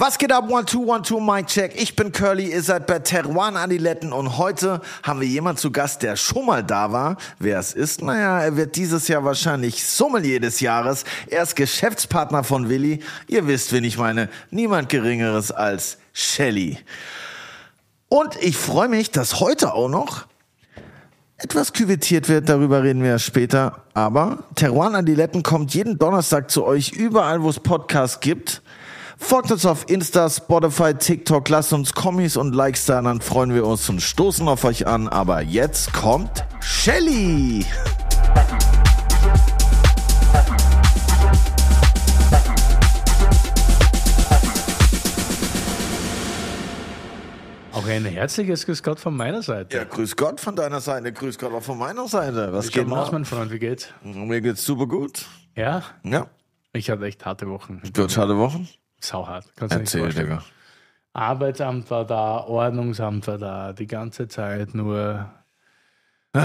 [0.00, 0.48] Was geht ab?
[0.48, 1.72] One, two, one, two, Mic check.
[1.74, 6.04] Ich bin Curly, ihr seid bei Teruan Adiletten und heute haben wir jemanden zu Gast,
[6.04, 7.16] der schon mal da war.
[7.40, 8.00] Wer es ist?
[8.00, 11.02] Naja, er wird dieses Jahr wahrscheinlich Sommelier des Jahres.
[11.26, 13.02] Er ist Geschäftspartner von Willi.
[13.26, 14.28] Ihr wisst, wen ich meine.
[14.52, 16.78] Niemand Geringeres als Shelly.
[18.08, 20.26] Und ich freue mich, dass heute auch noch
[21.38, 23.82] etwas küvettiert wird, darüber reden wir später.
[23.94, 28.62] Aber Teruan Adiletten kommt jeden Donnerstag zu euch überall, wo es Podcasts gibt.
[29.20, 33.66] Folgt uns auf Insta, Spotify, TikTok, lasst uns Kommis und Likes da, dann freuen wir
[33.66, 35.08] uns und stoßen auf euch an.
[35.08, 37.66] Aber jetzt kommt Shelly.
[47.72, 49.76] Auch ein herzliches Grüß Gott von meiner Seite.
[49.76, 52.52] Ja, grüß Gott von deiner Seite, grüß Gott auch von meiner Seite.
[52.52, 53.52] Was Wie geht aus, mein Freund?
[53.52, 53.88] Wie geht's?
[54.02, 55.26] Mir geht's super gut.
[55.54, 56.26] Ja, Ja,
[56.72, 57.82] ich hatte echt harte Wochen.
[57.94, 58.68] gut, schade Wochen.
[59.00, 59.44] Sauhart.
[59.56, 60.28] Kannst du nicht Erzähl, vorstellen.
[60.28, 60.42] Digga.
[61.12, 65.30] Arbeitsamt war da, Ordnungsamt war da, die ganze Zeit nur.
[66.32, 66.44] nur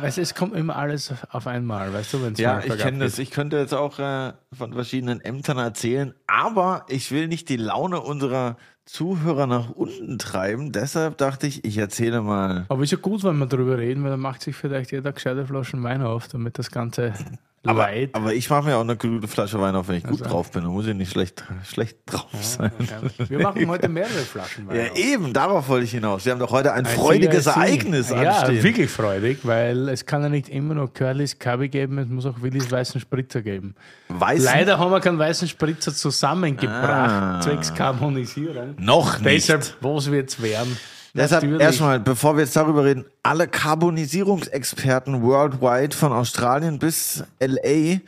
[0.00, 2.98] weißt, du, es kommt immer alles auf einmal, weißt du, wenn es Ja, ich kenne
[2.98, 3.18] das.
[3.18, 8.00] Ich könnte jetzt auch äh, von verschiedenen Ämtern erzählen, aber ich will nicht die Laune
[8.00, 10.72] unserer Zuhörer nach unten treiben.
[10.72, 12.66] Deshalb dachte ich, ich erzähle mal.
[12.68, 15.46] Aber ist ja gut, wenn wir darüber reden, weil dann macht sich vielleicht jeder gescheite
[15.46, 17.14] Flaschen Wein auf, damit das ganze
[17.62, 18.10] Leid.
[18.14, 20.24] Aber ich mache mir auch eine gute Flasche Wein auf, wenn ich gut Also.
[20.24, 20.62] drauf bin.
[20.62, 22.70] Da muss ich nicht schlecht, schlecht drauf sein.
[23.28, 24.76] Wir machen heute mehrere Flaschen Wein.
[24.76, 24.96] Ja, auf.
[24.98, 26.24] eben, darauf wollte ich hinaus.
[26.24, 28.08] Wir haben doch heute ein Ein freudiges ist Ereignis.
[28.08, 28.62] Ja, anstehen.
[28.62, 32.40] wirklich freudig, weil es kann ja nicht immer nur Curlys Kabi geben, es muss auch
[32.40, 33.74] Willis weißen Spritzer geben.
[34.08, 34.44] Weißen?
[34.46, 37.40] Leider haben wir keinen weißen Spritzer zusammengebracht, Ah.
[37.42, 38.74] zwecks Harmonisierung.
[38.78, 39.48] Noch nicht.
[39.50, 40.78] Deshalb, was wird's werden?
[41.14, 47.98] Deshalb erstmal, bevor wir jetzt darüber reden, alle Carbonisierungsexperten worldwide von Australien bis LA,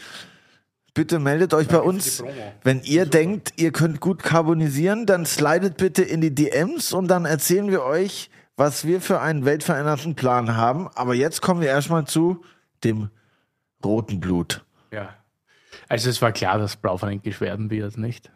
[0.94, 2.22] bitte meldet euch bei uns.
[2.62, 7.24] Wenn ihr denkt, ihr könnt gut carbonisieren, dann slidet bitte in die DMs und dann
[7.24, 10.88] erzählen wir euch, was wir für einen weltveränderten Plan haben.
[10.94, 12.44] Aber jetzt kommen wir erstmal zu
[12.84, 13.10] dem
[13.84, 14.64] roten Blut.
[14.92, 15.08] Ja.
[15.88, 18.30] Also es war klar, dass Blaufränkisch werden wird, nicht?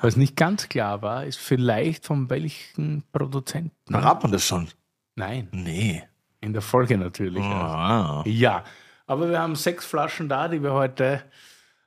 [0.00, 3.72] Was nicht ganz klar war, ist vielleicht von welchen Produzenten.
[3.92, 4.68] Verrat man das schon?
[5.16, 6.02] Nein, Nee.
[6.40, 7.42] in der Folge natürlich.
[7.42, 8.22] Ah.
[8.26, 8.64] Ja,
[9.06, 11.22] aber wir haben sechs Flaschen da, die wir heute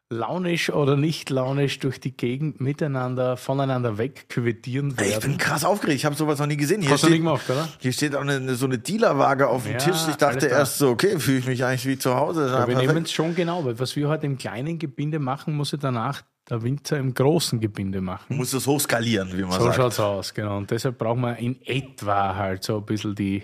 [0.10, 5.38] launisch oder nicht launisch durch die Gegend miteinander, voneinander wegquittieren Ich bin werden.
[5.40, 5.98] krass aufgeregt.
[5.98, 6.82] Ich habe sowas noch nie gesehen.
[6.82, 7.68] Hier Hast du steht, nicht gemacht, oder?
[7.80, 9.98] Hier steht auch eine, so eine Dealerwaage auf dem Ja, Tisch.
[10.08, 12.48] Ich dachte erst so, okay, fühle ich mich eigentlich wie zu Hause.
[12.48, 15.74] Ja, wir nehmen es schon genau, weil was wir heute im kleinen Gebinde machen, muss
[15.74, 18.36] ich danach der Winzer im großen Gebinde machen.
[18.38, 19.76] muss es hochskalieren, wie man So sagt.
[19.78, 20.58] schaut's aus, genau.
[20.58, 23.44] Und deshalb brauchen wir in etwa halt so ein bisschen die,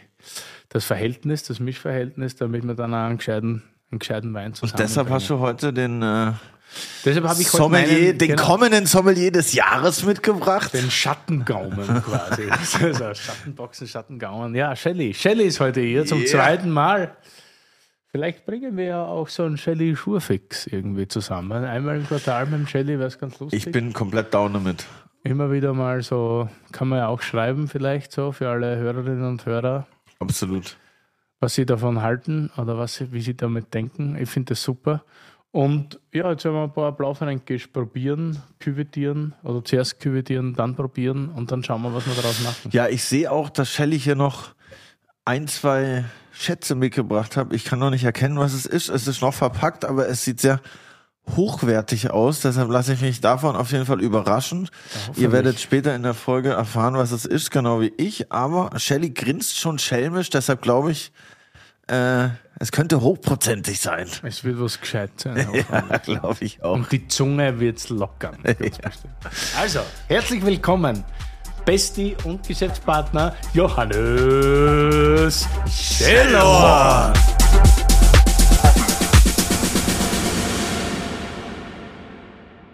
[0.70, 4.78] das Verhältnis, das Mischverhältnis, damit wir dann auch einen gescheiten, einen gescheiten Wein zusammen.
[4.78, 6.32] Deshalb hast du heute den äh,
[7.04, 10.74] Deshalb habe ich heute Sommelier, meinen, den genau, kommenden Sommelier des Jahres mitgebracht.
[10.74, 12.44] den Schattengaumen quasi.
[12.86, 14.56] also Schattenboxen, Schattengaumen.
[14.56, 15.14] Ja, Shelly.
[15.14, 16.28] Shelly ist heute hier zum Ja.
[16.28, 17.16] zweiten Mal.
[18.12, 21.64] Vielleicht bringen wir ja auch so einen Shelly Schurfix irgendwie zusammen.
[21.64, 23.66] Einmal im Quartal mit dem Shelly wäre es ganz lustig.
[23.66, 24.86] Ich bin komplett down damit.
[25.24, 29.46] Immer wieder mal so, kann man ja auch schreiben vielleicht so für alle Hörerinnen und
[29.46, 29.88] Hörer,
[30.20, 30.76] Absolut.
[31.40, 34.18] was sie davon halten oder was sie, wie sie damit denken.
[34.20, 35.06] Ich finde das super.
[35.52, 41.30] Und ja, jetzt werden wir ein paar Blaufränkisch probieren, küvetieren oder zuerst küvetieren, dann probieren
[41.30, 42.72] und dann schauen wir, was wir daraus machen.
[42.74, 44.56] Ja, ich sehe auch, dass Shelly hier noch
[45.26, 47.54] ein, zwei Schätze mitgebracht hat.
[47.54, 48.90] Ich kann noch nicht erkennen, was es ist.
[48.90, 50.60] Es ist noch verpackt, aber es sieht sehr
[51.36, 52.42] hochwertig aus.
[52.42, 54.70] Deshalb lasse ich mich davon auf jeden Fall überraschen.
[55.16, 58.32] Ihr werdet später in der Folge erfahren, was es ist, genau wie ich.
[58.32, 61.12] Aber Shelly grinst schon schelmisch, deshalb glaube ich,
[61.88, 64.08] äh, es könnte hochprozentig sein.
[64.24, 65.48] Es wird was gescheit sein.
[65.72, 66.76] Ja, glaube ich auch.
[66.76, 68.38] Und die Zunge wird's lockern.
[68.44, 68.88] bestimmt.
[69.60, 71.04] Also, herzlich willkommen,
[71.66, 77.14] Besti und Geschäftspartner Johannes Scheller.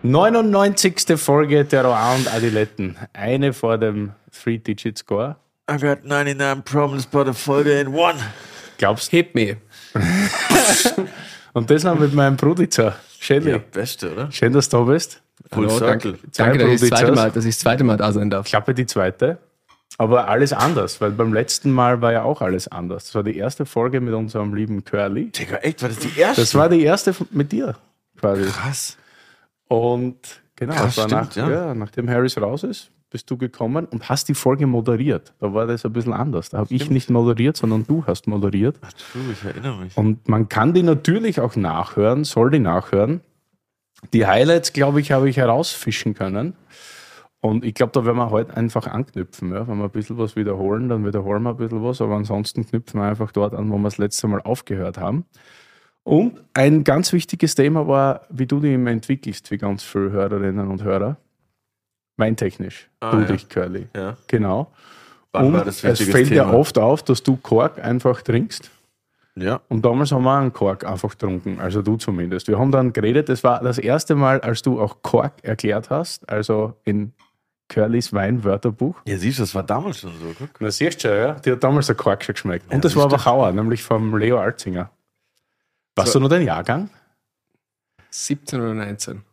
[0.03, 1.17] 99.
[1.17, 2.95] Folge der Roa und Adiletten.
[3.13, 5.35] Eine vor dem Three-Digit-Score.
[5.69, 8.17] I got 99 problems but a folder in one.
[8.77, 9.57] Glaubst Hit me.
[11.53, 13.51] Und das noch mit meinem Bruder, Shelly.
[13.51, 14.31] Ja, beste, oder?
[14.31, 15.21] Schön, dass du da bist.
[15.51, 16.11] Full Hallo, Circle.
[16.11, 17.11] danke, danke dass, ich das zweite.
[17.13, 18.45] Mal, dass ich das zweite Mal da sein darf.
[18.45, 19.37] Klappe die zweite.
[19.97, 23.05] Aber alles anders, weil beim letzten Mal war ja auch alles anders.
[23.05, 25.31] Das war die erste Folge mit unserem lieben Curly.
[25.31, 26.41] Digga, echt, war das die erste?
[26.41, 27.75] Das war die erste mit dir
[28.19, 28.43] quasi.
[28.43, 28.97] krass.
[29.67, 31.67] Und genau, Krass, das war nach, stimmt, ja.
[31.67, 31.73] ja.
[31.73, 35.33] nachdem Harris raus ist, bist du gekommen und hast die Folge moderiert.
[35.39, 36.49] Da war das ein bisschen anders.
[36.49, 38.77] Da habe ich nicht moderiert, sondern du hast moderiert.
[39.11, 39.97] True, ich erinnere mich.
[39.97, 43.21] Und man kann die natürlich auch nachhören, soll die nachhören.
[44.13, 46.53] Die Highlights, glaube ich, habe ich herausfischen können.
[47.39, 49.51] Und ich glaube, da werden wir heute einfach anknüpfen.
[49.53, 49.67] Ja?
[49.67, 52.99] Wenn wir ein bisschen was wiederholen, dann wiederholen wir ein bisschen was, aber ansonsten knüpfen
[52.99, 55.25] wir einfach dort an, wo wir das letzte Mal aufgehört haben.
[56.03, 60.67] Und ein ganz wichtiges Thema war, wie du dich immer entwickelst, wie ganz viele Hörerinnen
[60.69, 61.17] und Hörer.
[62.17, 62.89] Weintechnisch.
[63.01, 63.25] Ah, du ja.
[63.25, 63.87] dich, Curly.
[63.95, 64.17] Ja.
[64.27, 64.71] Genau.
[65.33, 66.53] Und war es fällt Thema?
[66.53, 68.71] oft auf, dass du Kork einfach trinkst.
[69.39, 69.61] Ja.
[69.69, 72.47] Und damals haben wir einen Kork einfach getrunken, also du zumindest.
[72.47, 76.27] Wir haben dann geredet, das war das erste Mal, als du auch Kork erklärt hast,
[76.29, 77.13] also in
[77.69, 78.95] Curlys Weinwörterbuch.
[79.05, 80.33] Ja, siehst du, das war damals schon so.
[80.39, 80.49] Guck.
[80.59, 81.33] Na, siehst du schon, ja?
[81.33, 82.65] Die hat damals der Kork schon geschmeckt.
[82.69, 83.15] Ja, Und das war du.
[83.15, 84.89] Wachauer, nämlich vom Leo Alzinger.
[85.95, 86.89] Weißt So- du noch den Jahrgang?
[88.09, 89.23] 17 oder 19.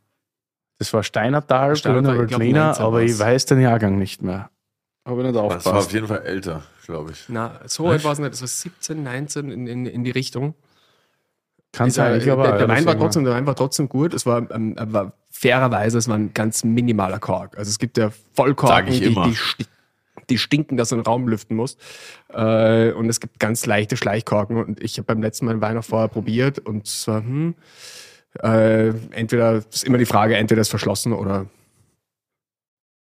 [0.78, 4.22] Das war Steinertal, Steinertal, Grüner ich glaub, Veltliner, 19 aber ich weiß den Jahrgang nicht
[4.22, 4.50] mehr.
[5.06, 5.92] Habe ich nicht Das war auf aufgepasst.
[5.92, 7.24] jeden Fall älter, glaube ich.
[7.28, 8.32] Na, so alt war es nicht.
[8.32, 10.54] Das war 17, 19 in, in, in die Richtung.
[11.72, 14.14] Kann sein, äh, ich glaube der, der, Wein war trotzdem, der Wein war trotzdem gut.
[14.14, 17.58] Es war, ähm, aber fairerweise, es war ein ganz minimaler Kork.
[17.58, 19.66] Also es gibt ja Vollkorken, die, die,
[20.30, 21.80] die stinken, dass du einen Raum lüften musst.
[22.32, 24.56] Äh, und es gibt ganz leichte Schleichkorken.
[24.56, 27.54] Und ich habe beim letzten Mal den Wein auch vorher probiert und es war, hm,
[28.42, 31.46] äh, entweder, es ist immer die Frage, entweder ist verschlossen oder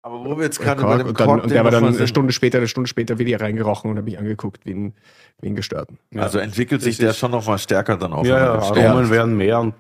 [0.07, 2.07] Aber wo wir jetzt gerade bei dem Und, dann, Kork, und der war dann eine
[2.07, 4.95] Stunde später, eine Stunde später wieder reingerochen und habe mich angeguckt wie ein,
[5.41, 5.99] wie ein Gestörten.
[6.15, 8.25] Also entwickelt sich der schon noch mal stärker dann auch.
[8.25, 8.53] Ja, ja.
[8.55, 9.75] Aromen werden mehr und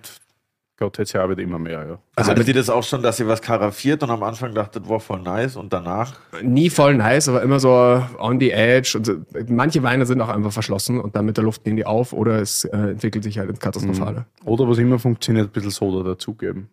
[0.79, 1.99] Gott jetzt ja wird immer mehr, ja.
[2.17, 5.01] Also hattet ihr das auch schon, dass ihr was karaffiert und am Anfang dachtet, wow,
[5.01, 6.15] voll nice und danach?
[6.43, 8.99] nie voll nice, aber immer so on the edge.
[8.99, 12.13] Und manche Weine sind auch einfach verschlossen und dann mit der Luft nehmen die auf
[12.13, 14.27] oder es äh, entwickelt sich halt ins Katastrophale.
[14.45, 16.69] Oder was immer funktioniert, ein bisschen Soda dazugeben.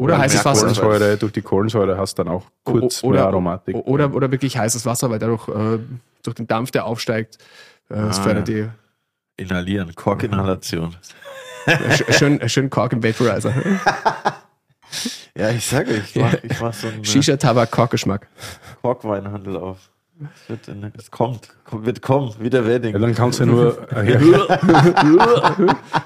[0.00, 0.60] Oder Oder heißes Wasser.
[0.68, 1.16] Kohlensäure.
[1.18, 3.76] Durch die Kohlensäure hast du dann auch kurz oder, mehr Aromatik.
[3.76, 5.78] Oder, oder wirklich heißes Wasser, weil dadurch äh,
[6.22, 7.36] durch den Dampf, der aufsteigt,
[7.90, 8.66] äh, das Ah, fördert die
[9.36, 10.96] Inhalieren, Korkinhalation.
[11.66, 13.52] äh, schön, schön Kork im Vaporizer.
[15.36, 18.26] Ja, ich sage, ich mach, ich mach so einen äh, Shisha Tabak Korkgeschmack.
[18.82, 19.89] Korkweinhandel auf.
[20.34, 22.92] Es, wird in, es kommt, kommt, wird kommen, wie der Wedding.
[22.92, 23.86] Ja, dann kannst du nur.
[23.92, 24.18] ja,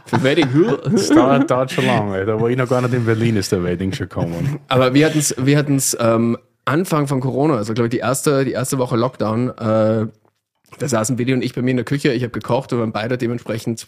[0.06, 0.49] Für Wedding.
[0.90, 2.25] das dauert, dauert schon lange.
[2.25, 4.61] Da war ich noch gar nicht in Berlin, ist der Wedding schon gekommen.
[4.69, 8.44] Aber wir hatten es wir hatten's, ähm, Anfang von Corona, also glaube ich die erste,
[8.44, 10.06] die erste Woche Lockdown, äh,
[10.78, 12.93] da saßen Willi und ich bei mir in der Küche, ich habe gekocht und waren
[12.93, 13.87] beide dementsprechend,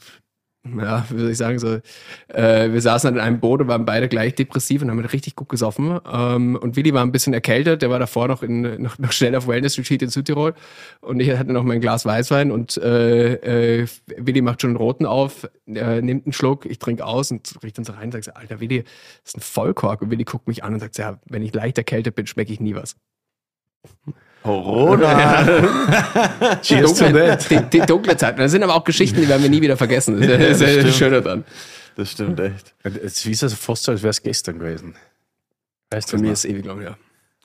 [0.79, 1.81] ja, wie soll ich sagen, so,
[2.29, 5.49] äh, wir saßen an einem Boot und waren beide gleich depressiv und haben richtig gut
[5.49, 5.99] gesoffen.
[6.11, 9.35] Ähm, und Willi war ein bisschen erkältet, der war davor noch, in, noch, noch schnell
[9.37, 10.55] auf Wellness Retreat in Südtirol
[11.01, 13.87] und ich hatte noch mein Glas Weißwein und äh, äh,
[14.17, 17.79] Willi macht schon einen roten auf, äh, nimmt einen Schluck, ich trinke aus und riecht
[17.79, 18.93] dann so rein und sagt, Alter Willi, das
[19.25, 20.03] ist ein Vollkork.
[20.03, 22.61] Und Willi guckt mich an und sagt, ja, wenn ich leicht erkältet bin, schmecke ich
[22.61, 22.97] nie was.
[24.47, 25.43] Corona!
[26.63, 27.51] Die Cheers to dunkle, that.
[27.51, 28.39] die, die dunkle Zeit.
[28.39, 30.21] Das sind aber auch Geschichten, die werden wir nie wieder vergessen.
[30.21, 30.95] Das ist das ja das stimmt.
[30.95, 31.45] Schöne dran.
[31.97, 32.75] Das stimmt echt.
[32.85, 34.95] Es ist also fast so, als wäre es gestern gewesen.
[35.91, 36.97] Weißt Für mich ist es ewig lang, ja.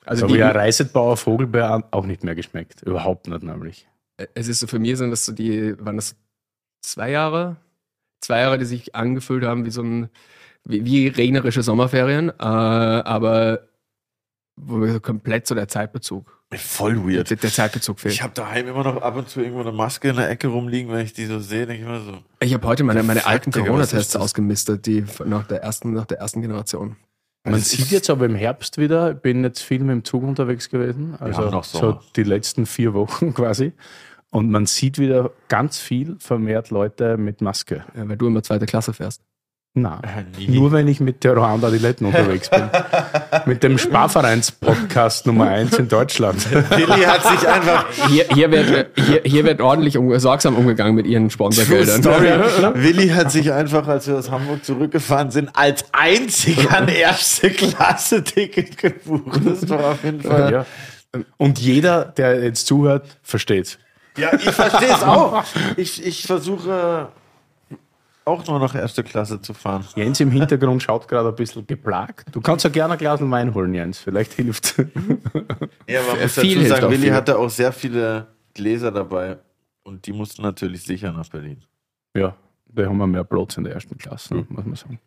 [0.04, 2.82] also Also wie die, ein Reisetbauer Vogelbeer auch nicht mehr geschmeckt.
[2.82, 3.88] Überhaupt nicht nämlich.
[4.34, 6.14] es ist so, für mich sind das so die, waren das
[6.82, 7.56] zwei Jahre?
[8.20, 10.08] Zwei Jahre, die sich angefühlt haben wie so ein,
[10.64, 13.66] wie, wie regnerische Sommerferien, äh, aber
[14.54, 17.42] wo mir so komplett so der Zeitbezug, Voll der, weird.
[17.42, 18.14] der Zeitbezug fehlt.
[18.14, 20.92] Ich habe daheim immer noch ab und zu irgendwo eine Maske in der Ecke rumliegen,
[20.92, 22.18] wenn ich die so sehe, denke ich immer so.
[22.40, 26.42] Ich habe heute meine, meine alten Corona-Tests ausgemistet, die nach der ersten, nach der ersten
[26.42, 26.96] Generation.
[27.44, 30.22] Man Das sieht jetzt aber im Herbst wieder, ich bin jetzt viel mit dem Zug
[30.22, 33.72] unterwegs gewesen, also noch so die letzten vier Wochen quasi.
[34.30, 37.84] Und man sieht wieder ganz viel vermehrt Leute mit Maske.
[37.94, 39.20] Ja, weil du immer zweite Klasse fährst.
[39.74, 40.02] Na,
[40.36, 40.48] nie.
[40.48, 42.68] nur wenn ich mit der Ruanda Adiletten unterwegs bin.
[43.46, 46.46] mit dem Sparvereins-Podcast Nummer 1 in Deutschland.
[46.68, 47.86] Billy hat sich einfach.
[48.10, 52.02] Hier, hier, wird, hier, hier wird ordentlich um, sorgsam umgegangen mit ihren Sponsorgeldern.
[52.02, 52.28] Story.
[52.74, 58.22] Willi hat sich einfach, als wir aus Hamburg zurückgefahren sind, als einziger ein erste Klasse
[58.22, 59.40] Ticket gebucht.
[59.42, 60.52] Das war auf jeden Fall.
[60.52, 60.66] Ja.
[61.38, 63.78] Und jeder, der jetzt zuhört, versteht.
[64.18, 65.44] Ja, ich verstehe es auch.
[65.78, 67.08] Ich, ich versuche
[68.24, 69.84] auch nur noch erste Klasse zu fahren.
[69.96, 72.26] Jens im Hintergrund schaut gerade ein bisschen geplagt.
[72.34, 73.98] Du kannst ja gerne ein Glas Wein holen, Jens.
[73.98, 74.78] Vielleicht hilft
[75.88, 77.14] Ja, man muss Viel dazu sagen, Willi viel.
[77.14, 79.38] hatte auch sehr viele Gläser dabei
[79.82, 81.62] und die mussten natürlich sicher nach Berlin.
[82.16, 82.36] Ja,
[82.66, 85.00] da haben wir mehr Platz in der ersten Klasse, muss man sagen.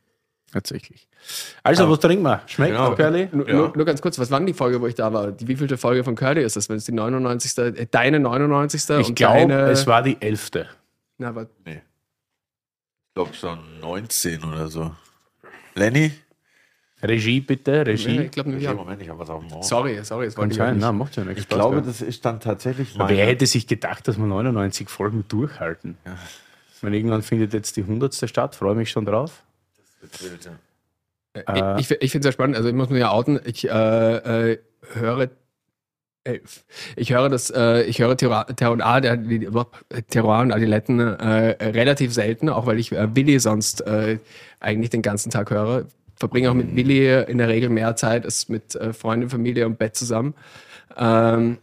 [0.51, 1.09] Tatsächlich.
[1.63, 2.41] Also, was trinken wir?
[2.45, 2.95] Schmeckt, Genau.
[2.95, 3.27] Curly?
[3.31, 5.31] Nur, nur, nur ganz kurz, was war denn die Folge, wo ich da war?
[5.31, 6.69] Die wievielte Folge von Curly ist das?
[6.69, 7.57] Wenn es die 99.
[7.57, 8.89] Äh, deine 99.
[9.01, 10.67] Ich und glaube, deine, es war die elfte.
[11.17, 11.81] Na, aber, Ich
[13.15, 14.91] glaube schon 19 oder so.
[15.73, 16.11] Lenny?
[17.01, 18.21] Regie bitte, nee, Regie.
[18.21, 18.63] ich glaube nicht.
[18.63, 18.71] Ja.
[18.71, 18.75] Ja.
[18.75, 19.63] Moment, ich habe was auf dem Ohr.
[19.63, 20.81] Sorry, sorry, es sein, nicht.
[20.81, 21.41] na, macht ja nichts.
[21.41, 23.01] Ich glaube, das ist dann tatsächlich ja.
[23.01, 23.31] Aber wer meine.
[23.31, 25.97] hätte sich gedacht, dass wir 99 Folgen durchhalten?
[26.05, 26.17] Ja.
[26.75, 28.13] Ich meine, irgendwann findet jetzt die 100.
[28.29, 29.43] statt, freue mich schon drauf.
[31.33, 32.55] Äh, ich ich, ich finde es sehr spannend.
[32.57, 33.39] Also ich muss mich ja outen.
[33.45, 34.59] Ich äh, äh,
[34.93, 35.29] höre
[36.95, 38.45] Ich höre das, äh, ich höre Terroir
[39.01, 39.19] der,
[40.07, 44.17] Terroir und Adiletten äh, relativ selten, auch weil ich äh, Willi sonst äh,
[44.59, 45.85] eigentlich den ganzen Tag höre.
[46.15, 49.77] Verbringe auch mit Willi in der Regel mehr Zeit als mit äh, Freunden, Familie und
[49.77, 50.33] Bett zusammen.
[50.97, 51.57] Ähm,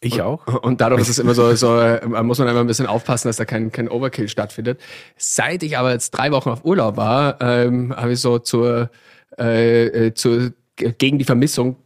[0.00, 0.46] ich auch.
[0.62, 3.36] Und dadurch ist es immer so, so äh, muss man einfach ein bisschen aufpassen, dass
[3.36, 4.80] da kein, kein Overkill stattfindet.
[5.16, 8.90] Seit ich aber jetzt drei Wochen auf Urlaub war, ähm, habe ich so zur,
[9.38, 11.76] äh, äh zur gegen die Vermissung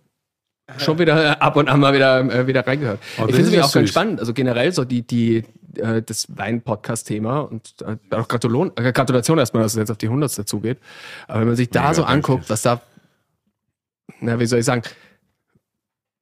[0.78, 3.00] schon wieder ab und an mal wieder, äh, wieder reingehört.
[3.18, 3.75] Oh, ich finde es auch süß.
[3.75, 4.20] ganz spannend.
[4.20, 5.44] Also generell so die, die,
[5.76, 10.06] äh, das Wein-Podcast-Thema und äh, auch Gratulation, äh, Gratulation erstmal, dass es jetzt auf die
[10.06, 10.78] 100 dazugeht.
[11.28, 12.80] Aber wenn man sich da Mega so anguckt, was da,
[14.20, 14.82] na, wie soll ich sagen,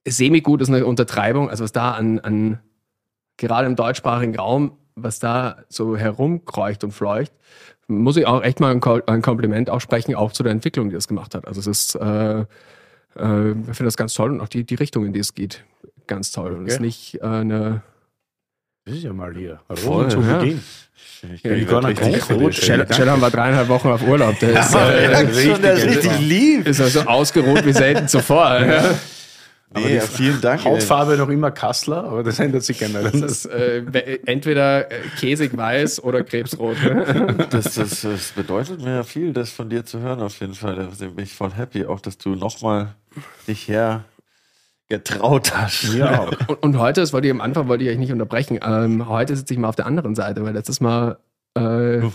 [0.06, 2.58] semi-gut ist eine Untertreibung, also was da an, an
[3.36, 7.32] gerade im deutschsprachigen Raum, was da so herumkreucht und fleucht,
[7.86, 11.34] muss ich auch echt mal ein, Kompliment aussprechen, auch zu der Entwicklung, die das gemacht
[11.34, 11.46] hat.
[11.46, 12.44] Also es ist äh,
[13.16, 15.64] äh, ich finde das ganz toll und auch die, die Richtung, in die es geht,
[16.06, 16.52] ganz toll.
[16.52, 17.83] Und es ist nicht äh, eine.
[18.85, 19.61] Das ist ja mal hier.
[19.71, 20.38] Voll, zu ja.
[20.38, 20.62] Beginn.
[21.35, 22.54] Ich ja, die gar nicht rot.
[22.54, 24.38] Shellam war dreieinhalb Wochen auf Urlaub.
[24.40, 26.68] Der ist, ja, äh, richtig, der ist richtig lieb.
[26.68, 28.61] Ist also ausgeruht wie selten zuvor.
[28.61, 28.94] Ja.
[29.73, 30.64] Nee, ja, vielen Dank.
[30.64, 33.11] Hautfarbe noch immer Kassler, aber das ändert sich generell.
[33.11, 36.76] Das ist äh, entweder äh, käsig weiß oder krebsrot.
[37.50, 40.76] das, das, das, bedeutet mir viel, das von dir zu hören auf jeden Fall.
[40.76, 42.94] Da bin ich voll happy, auch dass du nochmal
[43.49, 44.04] dich her
[44.88, 45.94] getraut hast.
[45.94, 46.23] Ja.
[46.47, 49.35] und, und, heute, das wollte ich am Anfang wollte ich euch nicht unterbrechen, ähm, heute
[49.35, 51.18] sitze ich mal auf der anderen Seite, weil letztes Mal
[51.56, 52.11] äh, äh,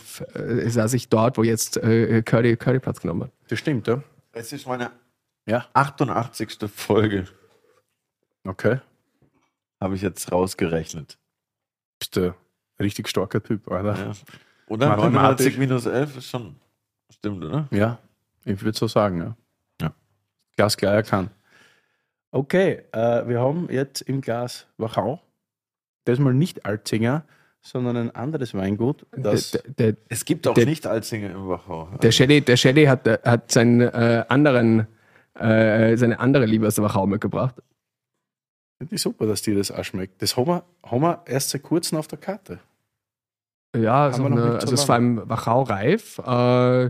[0.69, 3.31] saß ich dort, wo jetzt äh, Curdy, Curdy Platz genommen hat.
[3.49, 4.01] Das stimmt, ja.
[4.33, 4.91] Es ist meine
[5.45, 5.65] ja.
[5.73, 6.57] 88.
[6.73, 7.25] Folge.
[8.49, 8.79] Okay.
[9.79, 11.19] Habe ich jetzt rausgerechnet.
[11.99, 12.33] Bist du ein
[12.79, 13.95] richtig starker Typ, oder?
[13.95, 14.11] Ja.
[14.67, 16.55] Oder 89 minus 11 ist schon,
[17.11, 17.67] stimmt, oder?
[17.69, 17.99] Ja,
[18.45, 19.35] ich würde so sagen, ja.
[19.81, 19.93] ja.
[20.55, 21.29] Glas klar erkannt.
[22.31, 25.21] Okay, äh, wir haben jetzt im Glas Wachau.
[26.05, 27.25] Das mal nicht Alzinger,
[27.61, 29.05] sondern ein anderes Weingut.
[29.11, 31.89] Das der, der, es gibt auch der, nicht Alzinger im Wachau.
[32.01, 34.87] Der Shelley, der Shelley hat, hat seinen äh, anderen,
[35.35, 37.55] äh, seine andere Liebe aus der Wachau mitgebracht.
[38.79, 40.21] Finde ich super, dass dir das auch schmeckt.
[40.21, 42.59] Das haben wir, haben wir erst seit kurzem auf der Karte.
[43.75, 46.17] Ja, also, eine, also es war im Wachau reif.
[46.19, 46.85] Äh,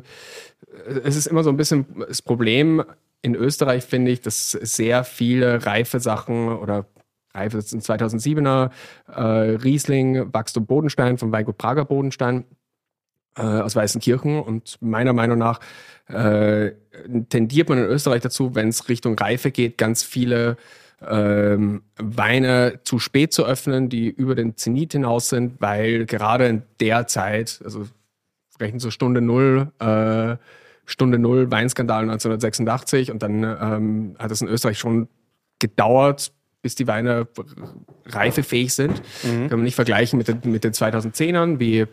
[1.04, 2.84] es ist immer so ein bisschen das Problem
[3.24, 6.86] in Österreich, finde ich, dass sehr viele reife Sachen oder
[7.34, 8.70] reife, das sind 2007er,
[9.08, 12.46] äh, Riesling, Wachstum Bodenstein vom Weingut Prager Bodenstein
[13.36, 14.40] äh, aus Weißenkirchen.
[14.40, 15.60] Und meiner Meinung nach
[16.08, 16.72] äh,
[17.30, 20.56] tendiert man in Österreich dazu, wenn es Richtung Reife geht, ganz viele
[21.08, 26.64] ähm, Weine zu spät zu öffnen, die über den Zenit hinaus sind, weil gerade in
[26.80, 27.88] der Zeit, also
[28.60, 30.38] rechnen so Stunde Null, äh,
[30.86, 35.08] Stunde Null Weinskandal 1986 und dann ähm, hat es in Österreich schon
[35.60, 37.28] gedauert, bis die Weine
[38.08, 39.02] reifefähig sind.
[39.24, 39.50] Mhm.
[39.50, 41.86] Kann man nicht vergleichen mit den, mit den 2010ern, wie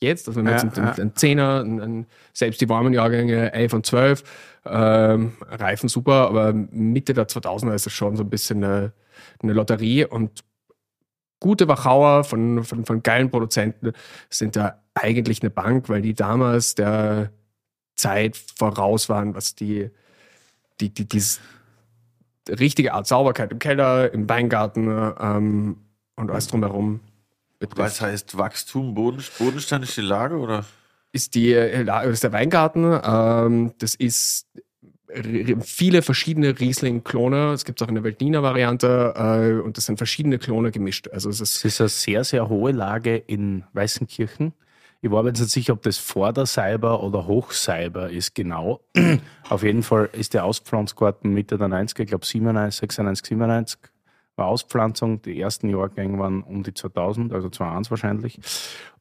[0.00, 0.92] jetzt, also wenn man ja, jetzt einen, ja.
[0.94, 4.24] einen Zehner, einen, selbst die warmen Jahrgänge 11 und 12,
[4.66, 8.92] ähm, reifen super, aber Mitte der 2000er ist es schon so ein bisschen eine,
[9.42, 10.44] eine Lotterie und
[11.40, 13.92] gute Wachauer von, von, von geilen Produzenten
[14.30, 17.30] sind da eigentlich eine Bank, weil die damals der
[17.94, 19.90] Zeit voraus waren, was die,
[20.80, 21.22] die, die, die
[22.50, 24.88] richtige Art Sauberkeit im Keller, im Weingarten
[25.20, 25.76] ähm,
[26.16, 27.00] und alles drumherum
[27.58, 27.78] betrifft.
[27.78, 30.64] Was heißt Wachstum, Boden, bodenständige Lage oder?
[31.12, 33.00] Ist, die, äh, ist der Weingarten.
[33.02, 34.46] Ähm, das ist
[35.60, 37.52] viele verschiedene Riesling-Klone.
[37.52, 41.08] Es gibt auch eine Veltliner-Variante äh, und das sind verschiedene Klone gemischt.
[41.08, 44.52] Also es ist, es ist eine sehr, sehr hohe Lage in Weißenkirchen.
[45.02, 48.80] Ich war mir jetzt nicht sicher, ob das Vorderseiber oder Hochseiber ist genau.
[49.48, 53.78] Auf jeden Fall ist der Auspflanzgarten Mitte der 90er, ich glaube 97, 96, 97
[54.36, 55.22] war Auspflanzung.
[55.22, 58.40] Die ersten Jahrgänge waren um die 2000, also 2001 wahrscheinlich.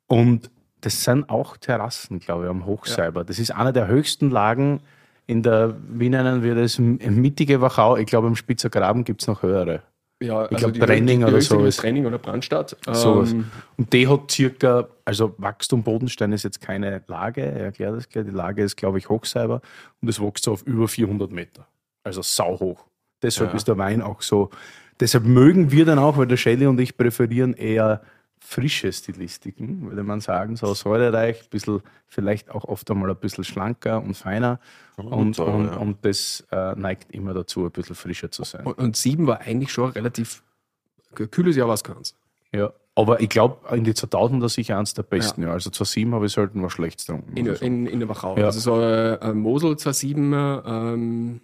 [0.07, 0.49] Und
[0.81, 3.21] das sind auch Terrassen, glaube ich, am Hochseiber.
[3.21, 3.23] Ja.
[3.25, 4.81] Das ist eine der höchsten Lagen
[5.27, 7.97] in der, wie nennen wir das, mittige Wachau.
[7.97, 9.81] Ich glaube, im Spitzer Graben gibt es noch höhere.
[10.21, 11.57] Ja, ich also glaube, Brenning oder so.
[11.57, 12.77] Brenning oder Brandstadt.
[12.91, 17.97] So ähm, und die hat circa, also Wachstum Bodenstein ist jetzt keine Lage, er erklärt
[17.97, 18.25] das gleich.
[18.25, 19.61] Die Lage ist, glaube ich, Hochseiber
[20.01, 21.67] und es wächst so auf über 400 Meter.
[22.03, 22.85] Also sauhoch.
[23.21, 23.55] Deshalb ja.
[23.57, 24.51] ist der Wein auch so
[24.99, 28.01] Deshalb mögen wir dann auch, weil der Shelley und ich präferieren eher
[28.39, 33.43] frische Stilistiken, würde man sagen, so säurereich, ein bisschen, vielleicht auch oft einmal ein bisschen
[33.43, 34.59] schlanker und feiner.
[34.97, 35.77] Und, sagen, und, ja.
[35.77, 38.65] und, das äh, neigt immer dazu, ein bisschen frischer zu sein.
[38.65, 40.43] Und, und sieben war eigentlich schon relativ
[41.31, 42.15] kühles Jahr, was kann's.
[42.51, 45.41] Ja, aber ich glaube, in die 2000er sicher eins der besten.
[45.41, 45.49] Ja.
[45.49, 45.53] Ja.
[45.53, 47.35] Also 2007 habe ich selten was Schlechtes getrunken.
[47.35, 47.65] In, so.
[47.65, 48.37] in, in der Wachau.
[48.37, 48.45] Ja.
[48.45, 50.33] Also so äh, Mosel 2007,
[50.65, 51.41] ähm,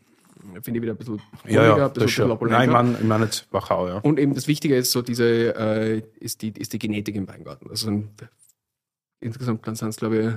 [0.61, 2.59] finde ich wieder ein bisschen Ja, ja, ein bisschen, opulenter.
[2.59, 3.97] Nein, ich meine ich mein jetzt Wachau, ja.
[3.97, 7.69] Und eben das Wichtige ist so diese, äh, ist, die, ist die Genetik im Weingarten.
[7.69, 8.11] Also ein,
[9.19, 10.33] insgesamt sind es, glaube ich,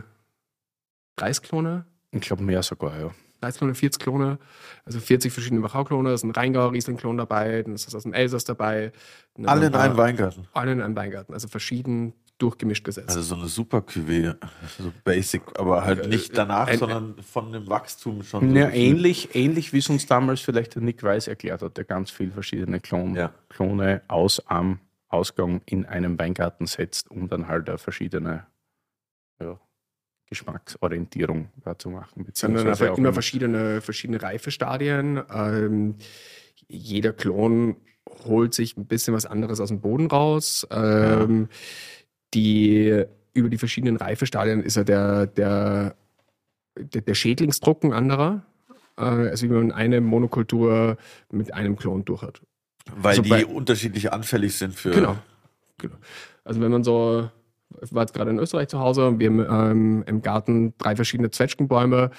[1.16, 3.10] 30 Klone, Ich glaube mehr sogar, ja.
[3.40, 4.38] 30 Klone, 40 Klone,
[4.84, 8.14] also 40 verschiedene Wachau-Klone, da ist ein Rheingauer Riesling-Klon dabei, dann ist das aus dem
[8.14, 8.92] Elsass dabei.
[9.34, 10.48] dann Alle in einem Weingarten.
[10.52, 13.08] Alle in einem Weingarten, also verschieden durchgemischt gesetzt.
[13.10, 14.34] Also so eine super Cuvée,
[14.78, 18.50] so basic, aber halt nicht danach, ein- sondern von dem Wachstum schon.
[18.50, 21.84] so Ja, ähnlich, ähnlich wie es uns damals vielleicht der Nick Weiss erklärt hat, der
[21.84, 23.32] ganz viel verschiedene Klon, Ja.
[23.48, 28.46] Klone aus am Ausgang in einem Weingarten setzt, um dann halt eine verschiedene
[29.40, 29.58] ja,
[30.28, 32.26] Geschmacksorientierung da zu machen.
[32.32, 35.22] sondern beziehungsweise auch immer im- verschiedene, verschiedene Reifestadien.
[35.32, 35.94] Ähm,
[36.66, 37.76] jeder Klon
[38.24, 40.66] holt sich ein bisschen was anderes aus dem Boden raus.
[40.70, 41.48] Ähm,
[42.34, 45.94] die, über die verschiedenen Reifestadien ist ja der, der,
[46.76, 48.44] der, der Schädlingsdruck ein anderer.
[48.96, 50.96] Äh, also wie man eine Monokultur
[51.30, 52.40] mit einem Klon durch hat.
[52.94, 54.90] Weil also die bei- unterschiedlich anfällig sind für.
[54.90, 55.16] Genau.
[55.78, 55.94] genau.
[56.44, 57.30] Also wenn man so,
[57.82, 60.94] ich war jetzt gerade in Österreich zu Hause und wir haben ähm, im Garten drei
[60.94, 62.10] verschiedene Zwetschgenbäume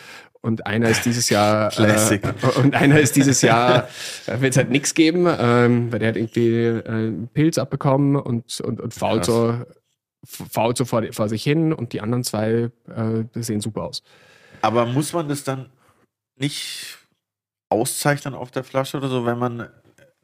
[0.42, 2.24] und einer ist dieses Jahr Classic.
[2.24, 3.88] Äh, und einer ist dieses Jahr
[4.26, 8.60] wird es halt nichts geben, ähm, weil der hat irgendwie äh, einen Pilz abbekommen und,
[8.62, 9.60] und, und fault so,
[10.26, 14.04] fault so vor, vor sich hin und die anderen zwei äh, sehen super aus.
[14.62, 15.70] Aber muss man das dann
[16.38, 16.98] nicht
[17.70, 19.70] auszeichnen auf der Flasche oder so, wenn man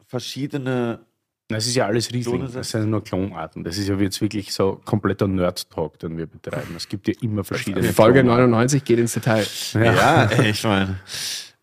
[0.07, 0.99] verschiedene.
[1.47, 3.65] Das ist ja alles Riesling, das sind nur Klonarten.
[3.65, 6.75] Das ist ja jetzt wirklich so kompletter Nerd-Talk, den wir betreiben.
[6.77, 8.51] Es gibt ja immer verschiedene Folge Klonarten.
[8.51, 9.45] 99 geht ins Detail.
[9.73, 10.99] Ja, ich meine.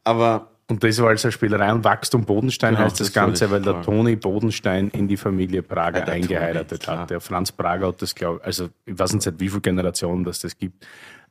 [0.04, 1.72] Aber Und das war also eine Spielerei.
[1.72, 3.80] Und Wachstum Bodenstein Genau, heißt das, das Ganze, ich weil der.
[3.82, 7.10] Toni Bodenstein in die Familie Prager Ja, der eingeheiratet Toni, hat.
[7.10, 10.40] Der Franz Prager hat das, glaube also ich weiß nicht, seit wie vielen Generationen das
[10.40, 10.86] das gibt,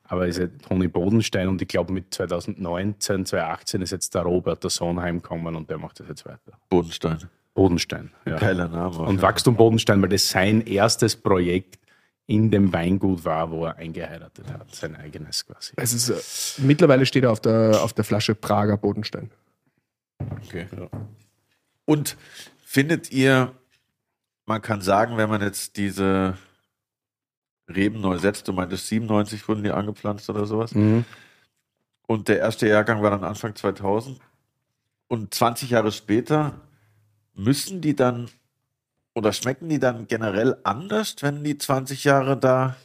[0.06, 4.64] aber ist ja Toni Bodenstein und ich glaube mit 2019, 2018 ist jetzt der Robert,
[4.64, 6.58] der Sohn, heimgekommen und der macht das jetzt weiter.
[6.70, 7.20] Bodenstein.
[7.54, 8.12] Bodenstein.
[8.26, 8.38] Ja.
[8.38, 8.98] Geiler Name.
[9.00, 9.22] Und.
[9.22, 11.78] Wachstum Bodenstein, weil das sein erstes Projekt
[12.28, 15.74] in dem Weingut war, wo er eingeheiratet hat, sein eigenes quasi.
[15.78, 19.32] Es ist, äh, mittlerweile steht er auf der, auf der Flasche Prager Bodenstein.
[20.46, 20.68] Okay.
[21.86, 22.18] Und
[22.66, 23.54] findet ihr,
[24.46, 26.38] man kann sagen, wenn man jetzt diese
[27.70, 31.06] Reben neu setzt, du meintest 97 wurden die angepflanzt oder sowas, Mhm.
[32.08, 34.20] und der erste Jahrgang war dann Anfang 2000
[35.08, 36.60] und 20 Jahre später
[37.34, 38.30] müssen die dann
[39.18, 42.76] oder schmecken die dann generell anders, wenn die 20 Jahre da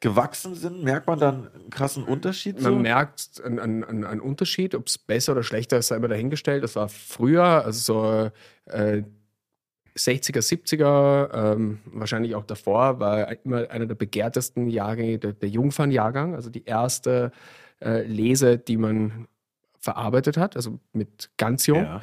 [0.00, 0.84] gewachsen sind?
[0.84, 2.60] Merkt man dann einen krassen Unterschied?
[2.60, 2.78] Man so?
[2.78, 6.62] merkt einen, einen, einen Unterschied, ob es besser oder schlechter ist, sei immer dahingestellt.
[6.62, 8.30] Das war früher, also
[8.66, 9.02] so äh,
[9.96, 16.34] 60er, 70er, ähm, wahrscheinlich auch davor, war immer einer der begehrtesten Jahrgänge der, der Jungfernjahrgang,
[16.34, 17.32] also die erste
[17.82, 19.26] äh, Lese, die man
[19.80, 21.82] verarbeitet hat, also mit ganz jung.
[21.82, 22.02] Ja.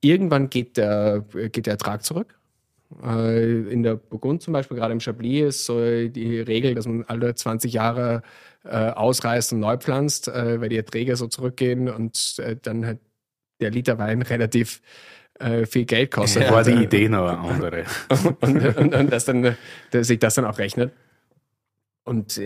[0.00, 1.20] Irgendwann geht der,
[1.52, 2.38] geht der Ertrag zurück.
[3.02, 7.04] Äh, In der Burgund zum Beispiel, gerade im Chablis, ist so die Regel, dass man
[7.04, 8.22] alle 20 Jahre
[8.64, 12.98] äh, ausreißt und neu pflanzt, äh, weil die Erträge so zurückgehen und dann halt
[13.60, 14.82] der Liter Wein relativ
[15.68, 16.44] viel Geld kostet.
[16.44, 17.84] Das war die Und, Idee noch eine andere.
[18.40, 19.54] und, und, und dass dann,
[19.90, 20.94] dass sich das dann auch rechnet.
[22.04, 22.40] Und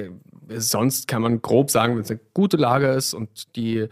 [0.56, 3.86] sonst kann man grob sagen, wenn es eine gute Lage ist und die,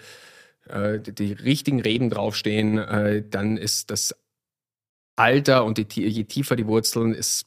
[0.68, 4.16] die, die richtigen Reben draufstehen, dann ist das
[5.18, 7.46] Alter und die, je tiefer die Wurzeln, ist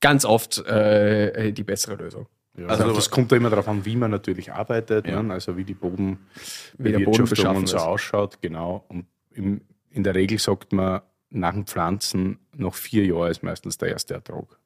[0.00, 2.26] ganz oft äh, die bessere Lösung.
[2.56, 5.22] Ja, Also- also das kommt ja immer darauf an, wie man natürlich arbeitet, Ja.
[5.22, 5.32] ne?
[5.34, 6.18] also wie die Boden,
[6.78, 7.82] Wie der Boden und so ist.
[7.82, 8.84] ausschaut, genau.
[8.88, 13.76] Und im, in der Regel sagt man, nach dem Pflanzen noch vier Jahre ist meistens
[13.78, 14.58] der erste Ertrag,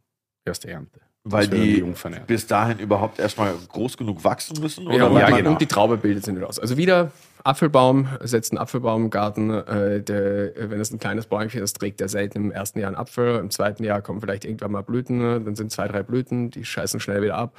[0.44, 1.00] erste Ernte.
[1.23, 1.85] Weil die
[2.27, 4.85] bis dahin überhaupt erstmal groß genug wachsen müssen?
[4.91, 5.51] Ja, und, ja, man, genau.
[5.51, 6.59] und die Traube bildet sich nicht aus.
[6.59, 7.13] Also wieder
[7.45, 9.51] Apfelbaum, setzt einen Apfelbaum im Garten.
[9.51, 12.97] Äh, der, wenn es ein kleines Bäumchen ist, trägt der selten im ersten Jahr einen
[12.97, 13.37] Apfel.
[13.39, 15.19] Im zweiten Jahr kommen vielleicht irgendwann mal Blüten.
[15.19, 15.41] ne?
[15.43, 17.55] Dann sind zwei, drei Blüten, die scheißen schnell wieder ab.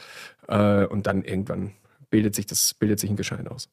[0.47, 1.73] Äh, und dann irgendwann
[2.09, 3.69] bildet sich, das, bildet sich ein Geschein aus.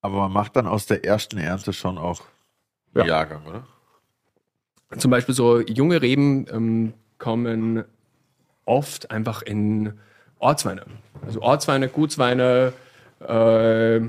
[0.00, 2.22] Aber man macht dann aus der ersten Ernte schon auch
[2.92, 3.02] Ja.
[3.02, 3.66] einen Jahrgang, oder?
[4.98, 7.84] Zum Beispiel so junge Reben ähm, kommen
[8.66, 9.94] oft einfach in
[10.38, 10.84] Ortsweine.
[11.24, 12.72] Also Ortsweine, Gutsweine,
[13.20, 14.00] äh,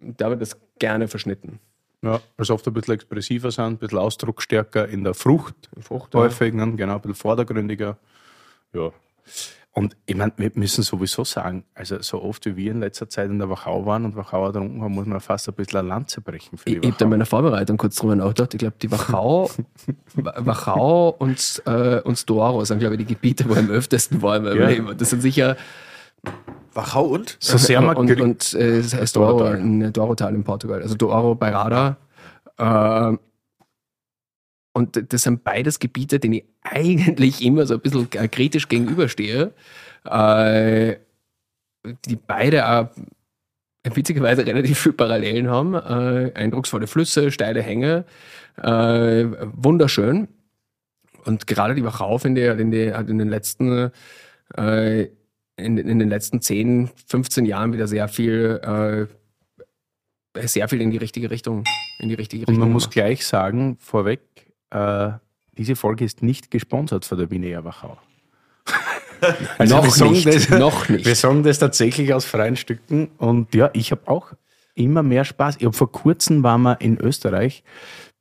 [0.00, 1.58] da wird das gerne verschnitten.
[2.02, 6.20] Ja, also oft ein bisschen expressiver sind, ein bisschen ausdrucksstärker in der Frucht, Frucht, ja.
[6.20, 6.70] häufig, ne?
[6.76, 7.96] genau, ein bisschen vordergründiger.
[8.72, 8.92] Ja.
[9.78, 13.28] Und ich meine, wir müssen sowieso sagen, also so oft wie wir in letzter Zeit
[13.28, 16.22] in der Wachau waren und Wachauer getrunken haben, muss man fast ein bisschen eine Lanze
[16.22, 17.10] brechen für die Ich, ich habe da in Wachau.
[17.10, 18.54] meiner Vorbereitung kurz drüber nachgedacht.
[18.54, 19.50] Ich glaube, die Wachau,
[20.14, 24.22] Wa- Wachau und, äh, und Storo sind, glaube ich, die Gebiete, wo ich am öftesten
[24.22, 24.68] war in meinem Ja.
[24.68, 24.88] Leben.
[24.88, 25.56] Und Das sind sicher
[26.72, 27.36] Wachau und?
[27.38, 29.58] So sehr man und, und äh, es heißt Douro, Douro-Tal.
[29.60, 30.80] in Douro-Tal in Portugal.
[30.80, 31.98] Also Douro bei Rada.
[32.56, 33.16] Äh,
[34.76, 39.54] und das sind beides Gebiete, denen ich eigentlich immer so ein bisschen äh, kritisch gegenüberstehe.
[40.04, 40.96] Äh,
[42.04, 42.88] die beide auch
[43.84, 45.72] witzigerweise relativ viele Parallelen haben.
[45.76, 48.04] Äh, eindrucksvolle Flüsse, steile Hänge,
[48.58, 50.28] äh, wunderschön.
[51.24, 53.90] Und gerade die Wachau finde ich hat in, die, hat in den letzten
[54.56, 59.08] in, in den letzten 10, 15 Jahren wieder sehr viel
[60.36, 61.64] sehr viel in die richtige Richtung
[61.98, 64.45] in die richtige Und Richtung man muss gleich sagen, vorweg,
[64.76, 65.18] äh,
[65.56, 67.96] diese Folge ist nicht gesponsert von der Binea Wachau.
[69.56, 71.06] Also Noch nicht, das, noch nicht.
[71.06, 73.08] Wir sagen das tatsächlich aus freien Stücken.
[73.16, 74.32] Und ja, ich habe auch
[74.74, 75.56] immer mehr Spaß.
[75.58, 77.64] Ich habe vor kurzem waren wir in Österreich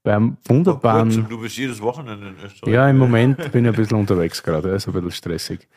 [0.04, 1.28] beim wunderbaren.
[1.28, 2.74] Du bist jedes Wochenende in Österreich.
[2.74, 5.68] Ja, im Moment bin ich ein bisschen unterwegs gerade, ist ein bisschen stressig.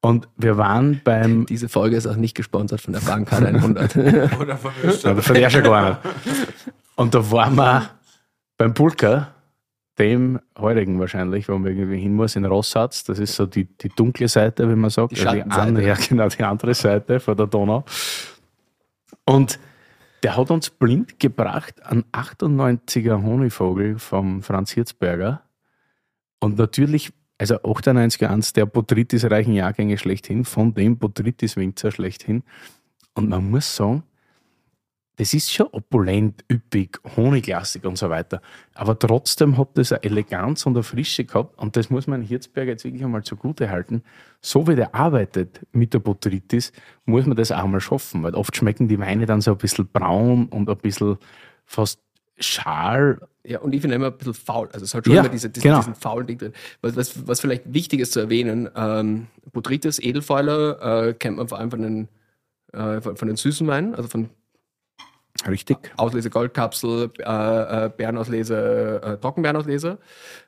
[0.00, 3.96] Und wir waren beim, Diese Folge ist auch nicht gesponsert von der Bahncard 100.
[4.40, 5.12] Oder von Österreich.
[5.12, 6.00] aber von der schon gar nicht.
[6.96, 7.90] Und da waren wir
[8.58, 9.33] beim Pulka,
[9.98, 13.04] dem heurigen wahrscheinlich, wo man irgendwie hin muss, in Rossatz.
[13.04, 15.12] Das ist so die, die dunkle Seite, wie man sagt.
[15.12, 15.60] Die die, Schattenseite.
[15.60, 17.84] andere, ja, genau, die andere Seite von der Donau.
[19.24, 19.58] Und
[20.22, 25.42] der hat uns blind gebracht an 98er Honigvogel vom Franz Hirzberger.
[26.40, 32.42] Und natürlich, also 98er eins der Botrytis-reichen Jahrgänge schlechthin, von dem Botrytis-Winzer schlechthin.
[33.14, 34.02] Und man muss sagen,
[35.16, 38.40] das ist schon opulent, üppig, honiglastig und so weiter.
[38.74, 41.56] Aber trotzdem hat das eine Eleganz und eine Frische gehabt.
[41.58, 44.02] Und das muss man Hirzberger jetzt wirklich einmal zugute halten.
[44.40, 46.72] So wie der arbeitet mit der Botrytis,
[47.04, 48.24] muss man das auch mal schaffen.
[48.24, 51.16] Weil oft schmecken die Weine dann so ein bisschen braun und ein bisschen
[51.64, 52.00] fast
[52.38, 53.20] schal.
[53.44, 54.68] Ja, und ich finde immer ein bisschen faul.
[54.72, 55.78] Also es hat schon Ja, immer diese, diesen, genau.
[55.78, 56.52] diesen faulen Ding drin.
[56.80, 61.58] Was, was, was vielleicht wichtig ist zu erwähnen, ähm, Botrytis, Edelfäuler, äh, kennt man vor
[61.58, 62.08] allem von den,
[62.72, 64.30] äh, von, von den süßen Weinen, also von
[65.46, 65.92] Richtig.
[65.96, 69.98] Auslese Goldkapsel, äh, äh, Bärenauslese, äh, Trockenbeerenauslese.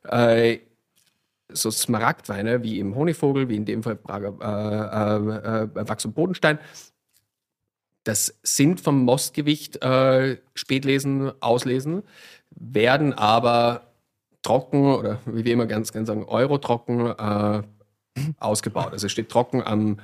[0.05, 0.59] Äh,
[1.53, 6.15] so Smaragdweine wie im Honigvogel, wie in dem Fall Prager äh, äh, äh, Wachs- und
[6.15, 6.59] Bodenstein.
[8.05, 9.81] Das sind vom Mostgewicht
[10.55, 12.05] Spätlesen, Auslesen,
[12.51, 13.89] werden aber
[14.43, 17.67] trocken oder wie wir immer ganz gerne sagen, Euro-trocken
[18.39, 18.93] ausgebaut.
[18.93, 19.99] Also steht trocken am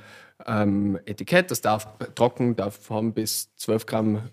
[0.45, 4.29] ähm, Etikett, das darf trocken, darf haben bis 12 Gramm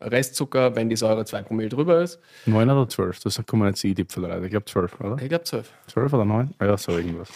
[0.00, 2.18] Restzucker, wenn die Säure 2 Promille drüber ist.
[2.46, 3.18] Neun oder zwölf?
[3.20, 4.40] Das kommen jetzt die Tippfelerei.
[4.44, 5.16] Ich glaube zwölf, oder?
[5.20, 5.68] Ich glaube 12.
[5.88, 6.54] Zwölf oder neun?
[6.60, 7.28] Ja, so irgendwas.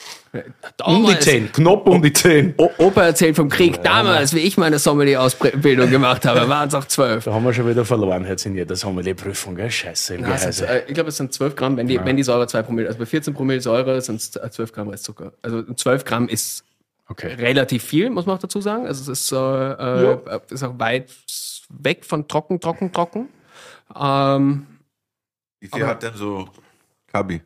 [0.76, 2.54] Damals- Knapp um die zehn.
[2.56, 3.82] O Opa erzählt vom Krieg.
[3.82, 7.24] Damals, wie ich meine Sommelier-Ausbildung gemacht habe, waren es auch 12.
[7.24, 9.70] Da haben wir schon wieder verloren jetzt in jeder Sommelier-Prüfung, gell?
[9.70, 10.64] Scheiße im Ja, es Gehäuse.
[10.64, 12.86] ist, äh, ich glaube, es sind 12 Gramm, wenn die, wenn die Säure 2 Promille,
[12.88, 15.32] also bei 14 Promille Säure sind es 12 Gramm Restzucker.
[15.42, 16.64] Also 12 Gramm ist
[17.08, 17.34] Okay.
[17.34, 18.86] relativ viel, muss man auch dazu sagen.
[18.86, 21.10] Also es ist, äh, äh, ist auch weit
[21.78, 23.28] weg von trocken, trocken, trocken.
[23.94, 24.66] Ähm,
[25.60, 26.48] Wie viel Aber- hat denn so
[27.06, 27.42] Kabi?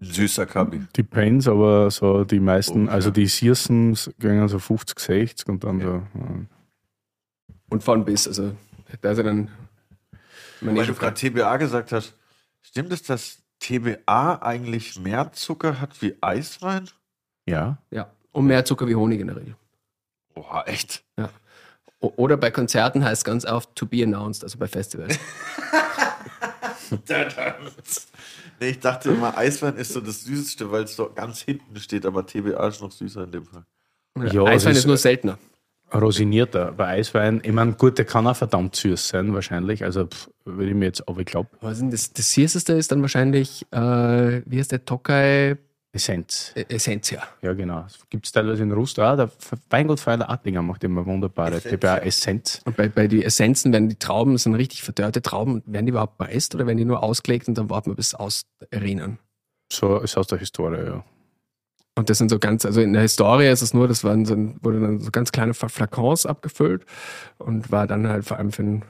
[0.00, 0.80] Süßer Kabi.
[0.96, 3.12] Depends, aber so die meisten, Oh, also ja.
[3.12, 5.86] die Siersen gehen so 50, 60 und dann so.
[5.86, 6.02] Ja.
[7.70, 8.56] und von bis, also
[9.00, 9.50] da ist er dann.
[10.60, 12.16] Weil du gerade TBA gesagt hast,
[12.62, 16.88] stimmt es, dass TBA eigentlich mehr Zucker hat wie Eiswein?
[17.46, 17.78] ja.
[17.90, 19.56] ja, und mehr Zucker wie Honig in der Regel.
[20.34, 21.04] Boah, echt?
[21.16, 21.28] O-
[22.02, 25.18] Oder bei Konzerten heißt es ganz oft to be announced, also bei Festivals.
[28.60, 32.06] Nee, ich dachte immer, Eiswein ist so das Süßeste, weil es doch ganz hinten steht,
[32.06, 33.64] aber TBA ist noch süßer in dem Fall.
[34.30, 35.38] Ja, Eiswein ist, ist- nur seltener.
[35.94, 36.72] Rosinierter.
[36.72, 39.84] Bei Eiswein, ich meine, gut, der kann auch verdammt süß sein, wahrscheinlich.
[39.84, 42.72] Also pff, würde ich mir jetzt, aber ich glaube, Was ist denn das, das Süßeste
[42.74, 45.58] ist dann wahrscheinlich, äh, wie heißt der Tokai
[45.92, 46.52] Essenz.
[46.54, 47.22] äh, Essentia.
[47.42, 47.86] Ja, genau.
[48.08, 49.16] Gibt es teilweise in Rust auch.
[49.16, 49.30] Der
[49.70, 52.02] Weingut Feiler Attinger macht immer wunderbare Essenz, TBA ja.
[52.02, 52.62] Essenz.
[52.64, 55.90] Und bei, bei die Essenzen werden die Trauben, das sind richtig verdörrte Trauben, werden die
[55.90, 59.18] überhaupt preist oder werden die nur ausgelegt und dann warten wir bis ausrinnen?
[59.70, 61.04] So ist aus der Historie, ja.
[61.94, 64.34] Und das sind so ganz, also in der Historie ist es nur, das waren so,
[64.62, 66.86] wurde dann so ganz kleine Fla- Flakons abgefüllt
[67.36, 68.82] und war dann halt vor allem für den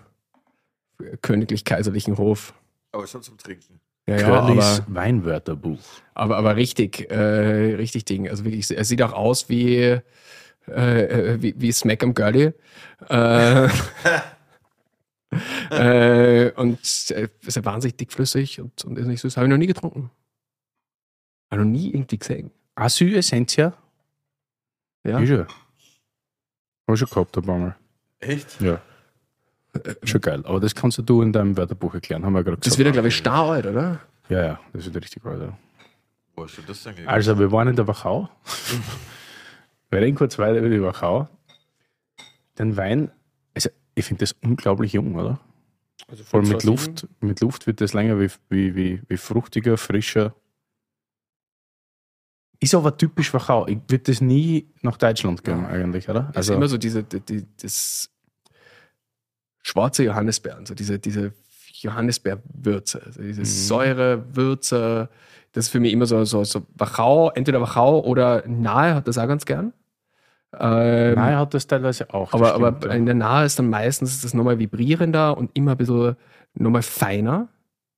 [1.21, 2.55] königlich-kaiserlichen Hof.
[2.93, 3.81] Aber schon zum Trinken.
[4.07, 5.79] Ja, ja, Curlys aber, Weinwörterbuch.
[6.15, 8.29] aber, aber richtig, äh, richtig Ding.
[8.29, 10.01] Also wirklich, er sieht auch aus wie,
[10.67, 12.53] äh, wie, wie Smack am Girlie.
[13.09, 13.69] Äh,
[15.71, 19.37] äh, und äh, ist ja wahnsinnig dickflüssig und, und ist nicht süß.
[19.37, 20.11] Habe ich noch nie getrunken.
[21.51, 22.51] Habe noch nie irgendwie gesehen.
[22.75, 23.73] Asy Essentia?
[25.05, 25.21] Ja.
[25.21, 25.47] Ist ja.
[25.47, 27.77] Hab ich schon gehabt, ein paar Mal.
[28.21, 28.61] Echt?
[28.61, 28.81] Ja.
[30.05, 30.43] Schon geil.
[30.45, 32.79] Aber das kannst du in deinem Wörterbuch erklären, haben wir gerade Das gesagt.
[32.79, 34.01] wird ja, glaube ich, staralt, oder?
[34.29, 35.41] ja, ja, das wird richtig geil.
[35.41, 35.59] Ja.
[36.37, 37.09] Wo hast du das denn gegeben?
[37.09, 38.29] Also, wir waren in der Wachau.
[39.91, 41.29] wir reden kurz weiter über die Wachau.
[42.59, 43.11] den Wein,
[43.55, 45.41] also ich finde das unglaublich jung, oder?
[46.09, 49.77] Also Vor allem mit Luft, mit Luft wird das länger wie, wie, wie, wie fruchtiger,
[49.79, 50.35] frischer.
[52.61, 53.67] Ist aber typisch Wachau.
[53.67, 55.69] Ich würde das nie nach Deutschland gehen, ja.
[55.69, 56.27] eigentlich, oder?
[56.29, 58.09] Also das ist immer so diese, die, das
[59.63, 61.33] schwarze Johannisbeeren, so diese, diese
[61.73, 63.47] Johannisbeerwürze, also diese mhm.
[63.47, 65.09] Säure, Würze.
[65.53, 69.19] Das ist für mich immer so, so, so Wachau, entweder Wachau oder Nahe hat das
[69.19, 69.73] auch ganz gern.
[70.59, 72.33] Ähm, Nahe hat das teilweise auch.
[72.33, 72.95] Aber, stimmt, aber ja.
[72.95, 76.17] in der Nahe ist dann meistens das nochmal vibrierender und immer ein bisschen
[76.55, 77.49] nochmal feiner.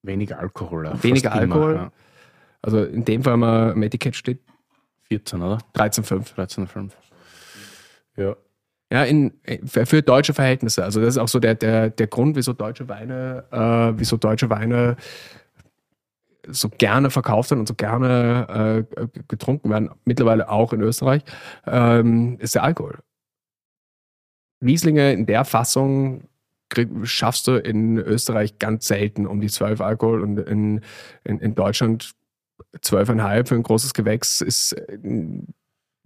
[0.03, 0.91] Weniger Alkohol.
[1.03, 1.73] Weniger Alkohol.
[1.73, 1.93] Immer, ja.
[2.63, 4.41] Also in dem Fall, wenn man am Etikett steht.
[5.09, 5.59] 14, oder?
[5.75, 6.35] 13,5.
[6.35, 6.91] 13,5.
[8.17, 8.37] Ja.
[8.93, 9.33] Ja, in,
[9.65, 10.85] für, für, deutsche Verhältnisse.
[10.85, 14.51] Also das ist auch so der, der, der Grund, wieso deutsche Weine, äh, wieso deutsche
[14.51, 14.97] Weine
[16.47, 21.23] so gerne verkauft werden und so gerne äh, getrunken werden, mittlerweile auch in Österreich,
[21.67, 22.99] ähm, ist der Alkohol.
[24.63, 26.29] Rieslinge in der Fassung
[26.69, 30.81] krieg, schaffst du in Österreich ganz selten um die 12 Alkohol und in,
[31.25, 32.13] in, in Deutschland
[32.77, 34.99] 12,5 für ein großes Gewächs ist äh,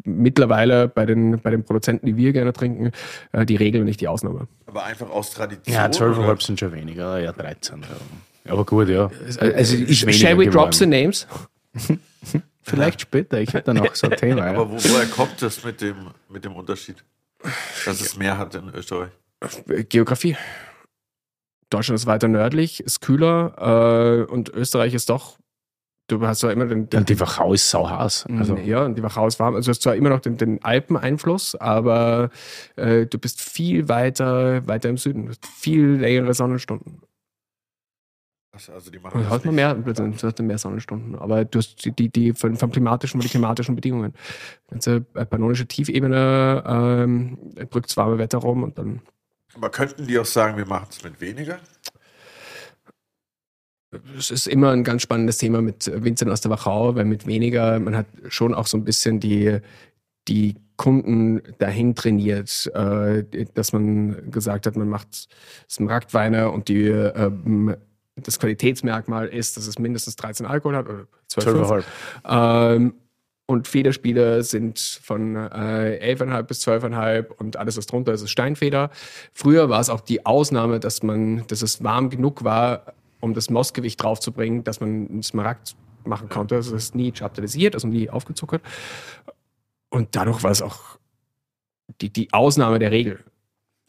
[0.05, 2.93] mittlerweile bei den, bei den Produzenten, die wir gerne trinken,
[3.33, 4.49] äh, die Regel und nicht die Ausnahme.
[4.67, 5.75] Aber einfach aus Tradition?
[5.75, 7.83] Ja, 12,5 sind schon weniger, ja 13.
[7.83, 8.53] Ja.
[8.53, 9.11] Aber gut, ja.
[9.25, 10.51] Also, also Shall we geworden.
[10.51, 11.27] drop the names?
[12.63, 14.43] Vielleicht später, ich hätte noch so ein Thema.
[14.43, 14.71] Aber ja.
[14.71, 17.05] wo, woher kommt das mit dem, mit dem Unterschied,
[17.85, 19.11] dass es mehr hat in Österreich?
[19.89, 20.37] Geografie.
[21.71, 25.38] Deutschland ist weiter nördlich, ist kühler äh, und Österreich ist doch
[26.09, 26.89] du hast ja immer den.
[26.89, 28.27] den die Wachau ist sauhaß.
[28.39, 28.57] Also.
[28.57, 29.55] Ja, und die Wachau ist warm.
[29.55, 32.31] Also du hast zwar immer noch den, den Alpeneinfluss, aber
[32.77, 35.27] äh, du bist viel weiter, weiter im Süden.
[35.27, 37.03] Du hast viel längere Sonnenstunden.
[38.53, 39.23] Also die machen.
[39.23, 42.73] Du hast mehr, du hast mehr Sonnenstunden, aber du hast die, die, die von, von
[42.73, 44.15] klimatischen und die klimatischen Bedingungen.
[44.67, 47.39] Die ganze äh, pannonische Tiefebene ähm,
[47.71, 49.01] drückt das warme Wetter rum und dann.
[49.55, 51.59] Aber könnten die auch sagen, wir machen es mit weniger?
[54.19, 57.79] Es ist immer ein ganz spannendes Thema mit Vincent aus der Wachau, weil mit weniger,
[57.81, 59.59] man hat schon auch so ein bisschen die,
[60.29, 63.25] die Kunden dahin trainiert, äh,
[63.55, 65.29] dass man gesagt hat, man macht
[65.69, 67.77] Smaragdweine und die, ähm,
[68.17, 71.85] das Qualitätsmerkmal ist, dass es mindestens 13 Alkohol hat oder 12,5.
[72.29, 72.95] Ähm,
[73.47, 78.91] und Federspiele sind von äh, 11,5 bis 12,5 und alles, was drunter ist, ist Steinfeder.
[79.33, 83.51] Früher war es auch die Ausnahme, dass man, dass es warm genug war, um das
[83.51, 86.57] Mostgewicht draufzubringen, dass man einen Smaragd machen konnte.
[86.57, 88.63] Also das ist nie chaptalisiert, also nie aufgezuckert.
[89.91, 90.99] Und dadurch war es auch
[92.01, 93.25] die, die Ausnahme der Regel.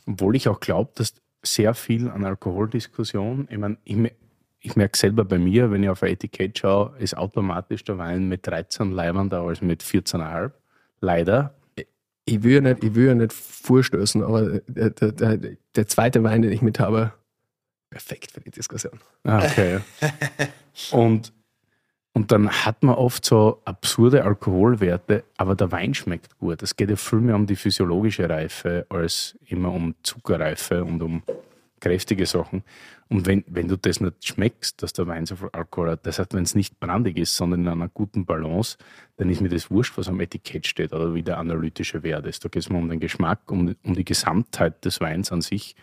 [0.05, 1.13] Obwohl ich auch glaube, dass
[1.43, 3.97] sehr viel an Alkoholdiskussion, ich meine, ich,
[4.59, 8.27] ich merke selber bei mir, wenn ich auf ein Etikett schaue, ist automatisch der Wein
[8.27, 10.51] mit 13 leibender als mit 14,5.
[11.01, 11.55] Leider.
[12.25, 15.39] Ich will ja nicht, ich will ja nicht vorstößen, aber der, der,
[15.75, 17.13] der zweite Wein, den ich mit habe,
[17.89, 18.99] perfekt für die Diskussion.
[19.23, 19.79] Ah, okay.
[20.91, 21.33] und,
[22.13, 26.61] und dann hat man oft so absurde Alkoholwerte, aber der Wein schmeckt gut.
[26.61, 31.23] Es geht ja viel mehr um die physiologische Reife als immer um Zuckerreife und um
[31.79, 32.63] kräftige Sachen.
[33.09, 36.19] Und wenn, wenn du das nicht schmeckst, dass der Wein so viel Alkohol hat, das
[36.19, 38.77] heißt, wenn es nicht brandig ist, sondern in einer guten Balance,
[39.17, 42.45] dann ist mir das wurscht, was am Etikett steht oder wie der analytische Wert ist.
[42.45, 45.75] Da geht es mir um den Geschmack, um, um die Gesamtheit des Weins an sich.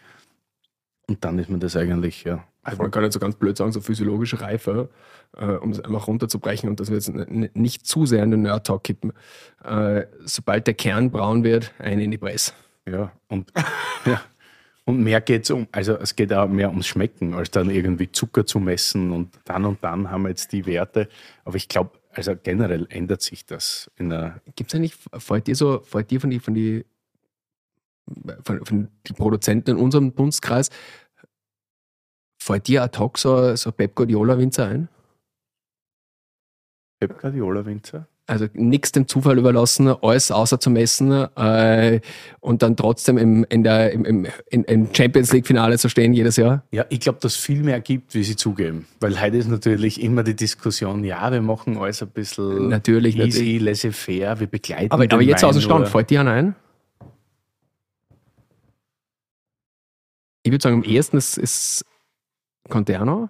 [1.08, 2.44] Und dann ist mir das eigentlich, ja.
[2.62, 4.90] Also man kann jetzt so ganz blöd sagen, so physiologische Reife,
[5.36, 7.12] äh, um es einfach runterzubrechen und dass wir jetzt
[7.54, 9.12] nicht zu sehr in den Nerd-Talk kippen.
[9.64, 12.52] Äh, sobald der Kern braun wird, ein in die Presse.
[12.84, 13.52] Ja, und,
[14.04, 14.20] ja.
[14.84, 18.10] und mehr geht es um, also es geht auch mehr ums Schmecken, als dann irgendwie
[18.10, 21.08] Zucker zu messen und dann und dann haben wir jetzt die Werte.
[21.44, 24.40] Aber ich glaube, also generell ändert sich das in der.
[24.56, 26.84] Gibt es eigentlich, fällt dir so, fällt dir von die, von die
[28.42, 30.70] von, von den Produzenten in unserem Dunstkreis,
[32.40, 34.88] fällt dir ad hoc so, so Pep Guardiola-Winzer ein?
[37.00, 38.06] Pep Guardiola-Winzer?
[38.28, 42.00] Also nichts dem Zufall überlassen, alles außer zu messen äh,
[42.40, 44.26] und dann trotzdem im, in der, im, im,
[44.64, 46.64] im Champions League-Finale zu stehen jedes Jahr?
[46.72, 48.86] Ja, ich glaube, dass es viel mehr gibt, wie sie zugeben.
[48.98, 53.58] Weil heute ist natürlich immer die Diskussion, ja, wir machen alles ein bisschen natürlich, easy,
[53.58, 56.56] laissez-faire, wir begleiten Aber, aber jetzt aus dem Stand, fällt dir ein?
[60.46, 61.84] Ich würde sagen, am ehesten ist, ist
[62.68, 63.28] Conterno.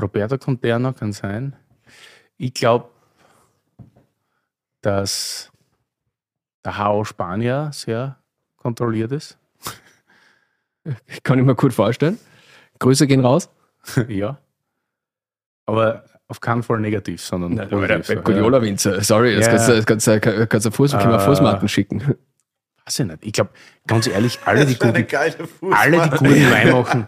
[0.00, 1.54] Roberto Conterno kann sein.
[2.38, 2.88] Ich glaube,
[4.80, 5.52] dass
[6.64, 8.16] der HO Spanier sehr
[8.56, 9.36] kontrolliert ist.
[11.22, 12.18] Kann ich mir gut vorstellen.
[12.78, 13.50] Grüße gehen raus.
[14.08, 14.38] ja.
[15.66, 18.06] Aber auf keinen Fall negativ, sondern Nein, positiv.
[18.06, 19.40] Der Guardiola-Winzer, sorry, ja.
[19.40, 22.16] jetzt kannst du, kannst, kannst du Fuß, uh, Fußmatten schicken
[22.90, 23.26] weiß ich nicht.
[23.26, 23.50] Ich glaube,
[23.86, 25.06] ganz ehrlich, alle die, guten,
[25.72, 27.06] alle die guten Wein machen,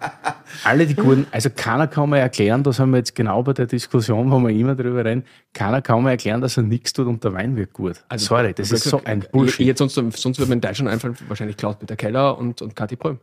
[0.64, 3.66] alle die guten, also keiner kann mir erklären, das haben wir jetzt genau bei der
[3.66, 7.22] Diskussion, wo wir immer drüber reden, keiner kann mir erklären, dass er nichts tut und
[7.24, 8.04] der Wein wird gut.
[8.08, 9.66] Also, Sorry, das ist so ein Bullshit.
[9.66, 13.18] Jetzt sonst, sonst würde man in Deutschland einfach wahrscheinlich Klaus-Peter Keller und, und Kathi Pröhm.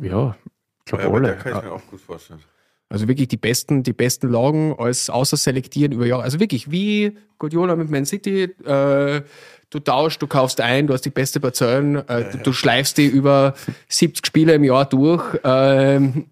[0.00, 0.36] Ja,
[0.78, 1.36] ich glaube Ja, alle.
[1.36, 2.40] kann ich mir auch gut vorstellen.
[2.90, 6.22] Also wirklich die besten, die besten Lagen als außer selektieren über Jahre.
[6.22, 8.44] Also wirklich wie Guardiola mit Man City.
[8.64, 9.22] Äh,
[9.74, 13.06] du tauschst, du kaufst ein, du hast die beste Parzellen, äh, du, du schleifst die
[13.06, 13.54] über
[13.88, 15.22] 70 Spiele im Jahr durch.
[15.44, 16.26] Ähm,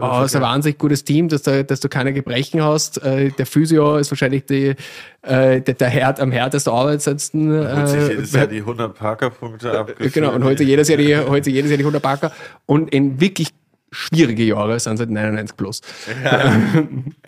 [0.00, 3.02] Oh, ist ein wahnsinnig gutes Team, dass du, dass du keine Gebrechen hast.
[3.02, 4.74] Äh, der Physio ist wahrscheinlich die,
[5.22, 7.50] äh, der, der Herd, am härtesten arbeitendsten.
[7.50, 9.92] Holt sich Äh, jedes Jahr die 100 Parker-Punkte ab.
[10.12, 12.32] genau, und heute jedes Jahr die, heute jedes Jahr die 100 Parker.
[12.66, 13.50] Und in wirklich
[13.90, 15.80] schwierige Jahre sind seit 99 plus.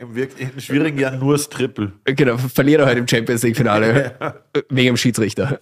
[0.01, 1.93] Im, wirklich, Im schwierigen Jahr nur das Triple.
[2.05, 4.43] Genau, verliert er heute im Champions League Finale.
[4.69, 5.61] Wegen dem Schiedsrichter.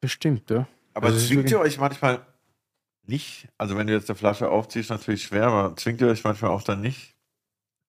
[0.00, 0.66] Bestimmt, ja.
[0.94, 2.20] Aber Also zwingt ihr euch manchmal
[3.06, 6.50] nicht, also wenn du jetzt eine Flasche aufziehst, natürlich schwer, aber zwingt ihr euch manchmal
[6.50, 7.14] auch dann nicht,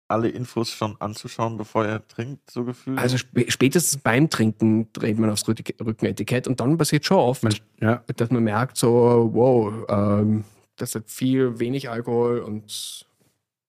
[0.08, 2.98] alle Infos schon anzuschauen, bevor ihr trinkt, so gefühlt?
[2.98, 7.42] Also sp spätestens beim Trinken dreht man aufs Rück- Rückenetikett und dann passiert schon oft,
[7.42, 10.44] Man, ja, dass man merkt so, wow, ähm,
[10.76, 13.06] das hat viel wenig Alkohol und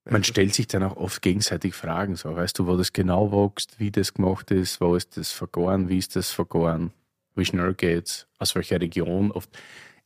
[0.08, 2.16] man stellt sich dann auch oft gegenseitig Fragen.
[2.16, 5.90] So, weißt du, wo das genau wächst, wie das gemacht ist, wo ist das vergoren,
[5.90, 6.92] wie ist das vergoren,
[7.36, 9.32] wie schnell geht's, aus welcher Region.
[9.32, 9.50] Oft,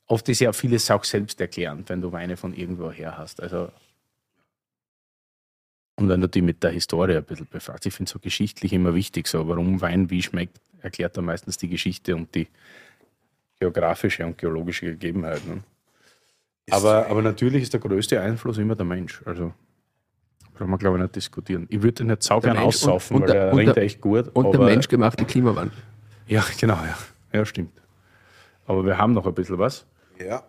[0.05, 3.41] oft ist ja vieles auch selbsterklärend, wenn du Weine von irgendwo her hast.
[3.41, 3.71] Also,
[5.97, 8.95] und wenn du die mit der Historie ein bisschen befragst, ich finde so geschichtlich immer
[8.95, 12.47] wichtig, so warum Wein wie schmeckt, erklärt er meistens die Geschichte und die
[13.59, 15.41] geografische und geologische Gegebenheit.
[16.73, 19.21] Aber, aber natürlich ist der größte Einfluss immer der Mensch.
[19.25, 19.53] Also
[20.53, 21.67] brauchen wir, glaube ich, nicht diskutieren.
[21.69, 24.29] Ich würde jetzt saugern Mensch aussaufen, und- und weil der- er ringt der- echt gut.
[24.33, 25.77] und der aber- menschgemachte Klimawandel.
[26.27, 26.97] Ja, genau, ja.
[27.33, 27.71] Ja, stimmt.
[28.65, 29.85] Aber wir haben noch ein bisschen was.
[30.19, 30.43] ja.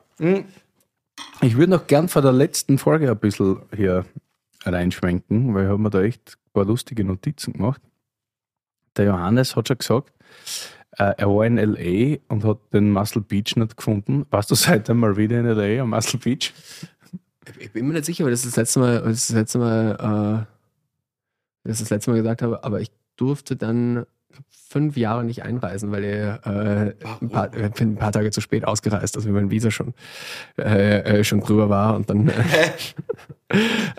[1.43, 4.05] Ich würde noch gern vor der letzten Folge ein bisschen hier
[4.65, 7.81] reinschwenken, weil ich habe mir da echt ein paar lustige Notizen gemacht.
[8.97, 10.13] Der Johannes hat schon gesagt,
[11.01, 12.19] äh, er war in L.A.
[12.29, 14.27] und hat den Muscle Beach nicht gefunden.
[14.31, 15.83] Warst du seitdem mal wieder in L.A.
[15.83, 16.53] am Muscle Beach?
[17.59, 19.59] Ich bin mir nicht sicher, weil das ist das letzte Mal, das ist das letzte
[19.59, 20.47] Mal, äh,
[21.65, 24.05] das ist das letzte Mal gesagt habe, aber ich durfte dann
[24.69, 29.17] fünf Jahre nicht einreisen, weil er äh, ein, paar, ein paar Tage zu spät ausgereist,
[29.17, 29.95] also wie mein Visa schon
[30.59, 32.29] äh, äh, schon drüber war und dann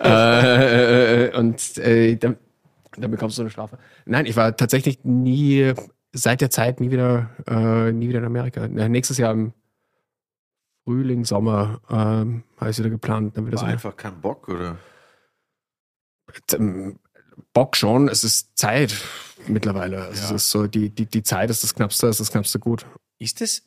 [0.00, 2.36] äh, äh, und äh, dann,
[2.96, 3.76] dann bekommst du so eine Strafe.
[4.06, 5.74] Nein, ich war tatsächlich nie
[6.12, 8.66] seit der Zeit nie wieder äh, nie wieder in Amerika.
[8.66, 9.52] Ja, nächstes Jahr im
[10.84, 13.36] Frühling, Sommer ähm, habe ich wieder geplant.
[13.36, 14.76] Dann wieder War so einfach kein Bock, oder?
[16.54, 16.98] ähm,
[17.52, 18.94] Bock schon, es ist Zeit
[19.46, 19.96] mittlerweile.
[19.96, 20.08] Ja.
[20.08, 22.86] Es ist so, die, die, die Zeit ist das Knappste, ist das Knappste gut.
[23.18, 23.62] Ist das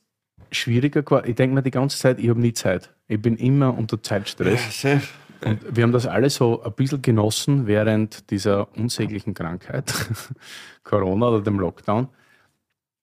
[0.52, 1.30] schwieriger geworden?
[1.30, 2.94] Ich denke mir die ganze Zeit, ich habe nie Zeit.
[3.08, 4.82] Ich bin immer unter Zeitstress.
[4.82, 5.08] safe.
[5.44, 9.94] Und wir haben das alle so ein bisschen genossen während dieser unsäglichen Krankheit,
[10.84, 12.08] Corona oder dem Lockdown.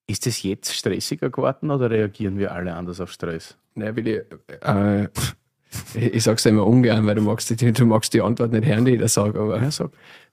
[0.06, 3.56] Ist es jetzt stressiger geworden oder reagieren wir alle anders auf Stress?
[3.74, 4.20] Naja, Willi,
[4.60, 5.08] äh,
[5.94, 8.92] ich, sag's immer ungern, weil du magst die, du magst die Antwort nicht hören, die
[8.94, 9.90] ich da sage, aber Ja, sag.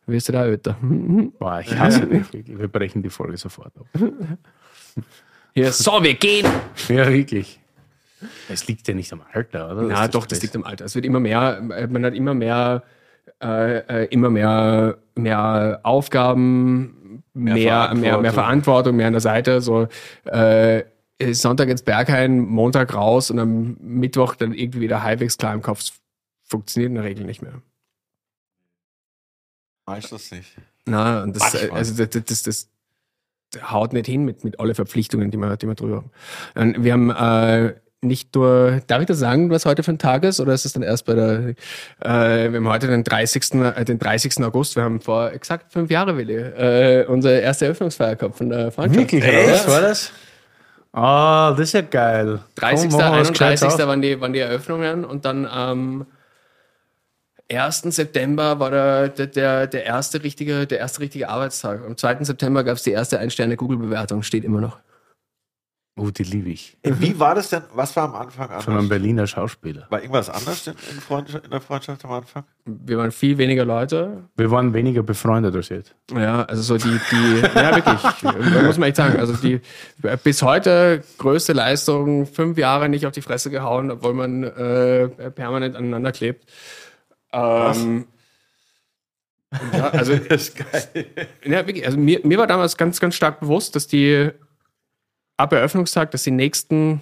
[0.07, 0.77] wirst du da älter.
[1.39, 2.25] Boah, ich hasse dich.
[2.47, 3.85] Wir brechen die Folge sofort ab.
[5.55, 6.45] Ja, so, wir gehen!
[6.89, 7.59] Ja, wirklich.
[8.49, 9.87] Es liegt ja nicht am Alter, oder?
[9.87, 10.85] Ja, Dass doch, das liegt am Alter.
[10.85, 12.83] Es wird immer mehr, man hat immer mehr,
[13.41, 18.01] äh, äh, immer mehr, mehr Aufgaben, mehr, mehr, Verantwortung.
[18.01, 19.61] mehr, mehr Verantwortung, mehr an der Seite.
[19.61, 19.87] So,
[20.25, 20.83] äh,
[21.31, 25.91] Sonntag ins Berghain, Montag raus und am Mittwoch dann irgendwie wieder halbwegs klar im Kopf.
[26.43, 27.61] Funktioniert in der Regel nicht mehr.
[29.85, 30.57] Meistens nicht.
[30.85, 31.77] Na, und das, Manchmal.
[31.77, 32.69] also das, das, das, das
[33.71, 36.11] haut nicht hin mit, mit alle Verpflichtungen, die wir, die wir drüber haben.
[36.55, 40.23] Und wir haben äh, nicht nur, darf ich das sagen, was heute für ein Tag
[40.23, 41.55] ist, oder ist es dann erst bei der,
[41.99, 43.53] äh, wir haben heute den 30.
[43.55, 44.43] Äh, den 30.
[44.43, 48.71] August, wir haben vor exakt fünf Jahren, Willi, äh, unsere erste Eröffnungsfeier gehabt von der
[48.71, 49.11] Freundschaft.
[49.11, 49.23] Wirklich?
[49.23, 49.51] Ja.
[49.51, 50.11] Was war das?
[50.91, 52.39] Ah, das ist ja geil.
[52.55, 52.89] 30.
[52.89, 53.83] Komm, machen wir was Gescheites 31.
[53.83, 53.89] auf.
[53.89, 56.07] waren die, waren die Eröffnungen und dann am
[57.51, 57.81] 1.
[57.81, 61.81] September war der, der, der, der, erste richtige, der erste richtige Arbeitstag.
[61.85, 62.23] Am 2.
[62.23, 64.77] September gab es die erste Ein-Sterne-Google-Bewertung, steht immer noch.
[65.99, 66.77] Oh, die liebe ich.
[66.81, 67.63] Wie war das denn?
[67.73, 68.89] Was war am Anfang Von einem anders?
[68.89, 69.85] Berliner Schauspieler.
[69.89, 72.45] War irgendwas anders in, in, der Freundschaft am Anfang?
[72.63, 74.23] Wir waren viel weniger Leute.
[74.37, 75.93] Wir waren weniger befreundet als jetzt.
[76.13, 79.59] Ja, also so die, die ja wirklich, da muss man echt sagen, also die
[80.23, 85.75] bis heute größte Leistung, fünf Jahre nicht auf die Fresse gehauen, obwohl man äh, permanent
[85.75, 86.45] aneinander klebt.
[87.33, 88.05] Ähm,
[89.73, 91.07] ja, also Das ist geil.
[91.43, 91.85] Ja, wirklich.
[91.85, 94.31] Also mir, mir war damals ganz, ganz stark bewusst, dass die
[95.39, 97.01] ab Eröffnungstag, dass die nächsten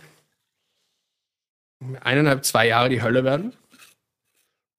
[2.01, 3.53] eineinhalb, zwei Jahre die Hölle werden.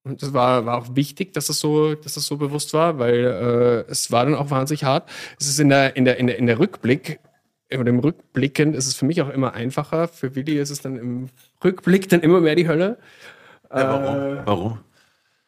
[0.04, 3.24] Und das war, war auch wichtig, dass das so, dass das so bewusst war, weil
[3.86, 5.10] äh, es war dann auch wahnsinnig hart.
[5.38, 7.20] Es ist in der, in der, in der, in der Rückblick,
[7.70, 10.08] oder im Rückblickend ist es für mich auch immer einfacher.
[10.08, 11.28] Für Willi ist es dann im
[11.62, 12.96] Rückblick dann immer mehr die Hölle.
[13.68, 14.46] warum?
[14.46, 14.78] warum?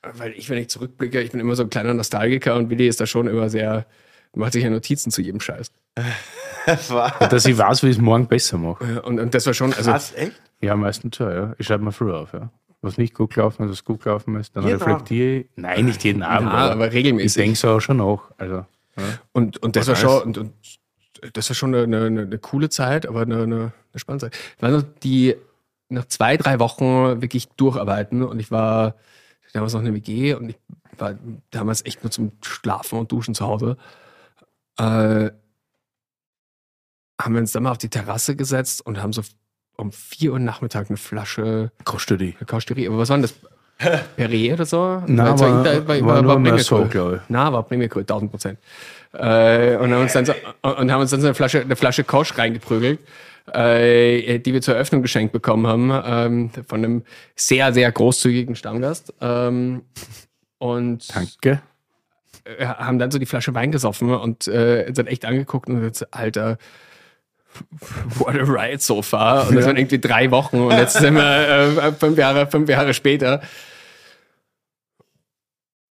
[0.03, 3.01] Weil ich, wenn ich zurückblicke, ich bin immer so ein kleiner Nostalgiker und Willi ist
[3.01, 3.87] da schon immer sehr,
[4.35, 5.71] macht sich ja Notizen zu jedem Scheiß.
[7.31, 8.85] Dass ich weiß, wie ich es morgen besser mache.
[8.95, 10.41] Ja, Und, und das war schon, also Was, echt?
[10.61, 11.55] Ja, meistens schon, ja.
[11.59, 12.51] Ich schreibe mir früher auf, ja.
[12.83, 15.47] Was nicht gut gelaufen ist, was gut gelaufen ist, dann Jeden reflektiere ich.
[15.57, 16.51] Nein, nicht jeden Abend.
[16.51, 17.43] Ja, aber Ich regelmäßig.
[17.43, 18.31] denke so auch schon nach.
[18.39, 18.65] Also,
[19.33, 20.53] Und, und das Was war schon, und, und
[21.35, 24.39] das war schon eine, eine, eine coole Zeit, aber eine, eine, eine spannende Zeit.
[24.57, 25.37] Ich war noch die
[25.89, 28.95] nach zwei, drei Wochen wirklich durcharbeiten und ich war
[29.53, 30.57] damals noch in der WG und ich
[30.99, 31.15] war
[31.51, 33.77] damals echt nur zum Schlafen und Duschen zu Hause.
[34.81, 35.31] Äh,
[37.21, 39.23] haben wir uns dann mal auf die Terrasse gesetzt und haben so
[39.77, 42.33] um vier Uhr Nachmittag eine Flasche kostet die.
[42.33, 42.89] Kausterie.
[42.89, 43.35] Aber was war denn das?
[44.17, 45.03] Perrier oder so?
[45.07, 46.83] Es war, war- war, war, war nur mehr Premierkohl.
[46.85, 47.21] so, glaub ich.
[47.29, 48.59] Na, war Premierkohl, 1000 Prozent.
[49.15, 52.05] Äh, und haben uns dann so, und haben uns dann so eine Flasche, eine Flasche
[52.05, 53.01] Kosch reingeprügelt,
[53.55, 57.03] äh, die wir zur Eröffnung geschenkt bekommen haben, ähm, von einem
[57.37, 59.15] sehr, sehr großzügigen Stammgast.
[59.23, 59.83] Ähm,
[60.59, 61.63] und Danke.
[62.45, 66.15] Äh, haben dann so die Flasche Wein gesoffen und äh, dann echt angeguckt und jetzt,
[66.15, 66.59] Alter,
[68.19, 69.49] what a ride so far.
[69.49, 72.95] Und das waren irgendwie drei Wochen und jetzt sind wir äh, fünf, Jahre, fünf Jahre
[72.95, 73.43] später.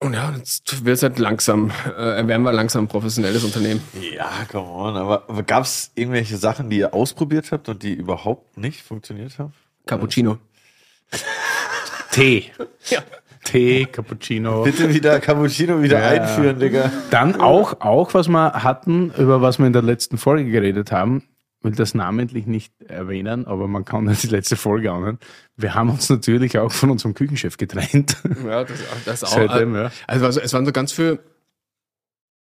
[0.02, 3.84] Und ja, jetzt wird es halt langsam, äh, werden wir langsam ein professionelles Unternehmen.
[4.16, 4.96] Ja, come on.
[4.96, 9.38] Aber, aber gab es irgendwelche Sachen, die ihr ausprobiert habt und die überhaupt nicht funktioniert
[9.40, 9.54] haben?
[9.86, 10.38] Cappuccino.
[12.12, 12.52] Tee.
[12.90, 13.04] Ja.
[13.44, 14.64] Tee, Cappuccino.
[14.64, 16.10] Bitte wieder Cappuccino wieder Ja.
[16.22, 16.92] einführen, Digga.
[17.10, 21.24] Dann auch, auch, was wir hatten, über was wir in der letzten Folge geredet haben,
[21.62, 25.20] will das namentlich nicht erwähnen, aber man kann das die letzte Folge anhören.
[25.58, 28.16] Wir haben uns natürlich auch von unserem Küchenchef getrennt.
[28.46, 29.30] Ja, das, das auch.
[29.34, 29.92] Seitdem, ja.
[30.08, 31.20] Also, also es waren so ganz viel,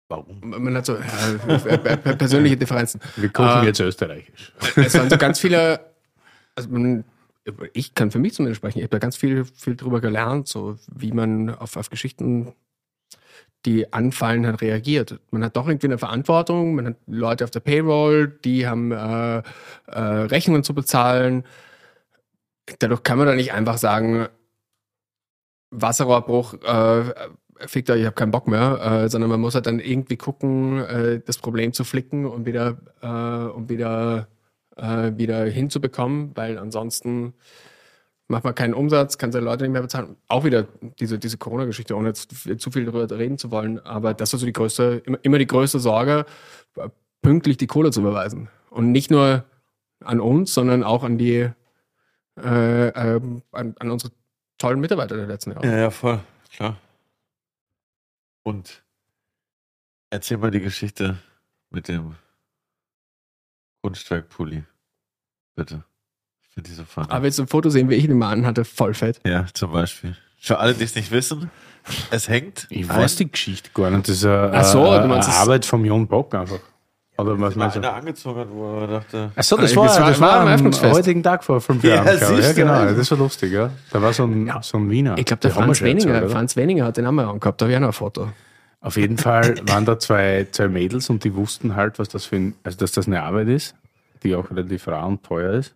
[0.09, 0.41] Warum?
[0.43, 3.01] man hat so per- persönliche Differenzen.
[3.17, 3.65] Wir kochen Ah.
[3.65, 4.53] jetzt österreichisch.
[4.77, 5.81] es waren so ganz viele,
[6.55, 7.05] also man,
[7.73, 10.77] ich kann für mich zumindest sprechen, ich habe da ganz viel, viel drüber gelernt, so
[10.95, 12.55] wie man auf, auf Geschichten,
[13.65, 15.21] die anfallen, hat reagiert.
[15.31, 19.43] Man hat doch irgendwie eine Verantwortung, man hat Leute auf der Payroll, die haben äh,
[19.87, 21.45] äh, Rechnungen zu bezahlen.
[22.79, 24.29] Dadurch kann man da nicht einfach sagen,
[25.71, 27.15] Wasserrohrbruch, äh,
[27.67, 30.81] fickt euch, ich habe keinen Bock mehr, äh, sondern man muss halt dann irgendwie gucken,
[30.81, 33.07] äh, das Problem zu flicken und wieder, äh,
[33.53, 34.29] um wieder,
[34.83, 37.35] äh, wieder hinzubekommen, weil ansonsten
[38.27, 40.17] macht man keinen Umsatz, kann seine Leute nicht mehr bezahlen.
[40.27, 40.67] Auch wieder
[40.99, 44.47] diese, diese Corona-Geschichte, ohne jetzt zu viel darüber reden zu wollen, aber das ist so
[44.47, 46.27] die größte, immer, die größte Sorge,
[47.21, 48.49] pünktlich die Kohle zu überweisen.
[48.71, 49.45] Und nicht nur
[50.01, 51.49] an uns, sondern auch an die,
[52.37, 54.13] äh, ähm, an, an unsere
[54.59, 55.67] tollen Mitarbeiter der letzten Jahre.
[55.67, 56.21] Ja, ja, voll.
[56.53, 56.77] Klar.
[58.43, 58.83] Und
[60.11, 61.19] erzähl mal die Geschichte
[61.71, 62.17] mit dem
[63.83, 64.65] Kunstwerkpulli.
[65.55, 65.83] Bitte.
[66.49, 67.07] Ich finde die so funny.
[67.11, 68.65] Aber willst du ein Foto sehen, wie ich ihn mal anhatte?
[68.65, 69.21] Voll fett.
[69.27, 70.17] ja, zum Beispiel.
[70.39, 71.51] Für alle, die es nicht wissen,
[72.11, 72.67] es hängt.
[72.71, 74.09] Ich ein- weiß die Geschichte gar nicht.
[74.09, 76.59] Das ist eine, Ach so, eine, eine es- Arbeit vom Jon Bock einfach.
[77.19, 77.81] Oder was War meinst du?
[77.81, 79.31] einer angezogen hat, wo er dachte.
[79.37, 80.95] Achso, das Äh, war, das war- das war war am Eröffnungsfest.
[80.95, 82.09] heutigen Tag vor fünf Ja, Jahren.
[82.17, 82.25] ich.
[82.25, 82.73] siehst ja, genau.
[82.73, 82.97] also.
[82.97, 83.71] Das war lustig, ja.
[83.91, 85.17] Da war so ein, so ein Wiener.
[85.19, 86.29] Ich glaube, der haben Franz Weninger, oder?
[86.31, 88.33] Franz Weninger hat den Namen angehabt, da habe ich auch noch ein Foto.
[88.81, 92.37] Auf jeden Fall waren da zwei, zwei Mädels und die wussten halt, was das für
[92.37, 93.77] ein, also dass das eine Arbeit ist,
[94.23, 95.75] die auch relativ rar und teuer ist.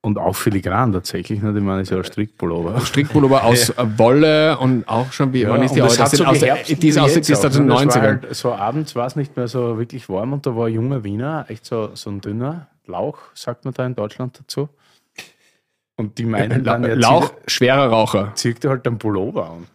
[0.00, 1.52] Und auch filigran tatsächlich, ne?
[1.56, 2.80] Ich meine, ist ja ein Strickpullover.
[2.80, 5.96] Strickpullover aus äh, Wolle und auch schon wie, wann ist die aus?
[5.96, 7.86] das so aus, geherbst die ist aus, die ist aus den auch, ne?
[7.86, 8.22] Das war 90ern.
[8.22, 11.02] Halt, so abends war es nicht mehr so wirklich warm und da war ein junger
[11.02, 14.68] Wiener, echt so, so ein dünner Lauch, sagt man da in Deutschland dazu.
[15.96, 18.30] Und die meinen dann, er Lauch, schwerer Raucher.
[18.34, 19.66] zieht er halt den Pullover an.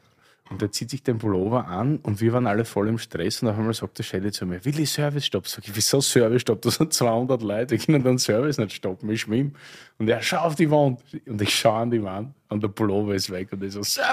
[0.52, 3.48] Und er zieht sich den Pullover an und wir waren alle voll im Stress und
[3.48, 5.48] auf einmal sagt der Shelly zu mir, Willi, Service-Stopp.
[5.48, 6.62] Sag ich, wieso Service-Stopp?
[6.62, 9.52] Da sind 200 Leute, wir können den Service nicht stoppen, ich schwimme.
[9.98, 11.00] Und er, schau auf die Wand.
[11.26, 13.98] Und ich schaue an die Wand und der Pullover ist weg und ich so, ist
[13.98, 14.08] der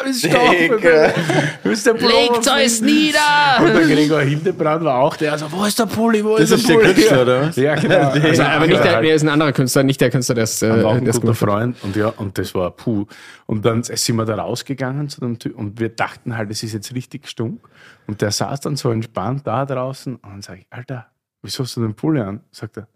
[1.94, 2.54] Pullover?
[2.54, 3.18] euch nieder!
[3.60, 6.60] Und der Gregor Hildebrand war auch der, so, wo ist der Pulli, wo Das ist
[6.60, 6.94] ist der der Pulli?
[6.94, 7.56] Künstler, oder was?
[7.56, 8.10] Ja, genau.
[8.10, 10.98] Also, aber nicht der, der ist ein anderer Künstler, nicht der Künstler, der auch äh,
[10.98, 11.34] ein das guter.
[11.34, 13.06] Freund und ja, und das war puh.
[13.46, 16.74] Und dann sind wir da rausgegangen zu dem Typ und wir dachten halt, es ist
[16.74, 17.68] jetzt richtig stunk.
[18.06, 21.08] Und der saß dann so entspannt da draußen und dann sage ich, Alter,
[21.42, 22.40] wieso hast du den Pulli an?
[22.52, 22.86] Sagt er,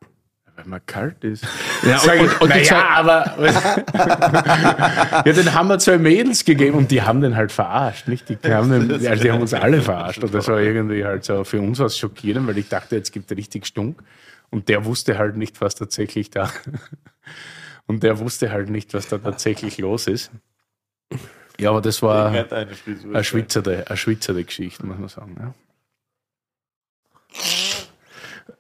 [0.56, 1.44] weil mir kalt ist.
[1.82, 3.34] Ja, und- und die naja, zwei- aber
[5.26, 8.28] ja, den haben wir zwei Mädels gegeben und die haben den halt verarscht, nicht?
[8.28, 11.44] Die, haben den, also die haben uns alle verarscht und das war irgendwie halt so,
[11.44, 14.02] für uns war es schockierend, weil ich dachte, jetzt gibt es richtig Stunk.
[14.50, 16.50] Und der wusste halt nicht, was tatsächlich da.
[17.86, 20.30] Und der wusste halt nicht, was da tatsächlich los ist.
[21.58, 25.36] Ja, aber das war eine schwitzerte, eine schwitzerte Geschichte, muss man sagen.
[25.40, 25.54] Ja.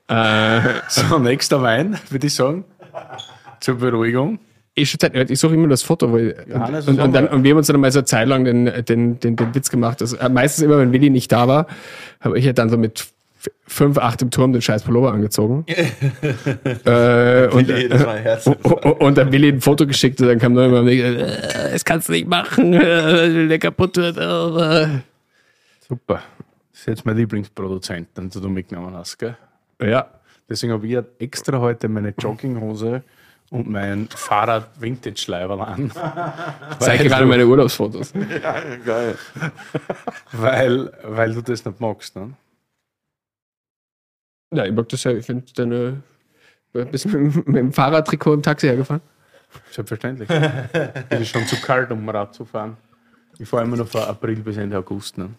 [0.08, 2.64] Äh, So, nächster Wein, würde ich sagen.
[3.60, 4.38] Zur Beruhigung.
[4.74, 7.58] ich ich suche immer das Foto, weil, Johannes und, und, und, dann, und wir haben
[7.58, 10.00] uns dann mal so eine Zeit lang den, den, den, den Witz gemacht.
[10.00, 11.66] dass, äh, meistens immer, wenn Willi nicht da war,
[12.20, 13.06] habe ich ja dann so mit
[13.66, 15.64] fünf, acht im Turm den scheiß Pullover angezogen.
[16.84, 18.46] äh, und, Mal Herz.
[18.46, 22.12] und, dann Willi ein Foto geschickt und dann kam nur immer, äh, das kannst du
[22.12, 24.16] nicht machen, äh, der kaputt wird.
[24.16, 25.00] Äh.
[25.88, 26.22] Super.
[26.70, 29.36] Das ist jetzt mein Lieblingsproduzent, den du mitgenommen hast, gell?
[29.82, 30.06] Ja,
[30.48, 33.02] Deswegen habe ich extra heute meine Jogginghose
[33.50, 35.92] und mein Fahrrad-Vintage-Leiberl an.
[36.78, 38.12] zeige gerade meine Urlaubsfotos.
[38.84, 39.16] Geil.
[40.32, 42.34] Weil, weil du das nicht magst, ne?
[44.52, 46.02] Ja, ich mag das ja, ich finde deine.
[46.90, 49.00] Bist du mit, dem- mit dem Fahrradtrikot im Taxi hergefahren?
[49.70, 50.28] Selbstverständlich.
[51.08, 52.76] es ist schon zu kalt, um Rad zu fahren.
[53.38, 55.16] Ich fahre immer noch von April bis Ende August.
[55.18, 55.30] Ne?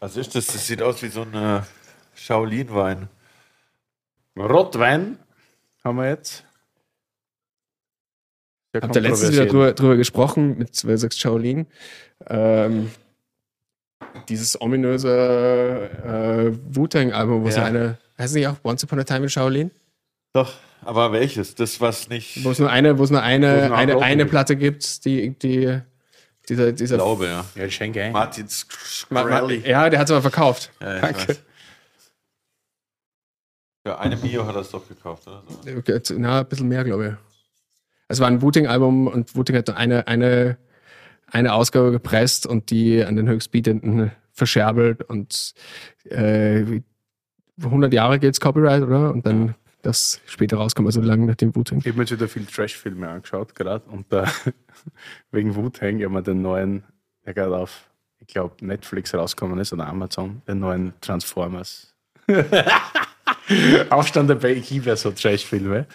[0.00, 0.46] Was ist das?
[0.46, 1.60] Das sieht aus wie so ein äh,
[2.14, 3.08] Shaolin-Wein.
[4.40, 5.18] Rotwein
[5.84, 6.44] haben wir jetzt.
[8.72, 11.66] Sehr Habt ihr letztens wieder drüber, drüber gesprochen, mit, weil du sagst Shaolin.
[12.28, 12.90] Ähm,
[14.28, 17.64] dieses ominöse äh, Wu-Tang-Album, wo es Ja.
[17.64, 19.70] eine, heißt es nicht auch Once Upon a Time in Shaolin?
[20.34, 21.54] Doch, aber welches?
[21.54, 22.44] Das, was nicht.
[22.44, 24.26] Wo es nur eine, wo es nur eine, eine, eine eine.
[24.26, 25.80] Platte gibt, die, die,
[26.48, 27.44] dieser, dieser glaube, ja.
[27.54, 28.10] Ja.
[28.10, 28.46] Martin
[29.08, 29.62] Ma- Ma- Skrelly.
[29.66, 30.70] Ja, der hat es aber verkauft.
[30.80, 31.28] Ja, ich Danke.
[31.28, 31.40] weiß.
[33.88, 35.78] Für eine Mio hat er es doch gekauft, oder so.
[35.78, 37.14] Okay, Na, ein bisschen mehr, glaube ich.
[38.08, 40.58] Es war ein Wu-Tang-Album und Wu-Tang hat eine, eine,
[41.26, 45.54] eine Ausgabe gepresst und die an den Höchstbietenden verscherbelt und
[46.04, 46.82] äh,
[47.62, 49.10] 100 Jahre geht's Copyright, oder?
[49.10, 51.78] Und dann das später rauskommt, also lange nachdem Wu-Tang.
[51.78, 53.88] Ich habe mir jetzt wieder viel Trash-Filme angeschaut, gerade.
[53.88, 54.30] Und da,
[55.30, 56.84] wegen Wu-Tang, ich habe mir den neuen,
[57.24, 61.94] der gerade auf, ich glaube, Netflix rausgekommen ist oder Amazon, den neuen Transformers.
[63.90, 65.86] Aufstand ich liebe ja so Trash-Filme.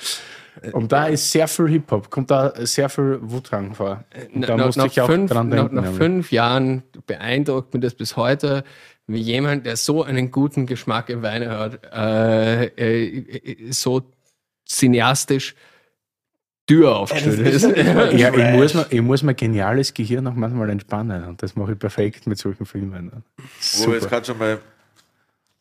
[0.71, 4.03] Und da ist sehr viel Hip-Hop, kommt da sehr viel Wu-Tang vor.
[4.33, 5.75] Und da nach, musste nach, ich auch fünf, dran nach, denken.
[5.75, 5.99] nach nämlich.
[5.99, 8.63] fünf Jahren beeindruckt mich das bis heute,
[9.07, 14.03] wie jemand, der so einen guten Geschmack im Weine hat, äh, äh, so
[14.67, 15.55] cineastisch
[16.65, 17.63] Tür aufgestellt ist.
[18.17, 21.73] Ja, ich muss, mir, ich muss mein geniales Gehirn auch manchmal entspannen und das mache
[21.73, 23.11] ich perfekt mit solchen Filmen.
[23.79, 24.57] Wo wir jetzt gerade schon bei.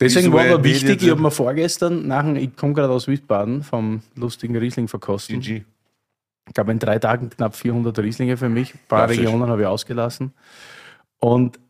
[0.02, 4.02] Deswegen war mir wichtig, ich habe mir vorgestern, nach ich komme gerade aus Wiesbaden, vom
[4.14, 5.40] lustigen Riesling verkosten.
[5.40, 5.64] GG.
[6.48, 8.74] Ich glaube, in drei Tagen knapp 400 Rieslinge für mich.
[8.74, 9.24] Ein paar Klassisch.
[9.24, 10.32] Regionen habe ich ausgelassen.
[11.18, 11.60] Und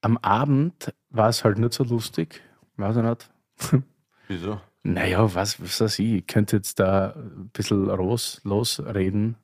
[0.00, 2.40] am Abend war es halt nicht so lustig.
[2.76, 3.30] Weiß ich nicht.
[4.28, 4.60] Wieso?
[4.82, 9.36] Naja, was, was weiß ich, ich könnte jetzt da ein bisschen los, losreden,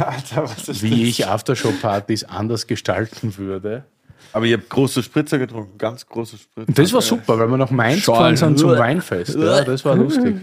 [0.06, 0.48] Alter,
[0.80, 3.84] wie ich Aftershow-Partys anders gestalten würde.
[4.32, 6.72] Aber ihr habt große Spritzer getrunken, ganz große Spritzer.
[6.72, 9.34] Das war super, weil wir nach Mainz gefahren sind zum Weinfest.
[9.36, 10.36] Ja, das war lustig.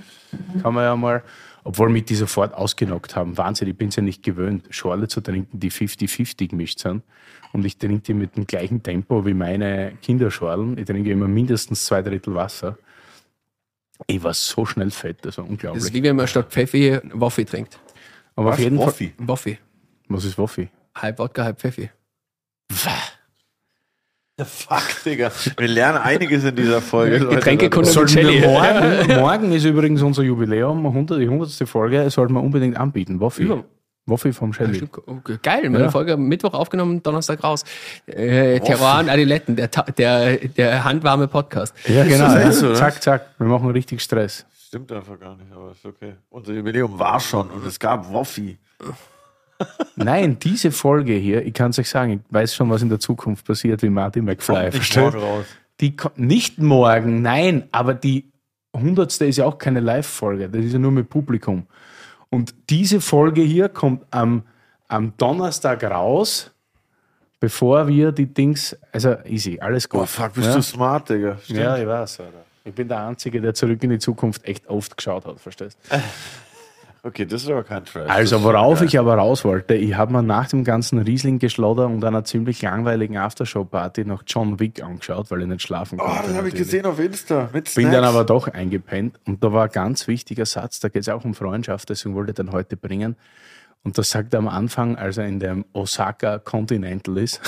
[0.62, 1.24] Kann man ja mal,
[1.64, 3.38] obwohl mich die sofort ausgenockt haben.
[3.38, 7.04] Wahnsinn, ich bin es ja nicht gewöhnt, Schorle zu trinken, die 50-50 gemischt sind.
[7.54, 10.78] Und ich trinke die mit dem gleichen Tempo wie meine Kinderschorlen.
[10.78, 12.78] Ich trinke immer mindestens zwei Drittel Wasser.
[14.06, 15.84] Ich war so schnell fett, das war Das unglaublich.
[15.86, 17.80] ist wie wenn man statt Pfeffi Waffe trinkt.
[18.36, 18.94] Aber auf jeden Fall.
[19.18, 19.58] Waffi.
[20.10, 20.70] Was ist Waffi?
[20.94, 21.90] Halb Wodka, halb Pfeffi.
[24.46, 25.32] Fuck, Digga.
[25.58, 27.20] Wir lernen einiges in dieser Folge.
[27.28, 31.68] Getränkekunde morgen, morgen ist übrigens unser Jubiläum, 100, die 100.
[31.68, 33.20] Folge, sollten wir unbedingt anbieten.
[33.20, 33.44] Waffi.
[33.44, 33.64] Über-
[34.06, 34.88] Waffi vom Shelly.
[35.06, 35.92] Okay, Geil, meine Ja.
[35.92, 37.66] Folge am Mittwoch aufgenommen, Donnerstag raus.
[38.06, 41.76] Äh, Terroir und Adiletten, der, der, der handwarme Podcast.
[41.88, 42.26] Ja, genau.
[42.34, 42.52] Ja.
[42.54, 43.26] so, zack, zack.
[43.38, 44.46] Wir machen richtig Stress.
[44.68, 46.14] Stimmt einfach gar nicht, aber ist okay.
[46.30, 48.58] Unser Jubiläum war schon und es gab Waffi.
[49.96, 53.00] Nein, diese Folge hier, ich kann es euch sagen, ich weiß schon, was in der
[53.00, 54.72] Zukunft passiert, wie Marty McFly.
[54.72, 55.04] versteht?
[55.04, 55.46] morgen raus.
[55.80, 58.32] Die nicht morgen, nein, aber die
[58.76, 61.68] hundertste ist ja auch keine Live-Folge, das ist ja nur mit Publikum.
[62.30, 64.44] Und diese Folge hier kommt am,
[64.88, 66.52] am Donnerstag raus,
[67.40, 70.02] bevor wir die Dings, also easy, alles gut.
[70.02, 70.56] Boah, fuck, bist ja?
[70.56, 71.38] du smart, Digga.
[71.44, 71.60] Stimmt.
[71.60, 72.46] Ja, ich weiß, Alter.
[72.66, 75.78] Ich bin der Einzige, der zurück in die Zukunft echt oft geschaut hat, verstehst
[77.04, 78.10] Okay, das ist aber kein Trash.
[78.10, 82.24] Also, worauf ich aber raus wollte, ich habe mir nach dem ganzen Riesling-Geschlodder und einer
[82.26, 86.28] ziemlich langweiligen Aftershow-Party noch John Wick angeschaut, weil ich nicht schlafen Oh, konnte.
[86.28, 87.50] das habe ich gesehen auf Insta.
[87.54, 91.04] Mit Bin dann aber doch eingepennt und da war ein ganz wichtiger Satz, da geht
[91.04, 93.16] es auch um Freundschaft, deswegen wollte ich den heute bringen.
[93.84, 97.40] Und das sagt er am Anfang, als er in dem Osaka Continental ist,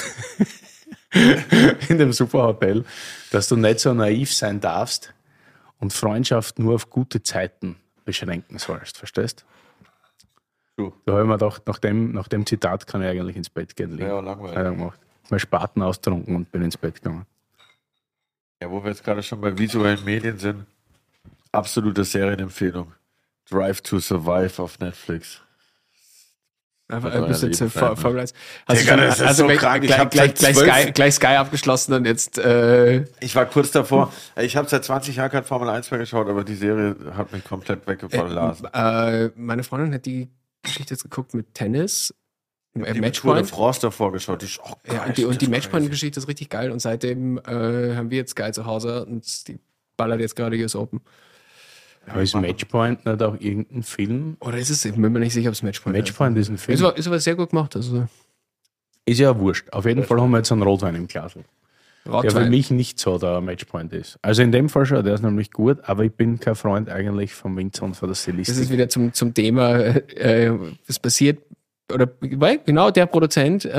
[1.90, 2.86] in dem Superhotel,
[3.32, 5.14] dass du nicht so naiv sein darfst
[5.80, 7.76] und Freundschaft nur auf gute Zeiten
[8.10, 8.98] beschränken sollst.
[8.98, 9.46] Verstehst?
[10.76, 10.92] True.
[11.06, 13.76] Da habe ich mir gedacht, nach dem, nach dem Zitat kann ich eigentlich ins Bett
[13.76, 13.92] gehen.
[13.92, 14.10] liegen.
[14.10, 14.58] Ja, langweilig.
[14.58, 15.00] Er gemacht.
[15.30, 17.28] Mal Spaten austrunken und bin ins Bett gegangen.
[18.60, 20.66] Ja, wo wir jetzt gerade schon bei visuellen Medien sind,
[21.52, 22.94] absolute Serienempfehlung.
[23.48, 25.42] Drive to Survive auf Netflix.
[26.90, 27.70] Einfach ein bisschen.
[27.70, 28.34] Formel 1.
[28.68, 29.84] Hast Digga, du das ist also so gleich, krank.
[29.84, 34.12] Ich Gleich, gleich, Sky, gleich Sky abgeschlossen und jetzt äh, Ich war kurz davor.
[34.42, 37.44] Ich habe seit 20 Jahren kein Formel 1 mehr geschaut, aber die Serie hat mich
[37.44, 38.56] komplett weggefallen.
[38.74, 40.30] äh, meine Freundin hat die
[40.64, 42.14] Geschichte jetzt geguckt mit Tennis.
[42.74, 43.48] Äh, Die Tour Matchpoint.
[43.50, 44.42] France davor geschaut.
[44.42, 45.08] Die ist auch Ja, geil.
[45.10, 48.52] und die, und die Matchpoint-Geschichte ist richtig geil und seitdem äh, haben wir jetzt Sky
[48.52, 49.60] zu Hause und die
[49.96, 51.02] ballert jetzt gerade US Open.
[52.10, 54.38] Aber ist Matchpoint nicht auch irgendein Film?
[54.40, 54.84] Oder ist es?
[54.86, 56.64] Ich bin mir nicht sicher, ob es Matchpoint, Matchpoint ist ein ist.
[56.64, 56.76] Film.
[56.76, 57.76] Ist aber, ist aber sehr gut gemacht.
[57.76, 58.08] Also
[59.06, 59.70] Ist ja wurscht.
[59.72, 61.34] Auf jeden Fall haben wir jetzt einen Rotwein im Glas.
[62.06, 64.18] Der für mich nicht so der Matchpoint ist.
[64.22, 67.34] Also in dem Fall schon, der ist nämlich gut, aber ich bin kein Freund eigentlich
[67.36, 68.58] vom Winzer und von der Das Stilistik.
[68.64, 70.52] ist wieder zum, zum Thema, äh,
[70.88, 71.40] was passiert,
[71.94, 73.70] oder weil genau der Produzent, äh,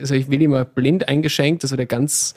[0.00, 2.34] also ich will ihm mal blind eingeschenkt, also der ganz,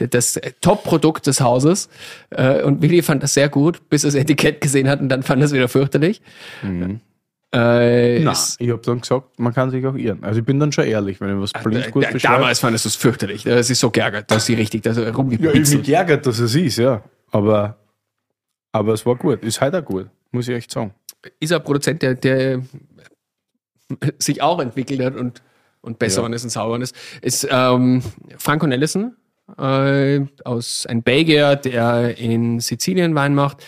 [0.00, 1.88] der, das Top-Produkt des Hauses.
[2.30, 5.22] Äh, und Willi fand das sehr gut, bis er das Etikett gesehen hat und dann
[5.22, 6.22] fand er es wieder fürchterlich.
[7.52, 10.24] Äh, Na, es- ich habe dann gesagt, man kann sich auch irren.
[10.24, 12.34] Also ich bin dann schon ehrlich, wenn ich was blind gut beschreibe.
[12.34, 13.44] damals fandest du es fürchterlich.
[13.44, 15.80] Das ist so geärgert, dass sie richtig da so Ja, ich rumgepitzelt.
[15.80, 17.04] mich ärgert, dass es ist, ja.
[17.30, 17.76] Aber,
[18.72, 19.44] aber es war gut.
[19.44, 20.92] Ist heute auch gut, muss ich echt sagen.
[21.38, 22.60] ist ein Produzent, der, der
[24.18, 25.42] sich auch entwickelt hat und,
[25.80, 26.34] und besser Ja.
[26.34, 26.94] ist und sauber ist.
[27.22, 28.02] Ist ähm,
[28.38, 29.16] Franco Nellison,
[29.58, 33.64] äh, aus ein Belgier, der in Sizilien Wein macht,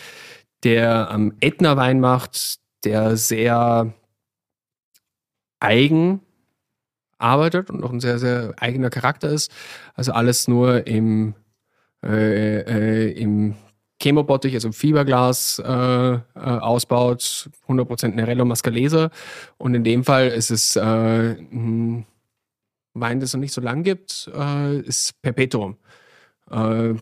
[0.63, 3.93] der am Ätna Wein macht, der sehr
[5.59, 6.21] eigen
[7.19, 9.51] arbeitet und auch ein sehr, sehr eigener Charakter ist.
[9.95, 11.33] Also alles nur im,
[12.03, 13.55] äh, äh, im
[14.01, 19.09] Chemobottich, also im Fieberglas äh, äh, ausbaut, 100% Nerello Mascalese.
[19.57, 22.05] Und in dem Fall ist es äh, ein
[22.93, 25.77] Wein, das es noch nicht so lang gibt, äh, ist Perpetuum.
[26.51, 26.95] Äh,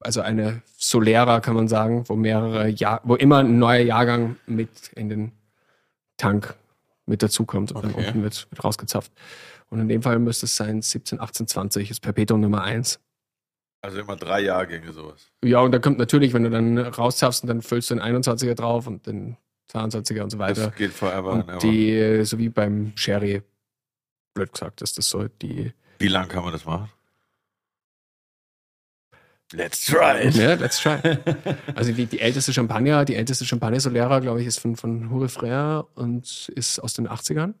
[0.00, 4.68] also eine Solera, kann man sagen, wo mehrere Jahr, wo immer ein neuer Jahrgang mit
[4.94, 5.32] in den
[6.16, 6.54] Tank
[7.06, 8.06] mit dazukommt und dann Okay.
[8.08, 9.12] unten wird, wird rausgezapft.
[9.68, 13.00] Und in dem Fall müsste es sein 17, 18, 20 ist Perpetuum Nummer 1.
[13.86, 15.30] Also immer drei Jahrgänge sowas.
[15.44, 18.54] Ja, und da kommt natürlich, wenn du dann rauszapfst und dann füllst du den 21er
[18.54, 19.36] drauf und den
[19.72, 20.66] 22er und so weiter.
[20.66, 21.58] Das geht forever and Und ever.
[21.60, 23.42] die, so wie beim Sherry,
[24.34, 25.72] blöd gesagt, ist das so die.
[26.00, 26.90] Wie lange kann man das machen?
[29.52, 30.34] Let's try it.
[30.34, 30.98] Ja, let's try.
[31.76, 35.28] Also die, die älteste Champagner, die älteste Champagner Solera, glaube ich, ist von, von Hure
[35.28, 37.54] Frère und ist aus den 80ern.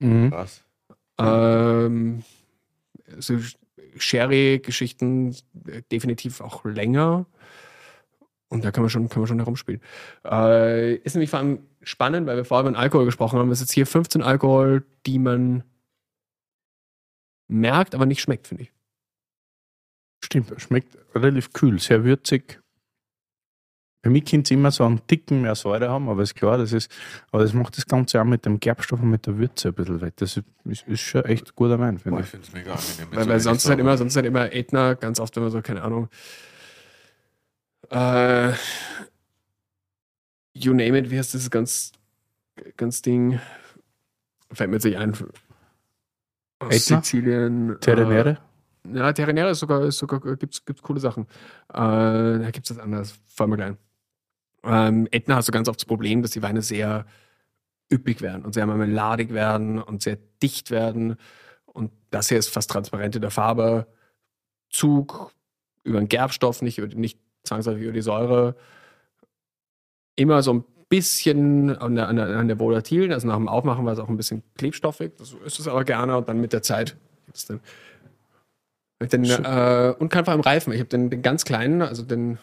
[0.00, 0.30] Mhm.
[0.30, 0.62] Krass.
[1.18, 2.22] Ähm,
[3.18, 3.38] so
[3.96, 5.36] Sherry-Geschichten
[5.66, 7.26] äh, definitiv auch länger.
[8.48, 9.80] Und da kann man schon, kann man schon herumspielen.
[10.24, 13.50] Äh, ist nämlich vor allem spannend, weil wir vorher über Alkohol gesprochen haben.
[13.50, 15.62] Es ist jetzt hier 15 Alkohol, die man
[17.48, 18.72] merkt, aber nicht schmeckt, finde ich.
[20.24, 22.60] Stimmt, schmeckt relativ kühl, sehr würzig.
[24.02, 26.72] Für mich könnte es immer so einen Ticken mehr Säure haben, aber ist klar, das
[26.72, 26.90] ist,
[27.32, 30.00] aber das macht das Ganze auch mit dem Gerbstoff und mit der Würze ein bisschen
[30.00, 30.14] weg.
[30.16, 32.30] Das ist, ist, schon echt guter Wein, Boah, finde ich ich.
[32.30, 33.08] finde es mega angenehm.
[33.12, 35.52] Weil, so weil sonst ist halt immer, sonst halt immer Ätna, ganz oft, wenn man
[35.52, 36.08] so, keine Ahnung,
[37.90, 38.52] äh,
[40.54, 41.92] you name it, wie heißt das ganz,
[42.78, 43.38] ganz Ding?
[44.50, 45.12] Fällt mir jetzt nicht ein.
[46.58, 47.02] Aus Ätna?
[47.02, 47.76] Sizilien.
[47.80, 48.38] Terrenere?
[48.86, 51.24] Äh, ja, Terrenere ist sogar, ist sogar gibt's, gibt's coole Sachen.
[51.68, 53.76] Äh, da gibt's das anders, vor mir gleich.
[54.64, 57.06] Ähm, Ätna hast du ganz oft das Problem, dass die Weine sehr
[57.92, 61.16] üppig werden und sehr marmeladig werden und sehr dicht werden.
[61.66, 63.86] Und das hier ist fast transparent in der Farbe.
[64.70, 65.32] Zug
[65.82, 68.54] über den Gerbstoff, nicht, über, nicht zwangsläufig über die Säure.
[70.16, 73.86] Immer so ein bisschen an der, an der, an der Volatilen, also nach dem Aufmachen
[73.86, 75.12] war es auch ein bisschen klebstoffig.
[75.18, 76.96] Das ist es aber gerne und dann mit der Zeit.
[79.00, 80.72] Den, äh, und kann vor allem reifen.
[80.74, 82.38] Ich habe den, den ganz kleinen, also den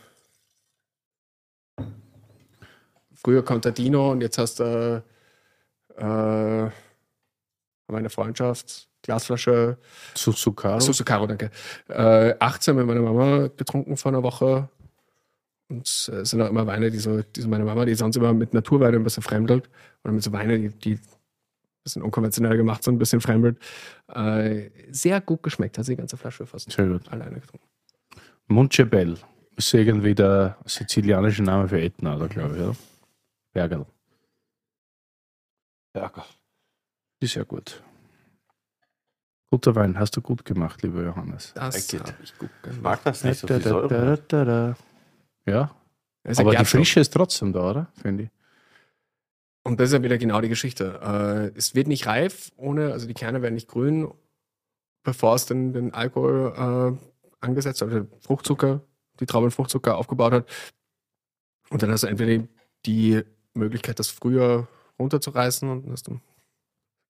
[3.28, 5.04] früher Contadino und jetzt hast du
[5.98, 6.70] äh,
[7.92, 9.78] meine Freundschaft, Glasflasche,
[10.16, 10.80] Suzucaro?
[10.80, 11.52] Susukaro, danke.
[11.90, 14.70] Äh, 18 mit meiner Mama getrunken vor einer Woche.
[15.68, 18.16] Und äh, es sind auch immer Weine, die so, die so meine Mama, die sonst
[18.16, 19.70] immer mit Naturweine ein bisschen fremdelt.
[20.06, 21.02] Oder mit so Weine, die, die ein
[21.84, 23.58] bisschen unkonventionell gemacht sind, ein bisschen fremdelt.
[24.08, 27.12] Äh, sehr gut geschmeckt, hat die ganze Flasche fast gut.
[27.12, 27.68] alleine getrunken.
[28.48, 29.18] Montebel
[29.58, 32.76] ist irgendwie der sizilianische Name für Ätna, oder glaube ich, oder?
[33.58, 33.88] Bergerl.
[35.92, 36.26] Berger.
[37.20, 37.82] Ist ja gut.
[39.50, 41.54] Guter Wein, hast du gut gemacht, lieber Johannes.
[41.56, 44.76] Das habe ich gut Ich mag das nicht, so viel Da, da, da, da, da.
[45.48, 45.76] Ja,
[46.24, 46.66] ein Aber die.
[46.66, 47.88] Frische ist trotzdem da, oder?
[48.00, 48.30] Finde ich.
[49.64, 51.00] Und das ist ja wieder genau die Geschichte.
[51.02, 54.14] Äh, es wird nicht reif, ohne, also die Kerne werden nicht grün,
[55.02, 58.82] bevor es den, den Alkohol äh, angesetzt hat, also den Fruchtzucker,
[59.20, 60.50] die Traubenfruchtzucker aufgebaut hat.
[61.72, 62.48] Und dann hast du entweder
[62.86, 63.24] die
[63.58, 64.68] Möglichkeit, das früher
[65.00, 66.20] runterzureißen und dann hast du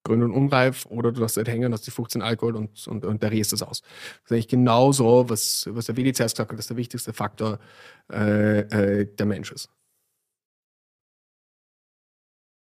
[0.07, 3.21] grün und unreif, oder du es halt hängen, hast die 15 Alkohol und, und, und
[3.23, 3.81] derierst es aus.
[3.81, 3.91] Das
[4.25, 7.59] ist eigentlich genau so, was, was der Willi zuerst gesagt hat, dass der wichtigste Faktor
[8.11, 9.69] äh, äh, der Mensch ist.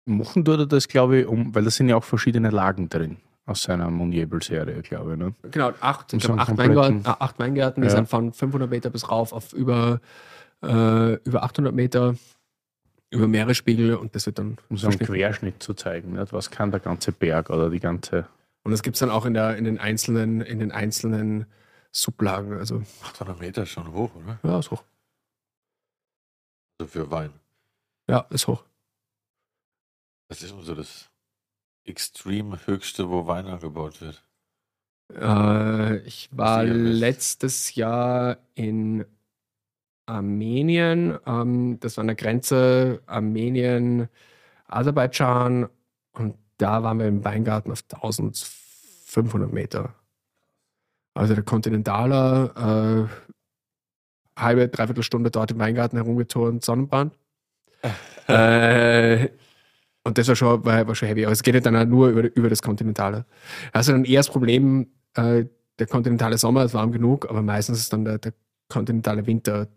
[0.08, 3.62] Machen er das, glaube ich, um, weil da sind ja auch verschiedene Lagen drin aus
[3.62, 5.18] seiner Monjebel-Serie, glaube ich.
[5.18, 5.34] Ne?
[5.50, 7.94] Genau, acht, ich glaub, acht, Weingärten, äh, acht Weingärten, die Ja.
[7.94, 10.00] sind von 500 Meter bis rauf auf über,
[10.62, 12.16] äh, über 800 Meter,
[13.10, 14.98] über Meeresspiegel und das wird dann Um so einen.
[14.98, 16.12] Querschnitt zu zeigen.
[16.12, 16.32] Nicht?
[16.32, 18.26] Was kann der ganze Berg oder die ganze.
[18.62, 21.46] Und das gibt es dann auch in, der, in, den einzelnen, in den einzelnen
[21.92, 22.58] Sublagen.
[22.58, 24.38] Also, 800 Meter ist schon hoch, oder?
[24.42, 24.82] ja, ist hoch.
[26.78, 27.32] Also für Wein.
[28.08, 28.64] Ja, ist hoch.
[30.28, 31.10] Das ist so das
[31.84, 34.22] extrem höchste, wo Wein angebaut wird.
[35.14, 39.04] Äh, ich war letztes Jahr in
[40.06, 41.18] Armenien.
[41.26, 44.08] Ähm, das war an der Grenze Armenien,
[44.66, 45.68] Aserbaidschan.
[46.12, 49.94] Und da waren wir im Weingarten auf 1500 Meter.
[51.14, 57.14] Also der Kontinentaler, äh, halbe, dreiviertel Stunde dort im Weingarten herumgeturnt, Sonnenbrand.
[58.28, 59.28] äh,
[60.04, 61.24] und das war schon, war, war schon heavy.
[61.24, 63.24] Aber es geht ja dann auch nur über, über das Kontinentale.
[63.72, 65.46] Also dann eher das Problem, äh,
[65.78, 68.32] der kontinentale Sommer ist warm genug, aber meistens ist dann der, der
[68.68, 69.68] kontinentale Winter.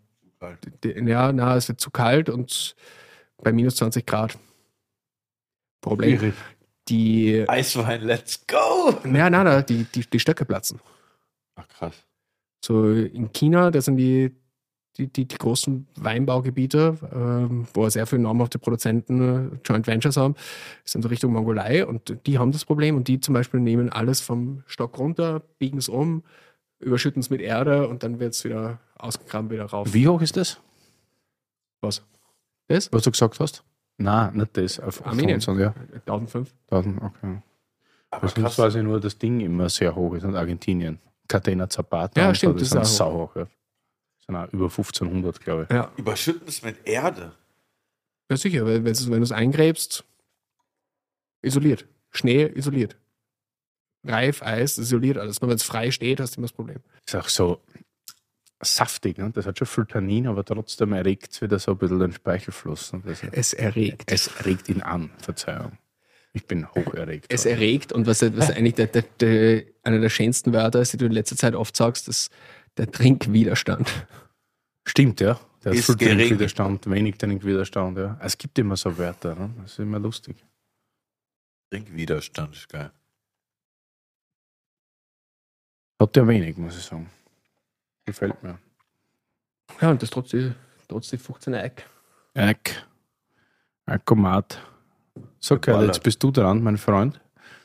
[0.84, 2.74] Ja, na, es wird zu kalt und
[3.42, 4.38] bei minus 20 Grad.
[5.80, 6.32] Problem.
[6.88, 8.90] Die, Eiswein, let's go!
[9.04, 10.80] ja, na, na, die, die, die Stöcke platzen.
[11.54, 11.94] Ach krass.
[12.64, 14.34] So in China, das sind die,
[14.98, 20.34] die, die, die großen Weinbaugebiete, ähm, wo sehr viele namhafte Produzenten äh, Joint Ventures haben,
[20.92, 24.20] dann so Richtung Mongolei und die haben das Problem und die zum Beispiel nehmen alles
[24.20, 26.22] vom Stock runter, biegen es um,
[26.80, 29.92] überschütten es mit Erde und dann wird es wieder ausgegraben, wieder rauf.
[29.92, 30.60] Wie hoch ist das?
[31.80, 32.02] Was?
[32.68, 32.92] Das?
[32.92, 33.64] Was du gesagt hast?
[33.98, 34.80] Nein, nicht das.
[34.80, 35.40] Auf Armenien.
[35.40, 35.74] 15, ja.
[36.06, 36.52] 1005?
[36.70, 37.42] 1000, okay.
[38.10, 38.58] Aber Sonst krass.
[38.58, 40.98] weiß ich nur, dass Ding immer sehr hoch ist und Argentinien.
[41.28, 42.20] Catena Zapata.
[42.20, 43.36] Ja, stimmt, das ist auch sauhoch.
[43.36, 43.42] Ja.
[43.44, 45.74] Das sind auch über 1500, glaube ich.
[45.74, 45.92] Ja.
[45.96, 47.32] Überschütten es mit Erde.
[48.30, 50.04] ja, sicher, weil wenn du es eingräbst,
[51.42, 51.86] isoliert.
[52.10, 52.96] Schnee isoliert.
[54.04, 55.40] Reif, Eis, isoliert alles.
[55.40, 56.78] Nur wenn es frei steht, hast du immer das Problem.
[57.06, 57.60] Ist auch so
[58.62, 59.18] saftig.
[59.18, 59.30] Ne?
[59.30, 62.92] Das hat schon viel Tannin, aber trotzdem erregt es wieder so ein bisschen den Speichelfluss.
[62.92, 63.02] Ne?
[63.04, 64.10] Das, Es erregt.
[64.10, 65.78] es regt ihn an, Verzeihung.
[66.32, 67.26] Ich bin hoch erregt.
[67.28, 67.54] Es heute.
[67.54, 71.06] erregt und was, was eigentlich der, der, der, einer der schönsten Wörter ist, die du
[71.06, 72.30] in letzter Zeit oft sagst, ist
[72.76, 74.06] der Trinkwiderstand.
[74.86, 75.40] Stimmt, ja.
[75.64, 75.86] Der Ist.
[75.86, 77.98] Trinkwiderstand, wenig Trinkwiderstand.
[77.98, 78.18] Ja.
[78.22, 79.34] Es gibt immer so Wörter.
[79.34, 79.50] Ne?
[79.60, 80.36] Das ist immer lustig.
[81.70, 82.90] Trinkwiderstand ist geil.
[86.00, 87.10] Hat ja wenig, muss ich sagen.
[88.06, 88.58] Gefällt mir.
[89.80, 90.52] Ja, und das trotz die,
[90.88, 91.84] trotz die 15 Eck.
[92.32, 92.86] Eck.
[93.84, 94.58] Eikomat.
[95.38, 95.86] So, Geballert.
[95.86, 97.20] jetzt bist du dran, mein Freund.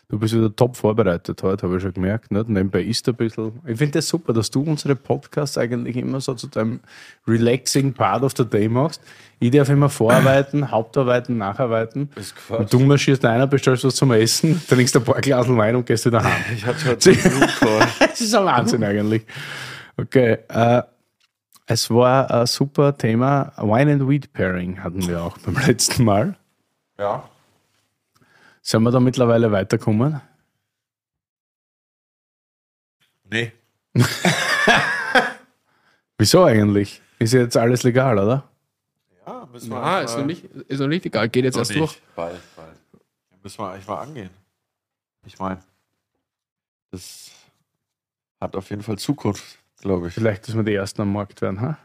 [0.08, 2.32] Du bist wieder top vorbereitet heute, habe ich schon gemerkt.
[2.32, 2.48] Nicht?
[2.48, 3.54] Nebenbei ist ein bisschen.
[3.66, 6.80] Ich finde das super, dass du unsere Podcasts eigentlich immer so zu deinem
[7.28, 9.02] relaxing Part of the Day machst.
[9.40, 12.12] Ich darf immer vorarbeiten, Hauptarbeiten, Nacharbeiten.
[12.50, 16.06] Und du marschierst einer, bestellst was zum Essen, trinkst ein paar Glas Wein und gehst
[16.06, 16.44] wieder heim.
[16.56, 17.88] Ich hatte einen Blutcall.
[18.00, 19.26] Das ist ein Wahnsinn eigentlich.
[19.98, 20.84] Okay, äh,
[21.66, 23.54] es war ein super Thema.
[23.58, 26.36] Wine and Wheat Pairing hatten wir auch beim letzten Mal.
[27.00, 27.28] Ja.
[28.68, 30.20] Sind wir da mittlerweile weitergekommen?
[33.30, 33.52] Nee.
[36.18, 37.00] Wieso eigentlich?
[37.20, 38.50] Ist ja jetzt alles legal, oder?
[39.28, 41.80] Ja, müssen wir Ah, ist noch, nicht, ist noch nicht egal, geht jetzt erst nicht.
[41.80, 42.02] durch.
[42.16, 42.76] Bald, bald.
[43.32, 44.32] Ja, müssen wir eigentlich mal angehen.
[45.28, 45.62] Ich meine,
[46.90, 47.30] das
[48.42, 50.16] hat auf jeden Fall Zukunft, glaube ich.
[50.16, 51.78] Vielleicht, dass wir die Ersten am Markt werden, ha?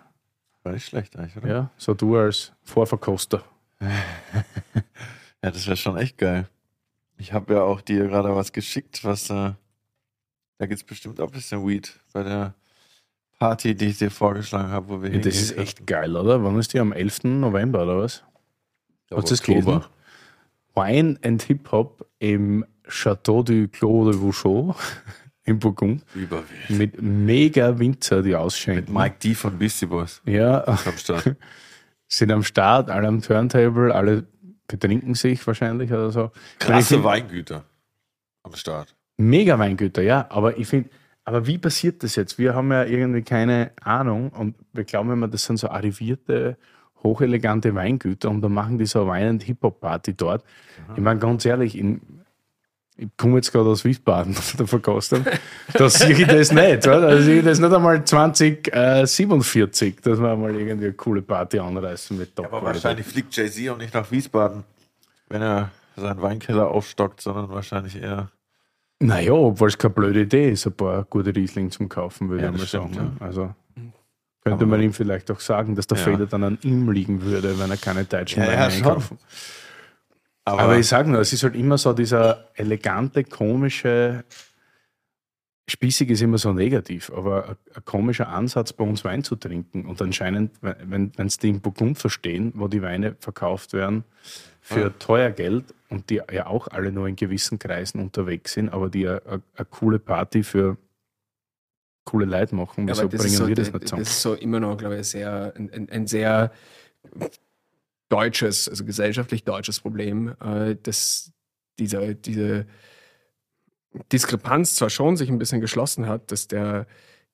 [0.62, 1.48] War nicht schlecht eigentlich, oder?
[1.48, 3.44] Ja, so du als Vorverkoster.
[5.42, 6.46] Ja, das wäre schon echt geil.
[7.20, 9.52] Ich habe ja auch dir gerade was geschickt, was äh,
[10.58, 12.54] da gibt es bestimmt auch ein bisschen Weed bei der
[13.38, 16.42] Party, die ich dir vorgeschlagen habe, wo wir Ja, das ist echt geil, oder?
[16.42, 16.80] Wann ist die?
[16.80, 17.24] Am 11.
[17.24, 18.24] November, oder was?
[19.08, 19.84] Das glaube, gelesen?
[20.74, 24.76] Wine and Hip-Hop im Château du Clos de Vouchot
[25.44, 26.02] in Burgund.
[26.14, 26.70] Überwild.
[26.70, 28.92] Mit mega Winzer, die ausschenken.
[28.92, 31.36] Mit Mike D von Beastie Boys Ja, am Start.
[32.08, 34.26] sind am Start, alle am Turntable, alle
[34.70, 36.30] betrinken sich wahrscheinlich oder so.
[36.58, 37.64] Krasse find- Weingüter
[38.42, 38.94] am Start.
[39.16, 40.26] Mega Weingüter, ja.
[40.30, 40.88] Aber ich finde,
[41.24, 42.38] aber wie passiert das jetzt?
[42.38, 46.56] Wir haben ja irgendwie keine Ahnung und wir glauben immer, das sind so arrivierte
[47.02, 50.44] hochelegante Weingüter und dann machen die so eine Wein- und Hip-Hop-Party dort.
[50.96, 52.00] Ich meine, ganz ehrlich, in,
[53.20, 55.24] komme jetzt gerade aus Wiesbaden, der Verkostung,
[55.74, 56.86] da sehe ich das nicht.
[56.86, 57.00] Oder?
[57.02, 62.16] Da sehe ich das nicht einmal 2047, dass wir mal irgendwie eine coole Party anreißen
[62.18, 62.46] mit Top.
[62.46, 64.64] Aber wahrscheinlich fliegt Jay-Z auch nicht nach Wiesbaden,
[65.28, 68.30] wenn er seinen Weinkeller aufstockt, sondern wahrscheinlich eher.
[69.02, 72.50] Naja, obwohl es keine blöde Idee ist, ein paar gute Riesling zum Kaufen, würde Ja,
[72.50, 73.16] ich mal stimmt, sagen.
[73.18, 73.24] ne?
[73.26, 73.54] Also Aber-
[74.44, 76.04] könnte man ihm vielleicht auch sagen, dass der Ja.
[76.04, 79.02] Fehler dann an ihm liegen würde, wenn er keine deutschen Ja, Weine ja, schon.
[80.50, 84.24] Aber, Aber ich sage nur, es ist halt immer so dieser elegante, komische,
[85.68, 89.86] spießig ist immer so negativ, aber ein, ein komischer Ansatz, bei uns Wein zu trinken.
[89.86, 94.02] Und anscheinend, wenn es die in Burgund verstehen, wo die Weine verkauft werden
[94.60, 94.90] für Ja.
[94.90, 99.06] teuer Geld und die ja auch alle nur in gewissen Kreisen unterwegs sind, aber die
[99.06, 99.22] eine
[99.56, 100.76] eine coole Party für
[102.04, 104.02] coole Leute machen, wieso das bringen so, wir das das, nicht zusammen?
[104.02, 106.50] ist so immer noch, glaube ich, sehr, ein, ein, ein sehr
[108.10, 111.32] deutsches, also gesellschaftlich deutsches Problem, äh, dass
[111.78, 112.66] diese, diese
[114.12, 116.86] Diskrepanz zwar schon sich ein bisschen geschlossen hat, dass der,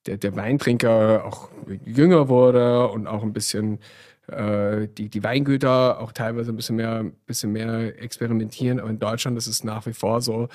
[0.07, 1.51] der, der Weintrinker auch
[1.85, 3.81] jünger wurde und auch ein bisschen
[4.29, 9.37] äh, die, die Weingüter auch teilweise ein bisschen mehr, bisschen mehr experimentieren, aber in Deutschland
[9.37, 10.49] ist es nach wie vor so,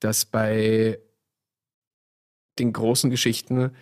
[0.00, 0.98] dass bei
[2.58, 3.72] den großen Geschichten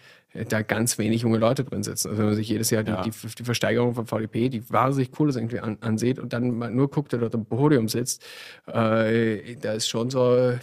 [0.48, 2.08] da ganz wenig junge Leute drin sitzen.
[2.08, 3.02] Also wenn man sich jedes Jahr die, Ja.
[3.02, 6.70] die, die Versteigerung von VDP, die wahnsinnig cool ist, irgendwie an, ansieht und dann mal
[6.70, 8.24] nur guckt, der dort am Podium sitzt,
[8.66, 10.54] äh, da ist schon so,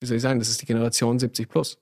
[0.00, 1.78] wie soll ich sagen, das ist die Generation 70 plus.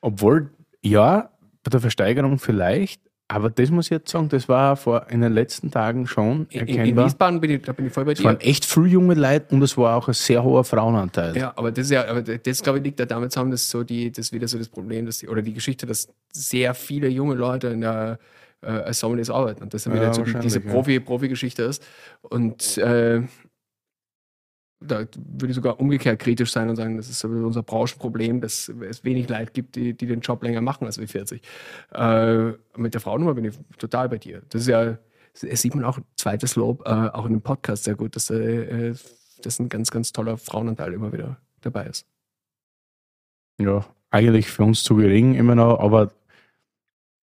[0.00, 0.50] Obwohl,
[0.82, 1.30] ja,
[1.62, 3.00] bei der Versteigerung vielleicht,
[3.34, 6.60] aber das muss ich jetzt sagen, das war vor in den letzten Tagen schon In,
[6.60, 7.06] in, in erkennbar.
[7.06, 8.46] Wiesbaden bin ich, da bin ich voll bei Es waren dir.
[8.46, 11.36] echt viele junge Leute und es war auch ein sehr hoher Frauenanteil.
[11.36, 13.82] Ja, aber das ist ja, aber das glaube ich liegt da damit zusammen, dass so
[13.84, 17.34] die, das wieder so das Problem, dass die, oder die Geschichte, dass sehr viele junge
[17.34, 18.18] Leute in der
[18.62, 20.70] äh, als Sommeliers arbeiten und das dann Ja, wieder so die, diese wahrscheinlich, ja.
[20.72, 21.82] Profi, Profi-Geschichte ist.
[22.22, 23.22] Und äh,
[24.86, 29.04] da würde ich sogar umgekehrt kritisch sein und sagen, das ist unser Branchenproblem, dass es
[29.04, 31.42] wenig Leute gibt, die, die den Job länger machen als wie 40.
[31.92, 34.42] Äh, mit der Frauennummer bin ich total bei dir.
[34.48, 34.98] Das ist ja,
[35.40, 38.94] es sieht man auch, zweites Lob, äh, auch in dem Podcast sehr gut, dass äh,
[39.42, 42.06] das ein ganz, ganz toller Frauenanteil immer wieder dabei ist.
[43.60, 46.12] Ja, eigentlich für uns zu gering immer noch, aber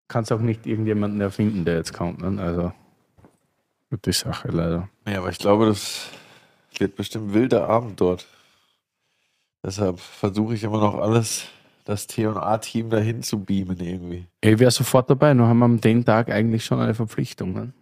[0.08, 2.22] kannst auch nicht irgendjemanden erfinden, der jetzt kommt.
[2.22, 2.42] Ne?
[2.42, 2.72] Also,
[3.90, 4.90] gute Sache leider.
[5.08, 6.10] ja, aber ich glaube, das
[6.78, 8.28] wird bestimmt wilder Abend dort.
[9.66, 11.48] Deshalb versuche ich immer noch alles,
[11.86, 14.26] das T&A-Team dahin zu beamen irgendwie.
[14.42, 17.54] Ich wäre sofort dabei, nur haben wir am den Tag eigentlich schon eine Verpflichtung.
[17.54, 17.74] Ne?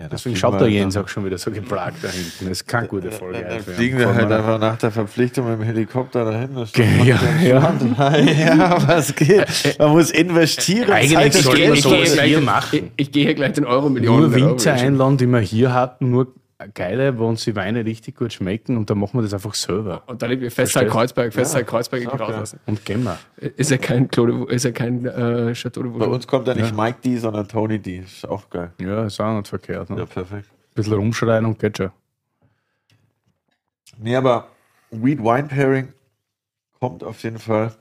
[0.00, 2.48] Ja, Deswegen schaut der wir Jens auch schon wieder so geplagt da hinten.
[2.48, 3.34] Das ist keine gute Folge.
[3.40, 6.54] Dann, dann halt fliegen wir halt einfach nach der Verpflichtung mit dem Helikopter dahin.
[6.54, 7.98] Das ja, entspannt.
[8.38, 9.78] ja, was geht?
[9.78, 10.90] Man muss investieren.
[10.90, 12.90] Eigentlich sollte man ich, hier ich, machen.
[12.96, 14.30] ich gehe hier gleich den Euro-Millionen.
[14.30, 16.32] Nur Winzer einladen, die wir hier hatten, nur
[16.66, 20.02] geile, wo uns die Weine richtig gut schmecken und dann machen wir das einfach selber.
[20.06, 20.92] Und dann irgendwie Verstehst?
[20.92, 22.32] Kreuzberg, Festzeit Kreuzberg irgendwie Okay.
[22.32, 22.60] rauslassen.
[22.66, 23.18] Und wir.
[23.36, 26.74] Ist ja kein Claude, ist ja kein äh, Chateau de Bei uns kommt da nicht
[26.76, 27.98] Mike D, sondern Tony D.
[27.98, 28.72] Ist auch geil.
[28.80, 29.90] Ja, ist auch nicht verkehrt.
[29.90, 29.96] Ne?
[29.96, 30.48] Ja, Ein perfekt.
[30.74, 31.90] bisschen rumschreien und geht schon.
[33.98, 34.48] Nee, aber
[34.90, 35.92] Weed-Wine-Pairing
[36.80, 37.72] kommt auf jeden Fall.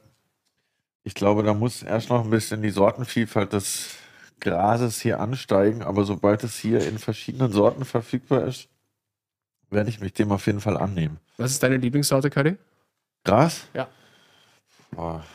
[1.04, 3.96] Ich glaube, da muss erst noch ein bisschen die Sortenvielfalt des
[4.40, 8.68] Grases hier ansteigen, aber sobald es hier in verschiedenen Sorten verfügbar ist,
[9.72, 11.20] werde ich mich dem auf jeden Fall annehmen.
[11.38, 12.58] Was ist deine Lieblingssorte, Kadi?
[13.24, 13.68] Gras?
[13.74, 13.88] Ja.
[14.92, 15.26] Boah.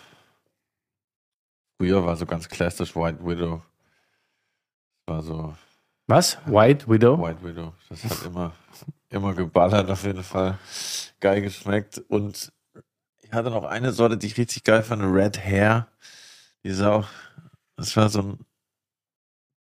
[1.79, 3.63] Früher war so ganz klassisch White Widow.
[5.07, 5.55] War so
[6.07, 6.39] Was?
[6.47, 7.21] White Widow?
[7.21, 7.73] White Widow.
[7.89, 8.53] Das hat immer,
[9.09, 10.59] immer geballert, auf jeden Fall.
[11.21, 11.99] Geil geschmeckt.
[12.09, 12.53] Und
[13.23, 15.89] ich hatte noch eine Sorte, die ich richtig geil fand, Red Hair.
[16.63, 17.09] Die ist auch,
[17.77, 18.47] das war so ein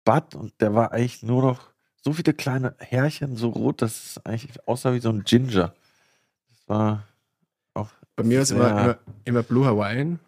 [0.04, 1.75] Bud und der war eigentlich nur noch
[2.06, 5.74] so viele kleine Härchen, so rot, dass es eigentlich aussah wie so ein Ginger.
[6.50, 7.02] Das war
[7.74, 7.88] auch.
[8.14, 10.20] Bei mir ist immer, immer, immer Blue Hawaiian.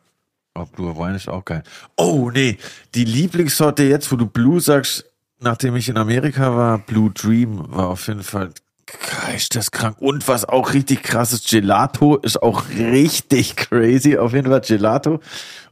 [0.56, 1.62] Oh, Blue Hawaiian ist auch geil.
[1.96, 2.58] Oh, nee.
[2.96, 5.04] Die Lieblingssorte jetzt, wo du Blue sagst,
[5.38, 8.50] nachdem ich in Amerika war, Blue Dream war auf jeden Fall
[9.20, 9.98] geisteskrank.
[10.00, 14.18] Und was auch richtig krass ist, Gelato ist auch richtig crazy.
[14.18, 15.20] Auf jeden Fall Gelato.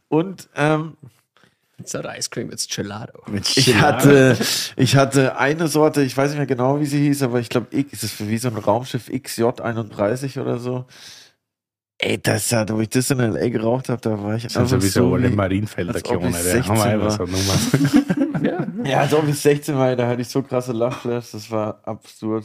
[0.07, 0.97] Und ähm,
[1.79, 3.23] It's not Ice Cream, it's Gelato.
[3.35, 4.37] ich hatte,
[4.77, 7.67] ich hatte eine Sorte, ich weiß nicht mehr genau, wie sie hieß, aber ich glaube,
[7.77, 10.87] ist es wie so ein Raumschiff XJ31 oder so.
[11.99, 13.49] Ey, das hat, wo ich das in L.A.
[13.49, 16.31] geraucht habe, da war ich Das einfach sowieso so alle Marienfelder Klone.
[16.31, 18.45] Da haben wir 16 einfach so Nummern.
[18.85, 18.91] ja.
[18.91, 22.45] Ja, als ob ich 16 war, da hatte ich so krasse Lachflash, das war absurd.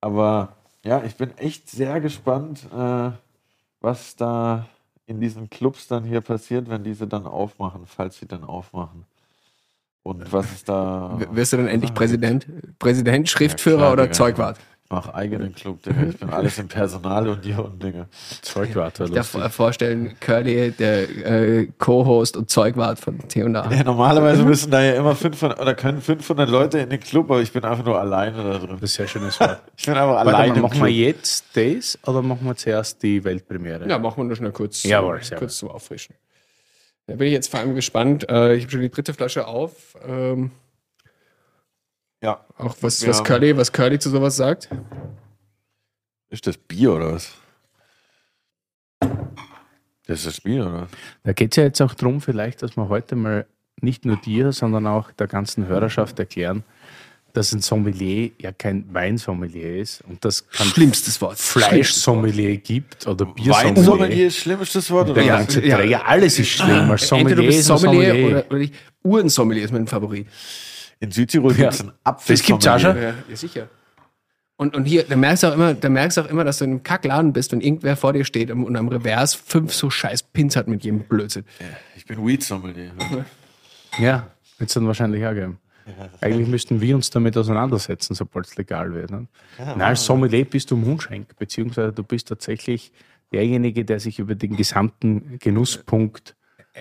[0.00, 3.10] Aber ja, ich bin echt sehr gespannt, äh,
[3.80, 4.66] was da
[5.06, 9.04] in diesen Clubs dann hier passiert, wenn diese dann aufmachen, falls sie dann aufmachen.
[10.02, 11.14] Und was ist da?
[11.18, 12.46] W- Wirst du dann endlich Präsident?
[12.78, 14.12] Präsident, Schriftführer klar, oder.
[14.12, 14.58] Zeugwart?
[14.88, 16.02] Mach eigenen Club, Digga.
[16.10, 18.06] Ich bin alles im Personalunion, Digga.
[18.42, 23.44] Zeugwarte, Ich darf mir vorstellen, Curly, der äh, Co-Host und Zeugwart von T&A.
[23.46, 27.42] Ja, normalerweise müssen da ja immer 500 oder können 500 Leute in den Club, aber
[27.42, 28.76] ich bin einfach nur alleine da drin.
[28.80, 29.60] Das ist sehr schönes Wort.
[29.76, 30.52] Ich bin einfach Warte alleine.
[30.54, 30.86] mal, machen Club.
[30.86, 33.88] wir jetzt das oder machen wir zuerst die Weltpremiere?
[33.88, 36.14] Ja, machen wir nur schnell kurz, Jawohl, sehr kurz zum Auffrischen.
[37.08, 38.28] Da bin ich jetzt vor allem gespannt.
[38.28, 39.96] Äh, ich habe schon die dritte Flasche auf.
[40.06, 40.50] Ähm,
[42.22, 42.44] Ja.
[42.56, 44.68] auch was, Wir was, Curly, was Curly zu sowas sagt.
[46.30, 47.32] Ist das Bier oder was?
[50.06, 50.90] Das ist das Bier oder was?
[51.24, 53.46] Da geht es ja jetzt auch darum, vielleicht, dass wir heute mal
[53.80, 56.64] nicht nur dir, sondern auch der ganzen Hörerschaft erklären,
[57.34, 61.38] dass ein Sommelier ja kein Weinsommelier ist und das kein Schlimmstes Wort.
[61.38, 63.76] Fleischsommelier gibt oder Biersommelier.
[63.76, 65.22] Weinsommelier ist schlimmstes Wort, oder?
[65.22, 65.76] Ganze ja.
[65.76, 66.90] Träger, alles ist schlimm.
[66.90, 68.46] Als Sommelier Entweder du bist ist ein Sommelier, Sommelier.
[68.50, 68.68] oder.
[69.02, 70.26] Uhrensommelier ist mein Favorit.
[71.00, 71.56] In Südtirol Ja.
[71.58, 72.36] gibt es einen Apfel.
[72.36, 72.96] Das gibt's auch schon.
[72.96, 73.68] Ja, ja sicher.
[74.58, 76.64] Und, und hier, da merkst du auch immer, da merkst du auch immer, dass du
[76.64, 80.22] in einem Kackladen bist, wenn irgendwer vor dir steht und am Revers fünf so scheiß
[80.22, 81.44] Pins hat mit jedem Blödsinn.
[81.94, 82.92] Ich bin Weed-Sommelier.
[83.98, 84.28] Ja,
[84.58, 85.58] wird es dann wahrscheinlich auch geben.
[86.20, 89.10] Eigentlich müssten wir uns damit auseinandersetzen, sobald es legal wird.
[89.10, 89.26] Ne?
[89.58, 92.92] Nein, als Sommelier bist du Mundschenk, beziehungsweise du bist tatsächlich
[93.32, 96.34] derjenige, der sich über den gesamten Genusspunkt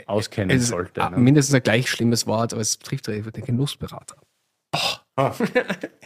[0.06, 1.02] auskennen Es ist sollte.
[1.02, 1.18] ah, Ne?
[1.18, 4.16] mindestens ein gleich schlimmes Wort, aber es trifft den Genussberater.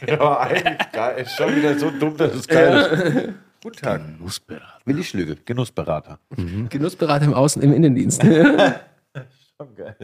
[0.06, 1.18] Ja, eigentlich geil.
[1.22, 3.34] Ist schon wieder so dumm, dass es geil ist.
[3.62, 4.00] Guten Tag.
[4.06, 4.78] Genussberater.
[4.84, 6.18] Willi Schlügel, Genussberater.
[6.68, 8.22] Genussberater im Außen, im Innendienst.
[9.56, 9.96] Schon geil.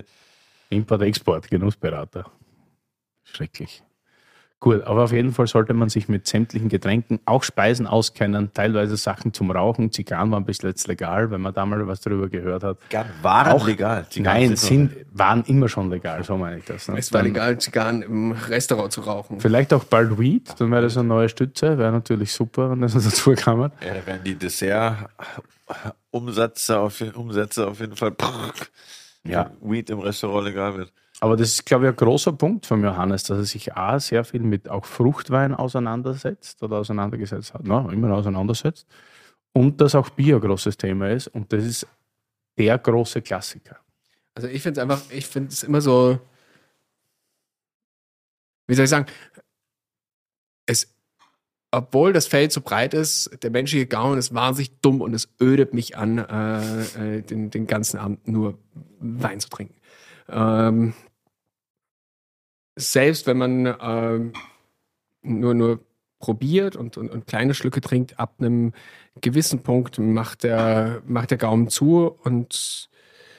[0.70, 2.28] Import-Export, Genussberater.
[3.22, 3.82] Schrecklich.
[4.59, 8.97] Gut, aber auf jeden Fall sollte man sich mit sämtlichen Getränken, auch Speisen auskennen, teilweise
[8.97, 9.93] Sachen zum Rauchen.
[9.93, 12.79] Zigarren waren bis jetzt legal, wenn man da mal was darüber gehört hat.
[12.89, 14.07] Zigarren waren Auch- legal.
[14.09, 16.89] Zigarren Nein, sind, waren immer schon legal, so meine ich das.
[16.89, 16.97] Ne?
[16.99, 19.41] es war Dann legal, Zigarren im Restaurant zu rauchen.
[19.41, 22.95] Vielleicht auch bald Weed, dann wäre das eine neue Stütze, wäre natürlich super, wenn das
[23.05, 23.61] dazu kam.
[23.61, 28.15] Ja, da werden die Dessert-Umsätze auf, Umsätze auf jeden Fall.
[29.25, 29.51] Ja.
[29.61, 30.93] Weed im Restaurant legal wird.
[31.21, 34.25] Aber das ist, glaube ich, ein großer Punkt von Johannes, dass er sich A, sehr
[34.25, 38.87] viel mit auch Fruchtwein auseinandersetzt oder auseinandergesetzt hat, no, immer auseinandersetzt.
[39.53, 41.29] Und dass auch Bier ein großes Thema ist.
[41.29, 41.87] Und das ist
[42.59, 43.79] der große Klassiker.
[44.35, 46.19] Also ich finde es einfach, ich finde es immer so,
[48.67, 49.07] wie soll ich sagen,
[50.67, 50.93] es,
[51.71, 55.73] obwohl das Feld so breit ist, der menschliche Gaumen ist wahnsinnig dumm und es ödet
[55.73, 58.59] mich an, äh, äh, den, den ganzen Abend nur
[58.99, 59.75] Wein zu trinken.
[60.29, 60.95] Ähm,
[62.77, 64.33] selbst wenn man ähm,
[65.22, 65.81] nur, nur
[66.18, 68.72] probiert und, und, und kleine Schlücke trinkt, ab einem
[69.20, 72.55] gewissen Punkt macht der, macht der Gaumen zu und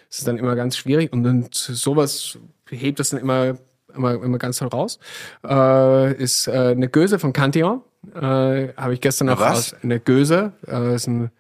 [0.10, 2.38] es ist dann immer ganz schwierig und, und sowas
[2.70, 3.58] hebt das dann immer,
[3.94, 5.00] immer, immer ganz toll raus.
[5.44, 7.82] Äh, ist äh, eine Göse von Cantillon.
[8.14, 9.74] Äh, Habe ich gestern noch was?
[9.74, 10.54] aus eine Göse.
[10.68, 11.32] Äh, ist ein,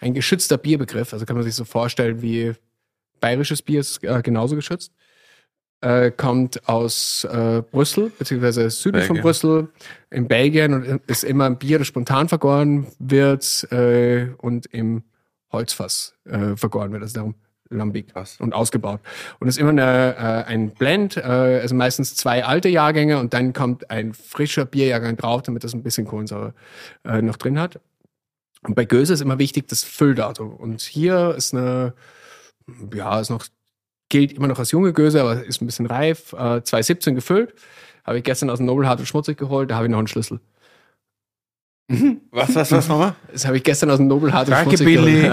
[0.00, 1.12] ein geschützter Bierbegriff.
[1.12, 2.54] Also kann man sich so vorstellen wie
[3.20, 4.92] bayerisches Bier ist äh, genauso geschützt.
[5.80, 9.22] Äh, kommt aus äh, Brüssel, beziehungsweise südlich von Belgien.
[9.22, 9.68] Brüssel,
[10.10, 15.02] in Belgien und ist immer ein Bier, das spontan vergoren wird äh, und im
[15.52, 17.02] Holzfass äh, vergoren wird.
[17.02, 17.34] Also darum
[17.68, 18.40] Lambic Krass.
[18.40, 19.00] und ausgebaut.
[19.40, 23.52] Und ist immer eine, äh, ein Blend, äh, also meistens zwei alte Jahrgänge und dann
[23.52, 26.54] kommt ein frischer Bierjahrgang drauf, damit das ein bisschen Kohlensäure
[27.20, 27.80] noch drin hat.
[28.66, 30.54] Und bei Göse ist immer wichtig das Fülldatum.
[30.54, 31.92] Und hier ist eine,
[32.94, 33.46] ja, ist noch,
[34.08, 36.32] gilt immer noch als junge Göse, aber ist ein bisschen reif.
[36.32, 37.54] Äh, 2017 gefüllt.
[38.04, 40.08] Habe ich gestern aus dem Nobel Hart und Schmutzig geholt, da habe ich noch einen
[40.08, 40.40] Schlüssel.
[42.30, 43.14] Was, was, was nochmal?
[43.30, 45.22] Das habe ich gestern aus dem Nobel Hart und Danke, Schmutzig Billy.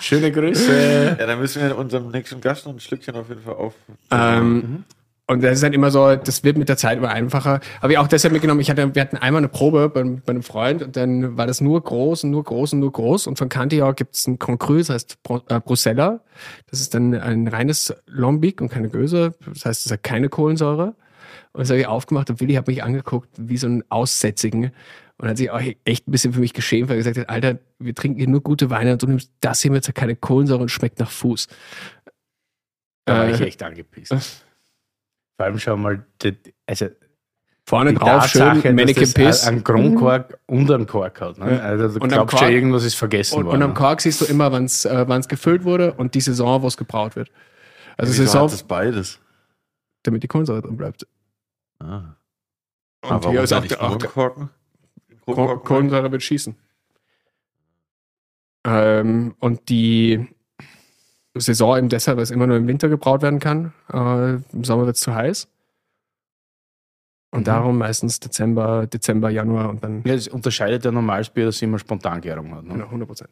[0.00, 1.16] Schöne Grüße.
[1.18, 3.74] Ja, dann müssen wir unserem nächsten Gast noch ein Schlückchen auf jeden Fall auf.
[4.12, 4.84] Ähm,
[5.28, 7.58] Und das ist halt immer so, das wird mit der Zeit immer einfacher.
[7.82, 10.44] Habe ich auch deshalb mitgenommen, ich hatte, wir hatten einmal eine Probe bei, bei einem
[10.44, 13.26] Freund und dann war das nur groß und nur groß und nur groß.
[13.26, 16.20] Und von Cantillon gibt es ein Grand Cru, das heißt Bro, äh, Brusella.
[16.70, 19.34] Das ist dann ein reines Lambic und keine Göse.
[19.52, 20.94] Das heißt, es hat keine Kohlensäure.
[21.52, 24.70] Und das habe ich aufgemacht und Willi hat mich angeguckt wie so einen Aussätzigen.
[25.18, 27.58] Und hat sich auch echt ein bisschen für mich geschämt, weil er gesagt hat, Alter,
[27.78, 30.68] wir trinken hier nur gute Weine und du nimmst das hier mit keine Kohlensäure und
[30.70, 31.48] schmeckt nach Fuß.
[33.06, 34.14] Da war Äh, ich echt angepisst.
[35.36, 36.86] Vor allem schau mal, die, also
[37.68, 39.46] Vorne die drauf schön Tatsache, Mannequin dass das Piss.
[39.46, 41.38] einen Kronkork und einen Kork hat.
[41.38, 41.60] Ne?
[41.60, 43.56] Also du Und am glaubst ja, Kork- irgendwas ist vergessen Und, worden.
[43.56, 43.74] und am ne?
[43.74, 46.76] Kork siehst du immer, wann es äh, wann's gefüllt wurde und die Saison, wo es
[46.76, 47.30] gebraut wird.
[47.96, 49.20] Also Wieso Saison, hat das beides?
[50.04, 51.06] damit die Kohlensäure drin bleibt.
[51.80, 52.14] Ah.
[53.02, 54.50] Und Aber hier warum ist auch, nicht der- auch Korken?
[55.26, 56.54] Kohlensäure wird schießen.
[58.64, 60.28] Ähm, und die,
[61.40, 63.72] Saison eben deshalb, weil es immer nur im Winter gebraut werden kann.
[63.92, 65.48] Äh, Im Sommer wird es zu heiß.
[67.32, 67.44] Und Mhm.
[67.44, 71.62] darum meistens Dezember, Dezember, Januar und dann Ja, das unterscheidet ja normales Bier, dass es
[71.62, 72.64] immer Spontangärung hat.
[72.64, 72.74] Ne?
[72.74, 73.30] genau, 100 Prozent.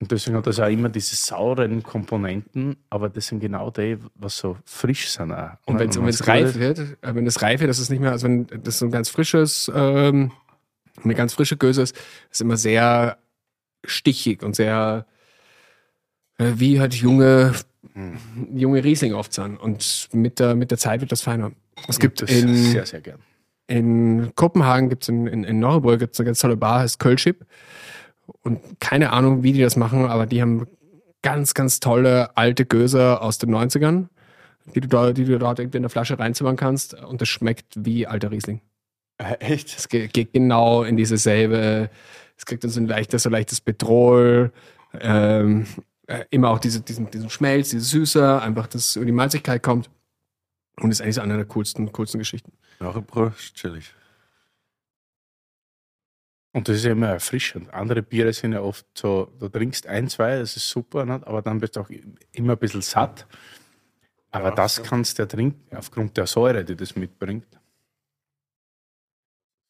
[0.00, 4.36] Und deswegen hat das auch immer diese sauren Komponenten, aber das sind genau die, was
[4.36, 5.32] so frisch sind.
[5.32, 5.50] Auch.
[5.64, 8.26] Und wenn es reif wird, äh, wenn es reif wird, das ist nicht mehr, also
[8.26, 10.32] wenn das so ein ganz frisches, ähm,
[11.04, 11.96] eine ganz frische Göse ist,
[12.30, 13.16] ist immer sehr
[13.84, 15.06] stichig und sehr
[16.38, 17.52] äh, wie halt junge,
[18.54, 19.56] junge Riesling oft sind.
[19.56, 21.52] Und mit der, mit der Zeit wird das feiner.
[21.88, 23.20] Es gibt das in, sehr, sehr gern.
[23.66, 27.44] in Kopenhagen, gibt's in, in, in Neuburg gibt's eine ganz tolle Bar, heißt Kölschip.
[28.42, 30.66] Und keine Ahnung, wie die das machen, aber die haben
[31.22, 34.06] ganz, ganz tolle alte Göser aus den 90ern,
[34.74, 36.94] die du, da, die du dort irgendwie in der Flasche reinzimmern kannst.
[36.94, 38.60] Und das schmeckt wie alter Riesling.
[39.18, 39.76] Echt?
[39.76, 41.90] Es geht, geht genau in diese selbe,
[42.42, 44.52] es kriegt dann so ein leichtes, so leichtes Petrol,
[44.94, 45.64] ähm,
[46.08, 49.62] äh, immer auch diese, diesen, diesen Schmelz, diese Süße, einfach, dass es über die Malzigkeit
[49.62, 49.88] kommt.
[50.80, 52.50] Und ist eigentlich so eine der coolsten, coolsten Geschichten.
[52.80, 53.94] Nachgebräu, chillig.
[56.52, 57.72] Und das ist ja immer erfrischend.
[57.72, 61.24] Andere Biere sind ja oft so, du trinkst ein, zwei, das ist super, nicht?
[61.24, 61.90] aber dann bist du auch
[62.32, 63.28] immer ein bisschen satt.
[64.32, 64.82] Aber Ja, das ja.
[64.82, 67.46] kannst du ja trinken, aufgrund der Säure, die das mitbringt.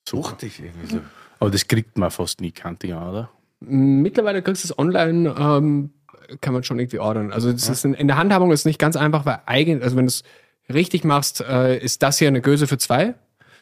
[0.08, 1.00] Suchtig irgendwie so.
[1.42, 3.30] Aber das kriegt man fast nie kantig an, oder?
[3.58, 5.90] Mittlerweile kriegst du es online, ähm,
[6.40, 7.32] kann man schon irgendwie ordern.
[7.32, 10.06] Also das ist in, in der Handhabung ist nicht ganz einfach, weil eigentlich, also wenn
[10.06, 10.22] du es
[10.72, 13.16] richtig machst, äh, ist das hier eine Göse für zwei.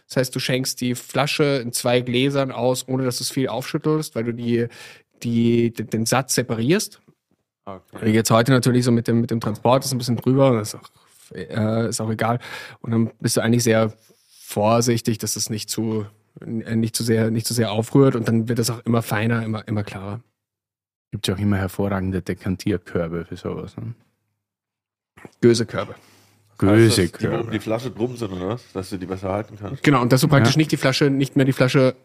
[0.07, 3.49] Das heißt, du schenkst die Flasche in zwei Gläsern aus, ohne dass du es viel
[3.49, 4.67] aufschüttelst, weil du die,
[5.23, 7.01] die, den, Satz separierst.
[7.65, 8.11] Okay.
[8.11, 10.91] Jetzt heute natürlich so mit dem, mit dem Transport ist ein bisschen drüber, ist auch,
[11.35, 12.41] äh, ist auch egal.
[12.83, 13.95] Und dann bist du eigentlich sehr
[14.29, 16.05] vorsichtig, dass es nicht zu,
[16.45, 19.67] nicht zu sehr, nicht zu sehr aufrührt und dann wird es auch immer feiner, immer,
[19.69, 20.21] immer klarer.
[21.13, 23.77] Gibt ja auch immer hervorragende Dekantierkörbe für sowas.
[23.77, 23.95] Ne?
[25.41, 25.95] Gösekörbe.
[26.59, 27.51] Böse das, die, Körbe.
[27.51, 28.71] die Flasche drum sind, oder was?
[28.73, 29.83] Dass du die besser halten kannst?
[29.83, 30.59] Genau, und dass du praktisch Ja.
[30.59, 31.97] nicht die Flasche, nicht mehr die Flasche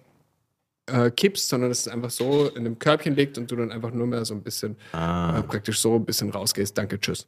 [0.88, 3.92] äh, kippst, sondern dass es einfach so in einem Körbchen liegt und du dann einfach
[3.92, 5.42] nur mehr so ein bisschen äh, Ah.
[5.42, 6.78] praktisch so ein bisschen rausgehst.
[6.78, 7.28] Danke, tschüss.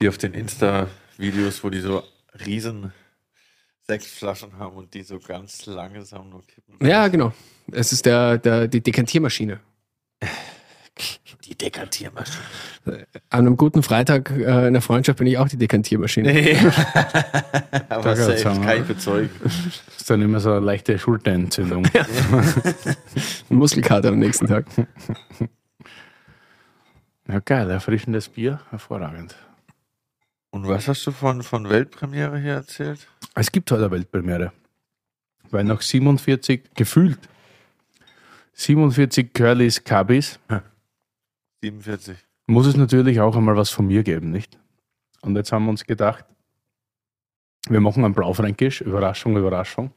[0.00, 2.02] Wie auf den Insta-Videos, wo die so
[2.44, 2.92] riesen
[3.88, 6.84] Sektflaschen haben und die so ganz langsam nur kippen.
[6.86, 7.32] Ja, genau.
[7.70, 9.60] Es ist der, der, die Dekantiermaschine.
[11.44, 12.42] Die Dekantiermaschine.
[13.30, 16.32] An einem guten Freitag äh, in der Freundschaft bin ich auch die Dekantiermaschine.
[17.88, 18.80] Aber Da safe, gehört's das ich ne?
[18.80, 19.30] bezeugen.
[19.44, 21.86] Das ist dann immer so eine leichte Schulterentzündung.
[23.50, 24.66] Muskelkater am nächsten Tag.
[27.28, 29.36] Ja, geil, erfrischendes Bier, hervorragend.
[30.50, 33.06] Und was hast du von, von Weltpremiere hier erzählt?
[33.34, 34.52] Es gibt heute eine Weltpremiere.
[35.50, 37.18] Weil nach 47, gefühlt,
[38.54, 40.38] 47 Curlys Cubbies
[41.60, 42.16] 47.
[42.46, 44.58] muss es natürlich auch einmal was von mir geben, nicht?
[45.20, 46.24] Und jetzt haben wir uns gedacht,
[47.68, 49.90] wir machen einen Blaufränkisch, Überraschung, Überraschung.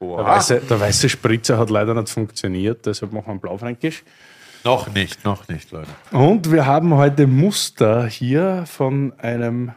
[0.00, 0.24] Der Oha.
[0.24, 4.04] weiße, der weiße Spritzer hat leider nicht funktioniert, deshalb machen wir einen Blaufränkisch.
[4.66, 5.88] Noch nicht, noch nicht, Leute.
[6.10, 9.70] Und wir haben heute Muster hier von einem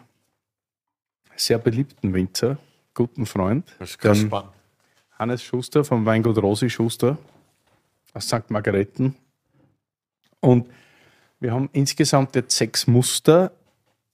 [1.36, 2.58] sehr beliebten Winzer,
[2.96, 4.50] guten Freund, Das ist ganz spannend.
[5.12, 7.20] Hannes Schuster vom Weingut Rosi Schuster
[8.16, 8.50] aus St.
[8.50, 9.14] Margareten.
[10.40, 10.68] Und
[11.40, 13.52] wir haben insgesamt jetzt sechs Muster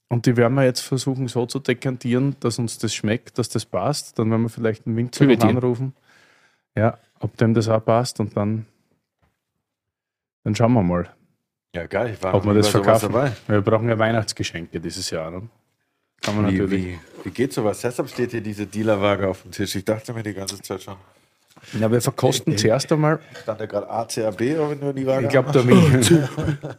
[0.08, 3.64] und die werden wir jetzt versuchen so zu dekantieren, dass uns das schmeckt, dass das
[3.64, 4.18] passt.
[4.18, 5.94] Dann werden wir vielleicht einen Winzer anrufen.
[6.76, 8.66] Ja, ob dem das auch passt und dann,
[10.46, 11.08] dann schauen wir mal.
[11.74, 12.12] Ja, geil.
[12.14, 13.12] Ich war Ob noch wir das verkaufen?
[13.48, 15.32] Wir brauchen ja Weihnachtsgeschenke dieses Jahr.
[15.32, 15.48] Ne?
[16.22, 16.84] Kann man Wie, natürlich.
[16.84, 17.80] wie, wie geht sowas?
[17.80, 19.74] Deshalb steht hier diese Dealerwaage auf dem Tisch.
[19.74, 20.94] Ich dachte mir die ganze Zeit schon.
[21.72, 23.18] Ja, wir verkosten zuerst einmal.
[23.42, 26.28] Stand da gerade ACAB, wenn du die Waage Ich glaube, der, Win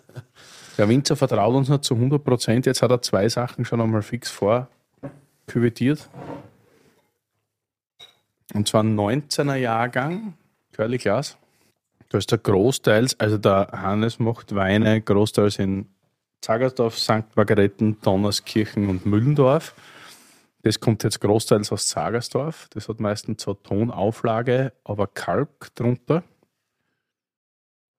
[0.77, 2.65] der Winzer vertraut uns nicht zu 100 Prozent.
[2.68, 6.10] Jetzt hat er zwei Sachen schon einmal fix vorküvetiert.
[8.53, 10.35] Und zwar ein 19er Jahrgang,
[10.72, 11.38] Curly Glas.
[12.10, 15.90] Da ist der großteils, also der Hannes macht Weine großteils in
[16.42, 17.36] Zagersdorf, St.
[17.36, 19.74] Margareten, Donnerskirchen und Müllendorf.
[20.62, 22.68] Das kommt jetzt großteils aus Zagersdorf.
[22.72, 26.24] Das hat meistens so Tonauflage, aber Kalk drunter.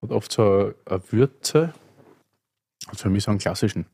[0.02, 1.74] Hat oft so eine Würze.
[2.86, 3.86] Hat für mich so einen klassischen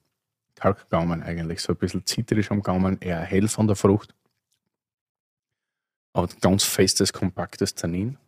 [0.55, 1.61] Kalkgaumen eigentlich.
[1.61, 4.15] So ein bisschen zitrisch am Gaumen, eher hell von der Frucht.
[6.13, 8.19] Aber ganz festes, kompaktes Tannin.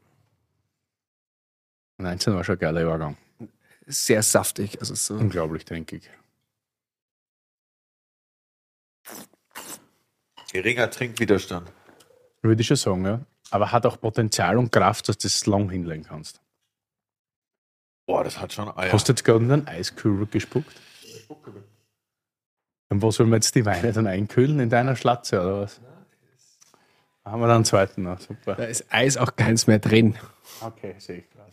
[1.98, 3.16] 19 war schon ein geiler Jahrgang.
[3.86, 4.80] Sehr saftig.
[4.80, 5.14] Also so.
[5.14, 6.10] Unglaublich trinkig.
[10.52, 11.72] Geringer Trinkwiderstand.
[12.42, 13.20] Würde ich schon sagen, ja.
[13.50, 16.40] Aber hat auch Potenzial und Kraft, dass du das lang hinlegen kannst.
[18.06, 18.92] Boah, das hat schon Eier.
[18.92, 20.80] Hast du jetzt gerade in einen Eiskübel gespuckt?
[22.88, 24.60] Und wo sollen wir jetzt die Weine dann einkühlen?
[24.60, 25.80] In deiner Schlatze oder was?
[27.24, 28.20] Da haben wir dann einen zweiten noch.
[28.20, 28.54] Super.
[28.54, 30.16] Da ist Eis auch keins mehr drin.
[30.60, 31.50] Okay, sehe ich gerade.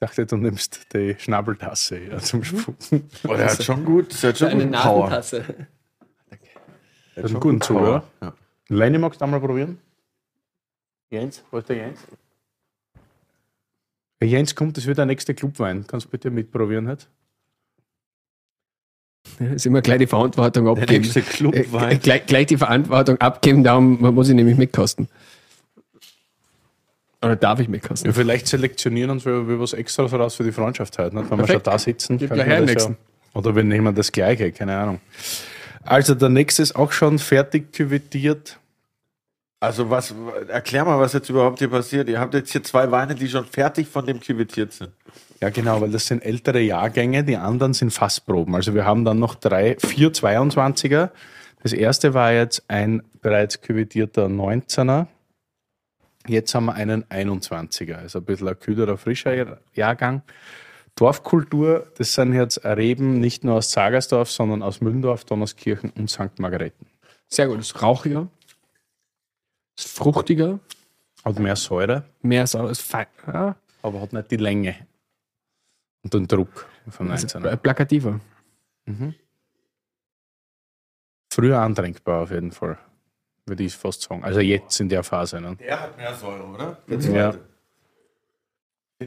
[0.00, 3.08] Ich dachte, du nimmst die Schnabeltasse ja, zum Spucken.
[3.24, 4.66] Boah, der hat schon gut, der hat schon Eine.
[4.66, 5.40] Nasentasse.
[5.42, 5.56] Der
[6.30, 6.36] Das
[7.16, 7.60] hat ist schon ein guter guten Power.
[7.60, 8.04] Zuhörer.
[8.22, 8.34] Ja.
[8.68, 9.78] Lenny, magst du einmal probieren?
[11.10, 11.98] Jens, wo ist der Jens?
[14.20, 15.84] Der Jens kommt, das wird der nächste Clubwein.
[15.86, 17.06] Kannst du bitte mitprobieren heute?
[19.40, 21.02] Ja, ist immer gleich die Verantwortung Der abgeben.
[21.02, 21.98] nächste Äh, Clubwein.
[22.00, 25.08] gleich, gleich die Verantwortung abgeben, darum muss ich nämlich mitkosten.
[27.22, 28.10] Oder darf ich mitkosten?
[28.10, 31.16] Ja, vielleicht selektionieren uns wir, wir was extra raus für die Freundschaft heute.
[31.16, 31.30] Nicht?
[31.30, 31.66] Wenn wir schon Perfekt.
[31.66, 32.92] da sitzen, Gib gleich das nächsten.
[32.92, 32.98] ja,
[33.34, 35.00] Oder wir nehmen das Gleiche, keine Ahnung.
[35.82, 38.58] Also der nächste ist auch schon fertig küvettiert.
[39.60, 40.14] Also was,
[40.46, 42.08] erklär mal, was jetzt überhaupt hier passiert.
[42.08, 44.90] Ihr habt jetzt hier zwei Weine, die schon fertig von dem küvettiert sind.
[45.40, 48.54] Ja, genau, weil das sind ältere Jahrgänge, die anderen sind Fassproben.
[48.54, 51.10] Also wir haben dann noch drei, vier 22er.
[51.62, 55.06] Das erste war jetzt ein bereits küvettierter 19er.
[56.28, 60.22] Jetzt haben wir einen 21er, also ein bisschen ein kühlerer, frischer Jahrgang.
[60.94, 66.38] Dorfkultur, das sind jetzt Reben nicht nur aus Zagersdorf, sondern aus Müllendorf, Donnerskirchen und St.
[66.38, 66.86] Margareten.
[67.28, 68.28] Sehr gut, ist rauchiger,
[69.76, 70.58] ist fruchtiger,
[71.24, 74.74] Hat mehr Säure, mehr sauer, ist fein, ja, aber hat nicht die Länge
[76.02, 77.56] und den Druck vom ist 19er.
[77.56, 78.20] plakativer.
[81.30, 82.78] Früher antrinkbar auf jeden Fall,
[83.48, 84.22] würde ich fast sagen.
[84.24, 85.40] Also jetzt in der Phase.
[85.40, 85.56] Ne?
[85.56, 86.78] Der hat mehr Säure, oder?
[86.88, 87.34] Der Ja.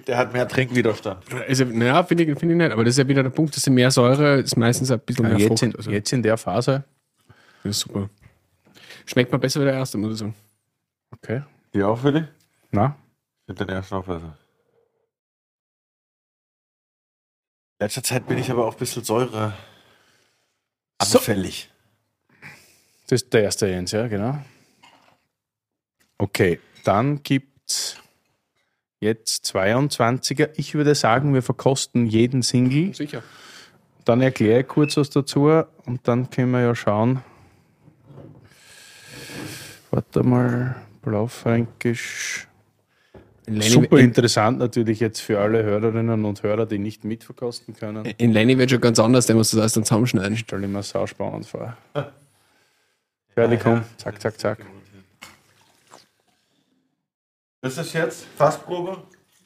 [0.07, 1.21] Der hat mehr Trinkwiderstand.
[1.49, 3.67] Also, naja, finde ich, find ich nicht, aber das ist ja wieder der Punkt, dass
[3.67, 5.63] mehr Säure ist meistens ein bisschen mehr jetzt, Frucht.
[5.63, 6.85] in, also, jetzt in der Phase.
[7.63, 8.09] das ist super.
[9.05, 10.35] Schmeckt mal besser wie der erste, muss ich sagen.
[11.11, 11.41] Okay.
[11.73, 12.23] Die auch für dich?
[12.71, 12.95] Na?
[13.41, 14.37] Ich finde den ersten auch besser.
[17.79, 19.53] In letzter Zeit bin ich aber auch ein bisschen Säure
[21.03, 21.17] So.
[21.17, 21.70] anfällig.
[23.11, 24.37] Das ist der erste Jens, ja, genau.
[26.17, 27.97] Okay, dann gibt's
[29.01, 30.51] jetzt 22er.
[30.55, 32.95] Ich würde sagen, wir verkosten jeden Single.
[32.95, 33.21] Sicher.
[34.05, 35.49] Dann erkläre ich kurz was dazu
[35.85, 37.21] und dann können wir ja schauen.
[39.89, 42.47] Warte mal, Blaufränkisch.
[43.59, 48.05] Super interessant natürlich jetzt für alle Hörerinnen und Hörer, die nicht mitverkosten können.
[48.17, 50.37] In Lenny wird schon ganz anders, der muss das alles dann zusammenschneiden.
[50.37, 51.75] Stell mir sau spannend vor.
[53.33, 53.83] Fertig, komm.
[53.97, 54.65] Zack, zack, zack.
[57.61, 59.03] Das ist jetzt Fassprobe?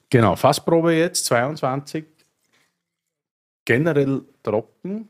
[0.09, 2.05] Genau, Fassprobe jetzt, 22.
[3.65, 5.09] Generell trocken,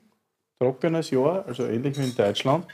[0.60, 2.66] trockenes Jahr, also ähnlich wie in Deutschland.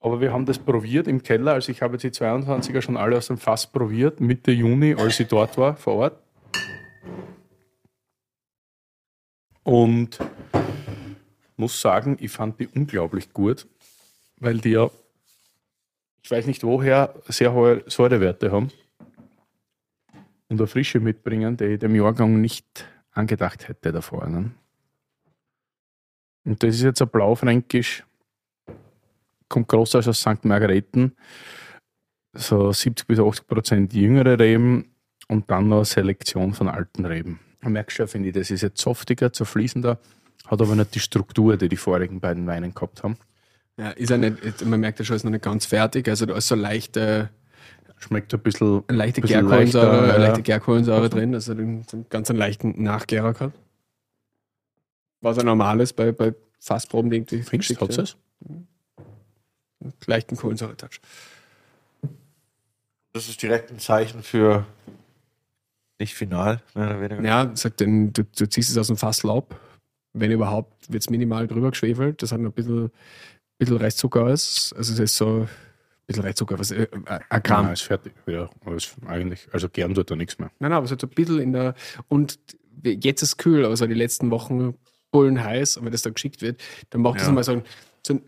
[0.00, 3.18] Aber wir haben das probiert im Keller, also ich habe jetzt die 22er schon alle
[3.18, 6.22] aus dem Fass probiert, Mitte Juni, als ich dort war, vor Ort.
[9.62, 10.18] Und
[11.56, 13.66] muss sagen, ich fand die unglaublich gut,
[14.40, 14.90] weil die ja,
[16.22, 18.70] ich weiß nicht woher, sehr hohe Säurewerte haben
[20.48, 24.28] und eine Frische mitbringen, die ich dem Jahrgang nicht angedacht hätte davor.
[24.28, 24.50] Ne?
[26.44, 28.04] Und das ist jetzt ein Blaufränkisch,
[29.48, 30.44] kommt groß aus St.
[30.44, 31.16] Margareten,
[32.32, 34.94] so 70 bis 80 Prozent jüngere Reben
[35.28, 37.40] und dann noch eine Selektion von alten Reben.
[37.60, 39.98] Man merkt schon, finde ich, das ist jetzt softiger, zerfließender,
[40.46, 43.16] hat aber nicht die Struktur, die die vorigen beiden Weinen gehabt haben.
[43.78, 46.08] Ja, ist ja nicht, man merkt ja schon, ist noch nicht ganz fertig.
[46.08, 47.30] Also da ist so leichte,
[48.02, 50.26] Schmeckt ein bisschen, eine leichte bisschen Gärkohlensäure, leichter, ja.
[50.26, 53.58] leichte Gärkohlensäure drin, also den, den ganz einen leichten Nachgärer gehabt.
[55.20, 57.96] Was ja normal ist bei, bei Fassproben, die irgendwie Findest du, werden.
[57.96, 58.16] das?
[60.06, 61.00] leichten Kohlensäure-Touch.
[63.12, 64.64] Das ist direkt ein Zeichen für
[65.98, 67.22] nicht final, mehr oder weniger.
[67.22, 69.60] Ja, sagt denn, du, du ziehst es aus dem Fasslaub.
[70.14, 72.22] Wenn überhaupt, wird es minimal drüber geschwefelt.
[72.22, 72.90] Das hat noch ein bisschen,
[73.60, 74.74] bisschen Restzucker aus.
[74.76, 75.48] Also es ist so ein
[76.06, 76.88] bisschen Restzucker, was, äh,
[77.28, 77.66] ein Gramm.
[77.66, 78.12] Ja, ist fertig.
[78.26, 80.50] Ja, ist eigentlich, also gern tut er nichts mehr.
[80.58, 81.74] Nein, nein, aber es hat so ein bisschen in der.
[82.08, 82.38] Und
[82.84, 84.74] jetzt ist es kühl, aber so die letzten Wochen
[85.12, 85.76] bullen heiß.
[85.76, 86.60] Und wenn das dann geschickt wird,
[86.90, 87.32] dann macht das Ja.
[87.32, 87.62] immer so einen,
[88.06, 88.22] so einen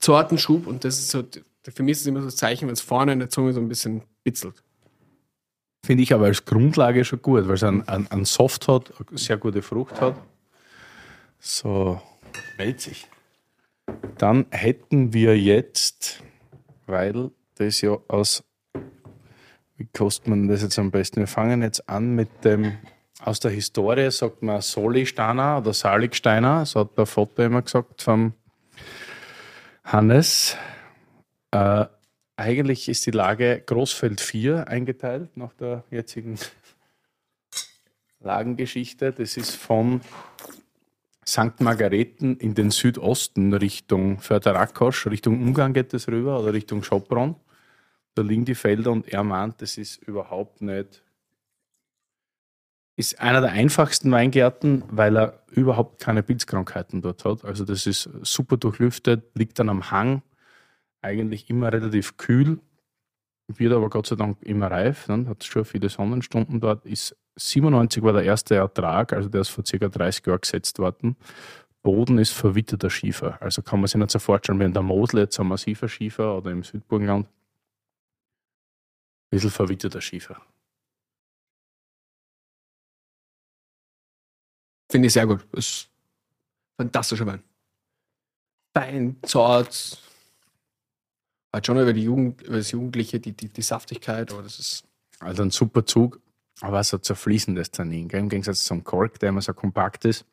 [0.00, 0.66] zarten Schub.
[0.66, 1.22] Und das ist so,
[1.62, 3.60] für mich ist es immer so ein Zeichen, wenn es vorne in der Zunge so
[3.60, 4.62] ein bisschen bitzelt.
[5.84, 9.18] Finde ich aber als Grundlage schon gut, weil es einen, einen, einen Soft hat, eine
[9.18, 10.16] sehr gute Frucht hat.
[11.40, 12.00] So,
[12.56, 13.06] Melzig.
[14.18, 16.22] Dann hätten wir jetzt,
[16.86, 18.44] weil das ja aus,
[19.76, 21.20] wie kostet man das jetzt am besten?
[21.20, 22.78] Wir fangen jetzt an mit dem,
[23.20, 28.34] aus der Historie sagt man Solisteiner oder Saligsteiner, so hat der Vater immer gesagt vom
[29.84, 30.56] Hannes.
[31.50, 31.86] Äh,
[32.36, 36.38] eigentlich ist die Lage Großfeld 4 eingeteilt nach der jetzigen
[38.20, 39.12] Lagengeschichte.
[39.12, 40.00] Das ist von
[41.26, 41.60] St.
[41.60, 47.36] Margareten in den Südosten Richtung Förderrakosch, Richtung Ungarn geht das rüber oder Richtung Schopron.
[48.14, 51.02] Da liegen die Felder und er meint, das ist überhaupt nicht.
[52.96, 57.44] Ist einer der einfachsten Weingärten, weil er überhaupt keine Pilzkrankheiten dort hat.
[57.44, 60.22] Also das ist super durchlüftet, liegt dann am Hang,
[61.02, 62.60] eigentlich immer relativ kühl,
[63.48, 68.02] wird aber Gott sei Dank immer reif, dann hat schon viele Sonnenstunden dort, ist 97
[68.02, 69.88] war der erste Ertrag, also der ist vor ca.
[69.88, 71.16] 30 Jahren gesetzt worden.
[71.82, 73.40] Boden ist verwitterter Schiefer.
[73.42, 76.38] Also kann man sich nicht so vorstellen, wie in der Mosel jetzt ein massiver Schiefer
[76.38, 77.26] oder im Südburgenland.
[77.26, 77.30] Ein
[79.30, 80.40] bisschen verwitterter Schiefer.
[84.90, 85.44] Finde ich sehr gut.
[85.52, 85.90] Das ist
[86.76, 87.42] fantastischer Wein.
[88.76, 90.00] Fein, zart.
[91.52, 94.84] Halt schon über, die Jugend, über das Jugendliche, die, die, die Saftigkeit, aber das ist.
[95.20, 96.20] Also ein super Zug,
[96.64, 98.08] aber so zerfließendes Tannin.
[98.08, 98.20] Gell?
[98.20, 100.24] Im Gegensatz zum Kork, der immer so kompakt ist,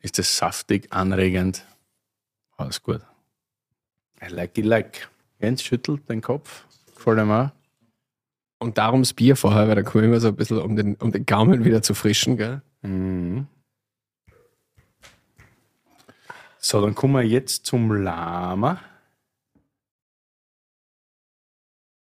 [0.00, 1.64] ist das saftig, anregend.
[2.58, 3.00] Alles gut.
[4.22, 5.08] I like it like.
[5.38, 6.66] Jens schüttelt den Kopf.
[6.94, 7.50] Gefällt ihm auch.
[8.58, 10.96] Und darum das Bier vorher, weil da kommen wir immer so ein bisschen, um den,
[10.96, 12.60] um den Gaumen wieder zu frischen, gell?
[12.82, 13.46] Mhm.
[16.58, 18.78] So, dann kommen wir jetzt zum Lama.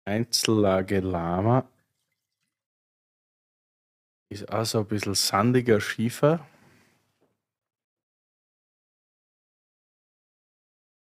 [0.05, 1.67] Einzellage Lama.
[4.29, 6.45] Ist also ein bisschen sandiger Schiefer.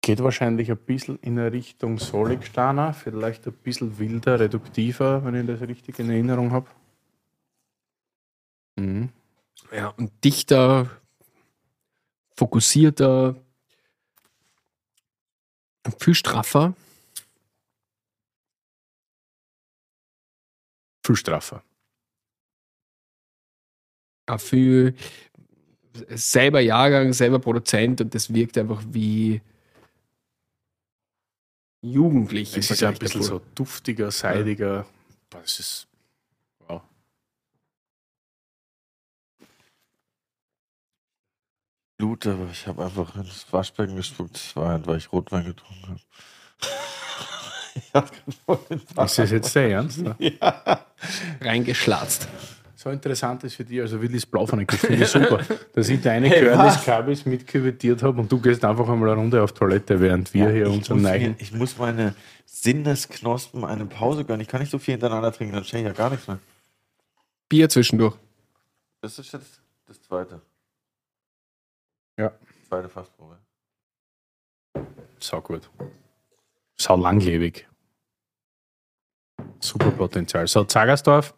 [0.00, 5.46] Geht wahrscheinlich ein bisschen in eine Richtung Soligstana, vielleicht ein bisschen wilder, reduktiver, wenn ich
[5.46, 6.70] das richtig in Erinnerung habe.
[8.76, 9.10] Mhm.
[9.72, 10.88] Ja, und dichter,
[12.36, 13.34] fokussierter,
[15.98, 16.74] viel straffer.
[21.04, 21.64] Viel straffer.
[24.26, 24.94] Auch viel
[26.08, 29.40] selber Jahrgang, selber Produzent und das wirkt einfach wie
[31.80, 32.56] jugendlich.
[32.56, 34.86] Es ist ja ein bisschen so duftiger, seidiger.
[35.30, 35.88] Boah, Das ist.
[36.66, 36.82] Wow.
[41.98, 44.34] Blut, aber ich habe einfach ins Waschbecken gespuckt.
[44.34, 46.00] Das war halt, weil ich Rotwein getrunken habe.
[47.76, 49.98] ich den Ist das jetzt sehr ernst?
[49.98, 50.16] Ne?
[51.40, 52.28] reingeschlatzt.
[52.86, 55.40] So interessant ist für dich, also Willis Blaufeneck, das finde ich super,
[55.72, 56.84] dass ich deine Hey, Curlis was?
[56.84, 60.66] Kabis mitküvettiert habe und du gehst einfach einmal eine Runde auf Toilette, während wir hier
[60.66, 61.34] ich, unseren Neichen.
[61.40, 62.14] ich muss meine
[62.44, 64.40] Sinnesknospen eine Pause gönnen.
[64.40, 66.38] Ich kann nicht so viel hintereinander trinken, dann schmecke ich ja gar nichts mehr.
[67.48, 68.14] Bier zwischendurch.
[69.00, 70.40] Das ist jetzt das zweite.
[72.16, 72.30] Ja.
[72.68, 73.36] Zweite Fassprobe.
[75.18, 75.68] Sau gut.
[76.76, 77.66] Sau langlebig.
[79.58, 80.46] Super Potenzial.
[80.46, 81.34] So, Zagersdorf,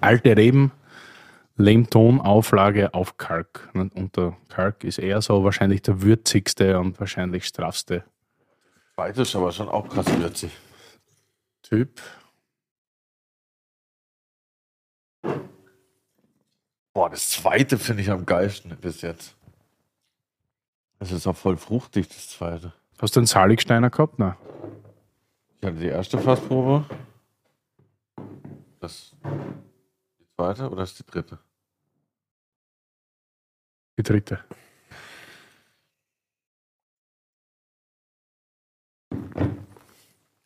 [0.00, 0.72] alte Reben,
[1.56, 3.70] Lehmtonauflage auf Kalk.
[3.74, 3.94] nicht?
[3.94, 8.04] Und der Kalk ist eher so wahrscheinlich der würzigste und wahrscheinlich straffste
[8.96, 10.52] ist aber schon auch krass würzig.
[11.62, 12.00] Typ.
[16.92, 19.36] Boah, das zweite finde ich am geilsten bis jetzt.
[21.00, 22.72] Es ist auch voll fruchtig, das zweite.
[22.98, 24.18] Hast du einen Saligsteiner gehabt?
[24.18, 24.36] Nein.
[25.60, 26.84] Ich hatte die erste Fassprobe.
[28.80, 29.16] Das
[30.36, 31.38] zweite oder ist die dritte?
[33.98, 34.44] Die dritte.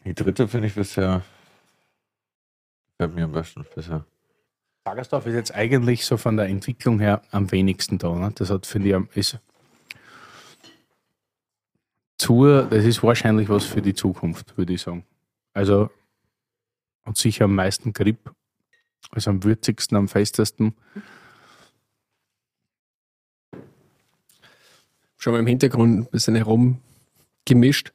[0.05, 1.23] Die dritte finde ich bisher.
[2.99, 4.05] Gefällt mir am besten bisher.
[4.85, 8.15] Zagersdorf ist jetzt eigentlich so von der Entwicklung her am wenigsten da.
[8.15, 8.33] Ne?
[8.35, 9.39] Das hat, finde ich, ist
[12.17, 15.05] zur, das ist wahrscheinlich was für die Zukunft, würde ich sagen.
[15.53, 15.91] Also
[17.05, 18.35] hat sicher am meisten Grip,
[19.11, 20.75] also am würzigsten, am festesten.
[25.17, 27.93] Schon mal im Hintergrund ein bisschen herumgemischt.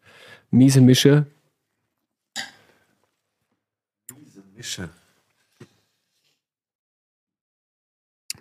[0.52, 1.26] Miese Mische.
[4.56, 4.90] Mische.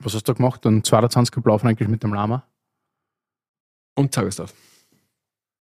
[0.01, 0.67] Was hast du gemacht?
[0.67, 2.45] Ein 22er Blaufen eigentlich mit dem Lama
[3.95, 4.53] Und Zagersdorf.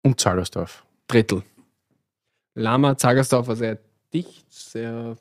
[0.03, 0.85] und Zagersdorf.
[1.07, 1.43] Drittel.
[2.53, 3.79] Lama, Zagersdorf war sehr
[4.13, 5.17] dicht, sehr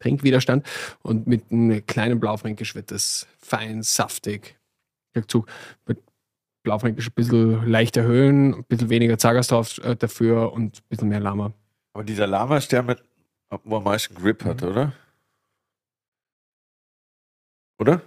[0.00, 0.66] Trinkwiderstand
[1.02, 4.58] und mit einem kleinen Blaufränkisch wird das fein, saftig.
[5.12, 5.44] Dazu
[5.86, 5.98] mit
[6.62, 11.20] Blaufränkisch ein bisschen leicht erhöhen, ein bisschen weniger Zagersdorf äh, dafür und ein bisschen mehr
[11.20, 11.52] Lama.
[11.92, 13.02] Aber dieser Lama ist der mit,
[13.64, 14.92] wo am meisten Grip hat, oder?
[17.78, 18.00] Oder?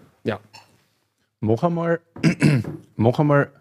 [1.40, 2.02] Mach einmal,
[2.96, 3.52] mach einmal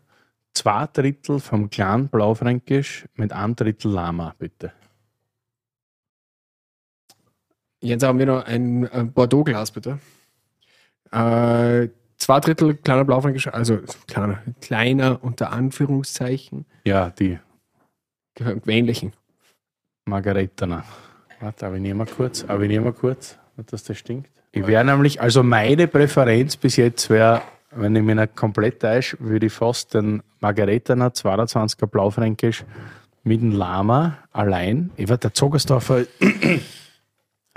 [0.55, 4.73] zwei Drittel vom kleinen Blaufränkisch mit einem Drittel Lama, bitte.
[7.87, 9.99] Jetzt haben wir noch ein äh, Bordeaux-Glas, bitte.
[11.13, 11.89] Äh,
[12.19, 17.39] zwei Drittel kleiner Blaufränkisch, also kleiner, kleiner unter Anführungszeichen, Ja, die
[18.67, 19.13] ähnlichen.
[20.05, 20.85] Margaretana.
[21.41, 22.45] Warte, aber ich nehme mal kurz.
[22.45, 24.31] Aber ich nehme mal kurz, dass das stinkt.
[24.53, 27.43] Ich wäre nämlich, also meine Präferenz bis jetzt wäre,
[27.73, 32.65] wenn ich nicht komplett täusche, würde ich fast den Margaretana 22er Blaufränkisch
[33.23, 34.91] mit dem Lama allein.
[34.97, 36.05] Ich weiß, der Zogersdorfer,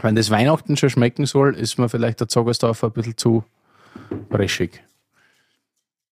[0.01, 3.43] wenn das Weihnachten schon schmecken soll, ist mir vielleicht der Zogersdorfer ein bisschen zu
[4.29, 4.83] breschig.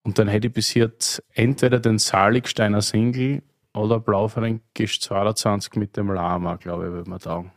[0.02, 3.42] Und dann hätte ich bis jetzt entweder den Saligsteiner Single
[3.74, 7.52] oder Blaufränkisch 22 mit dem Lama, glaube ich, würde man sagen.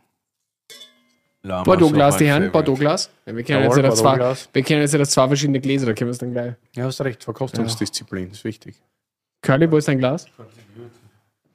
[1.42, 2.50] Lama Bordeaux-Glas, die Herren.
[2.52, 3.10] Bordeaux-Glas.
[3.24, 4.48] Ja, wir kennen Jawohl, jetzt ja das zwei, Bordeaux-Glas.
[4.52, 6.54] wir kennen jetzt ja das zwei verschiedene Gläser, da können wir es dann gleich.
[6.74, 8.76] Ja, hast recht, Verkostungsdisziplin ist wichtig.
[9.42, 10.26] Curly, wo ist dein Glas?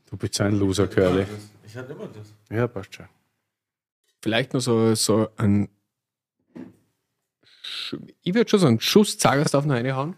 [0.09, 1.25] Du bist ein Loser, Curly.
[1.67, 2.33] Ich hatte immer das.
[2.49, 3.05] Ja, passt schon.
[4.25, 5.69] Vielleicht nur so, so ein.
[8.23, 10.15] Ich würde schon so einen Schuss Zagersdorf noch reinhauen.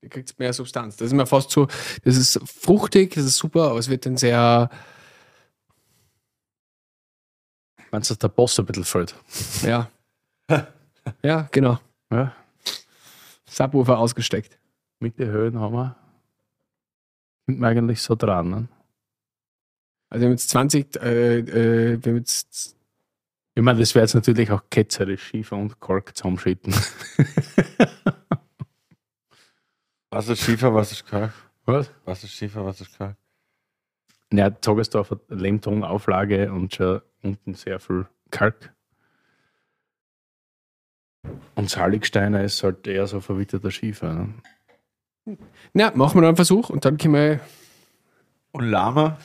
[0.00, 0.96] Da kriegt mehr Substanz.
[0.96, 1.66] Das ist mir fast so.
[2.04, 4.70] Das ist fruchtig, das ist super, aber es wird dann sehr.
[7.90, 9.14] Meinst du, dass der Boss ein bisschen fällt?
[9.62, 9.90] Ja.
[11.22, 11.78] ja, genau.
[12.10, 12.34] Ja,
[13.44, 14.58] Subwoofer ausgesteckt.
[15.00, 15.96] Mitte Höhen haben wir.
[17.46, 18.48] Sind wir eigentlich so dran.
[18.48, 18.68] Ne?
[20.08, 20.96] Also, wir haben jetzt 20.
[20.96, 22.78] Äh, äh, wir haben jetzt.
[23.54, 26.74] Ich meine, das wäre jetzt natürlich auch ketzerisch, Schiefer und Kork zusammenschütten.
[30.10, 31.32] Was ist Schiefer, was ist Kalk?
[31.64, 31.90] Was?
[32.04, 33.16] Was ist Schiefer, was ist Kalk?
[34.30, 38.74] Ja, Zogersdorf hat Lehmtonauflage und schon unten sehr viel Kalk.
[41.54, 44.12] Und Saligsteiner ist halt eher so verwitterter Schiefer.
[44.12, 45.38] Ne?
[45.72, 47.40] Na, machen wir noch einen Versuch und dann können wir.
[48.50, 49.16] Und Lama?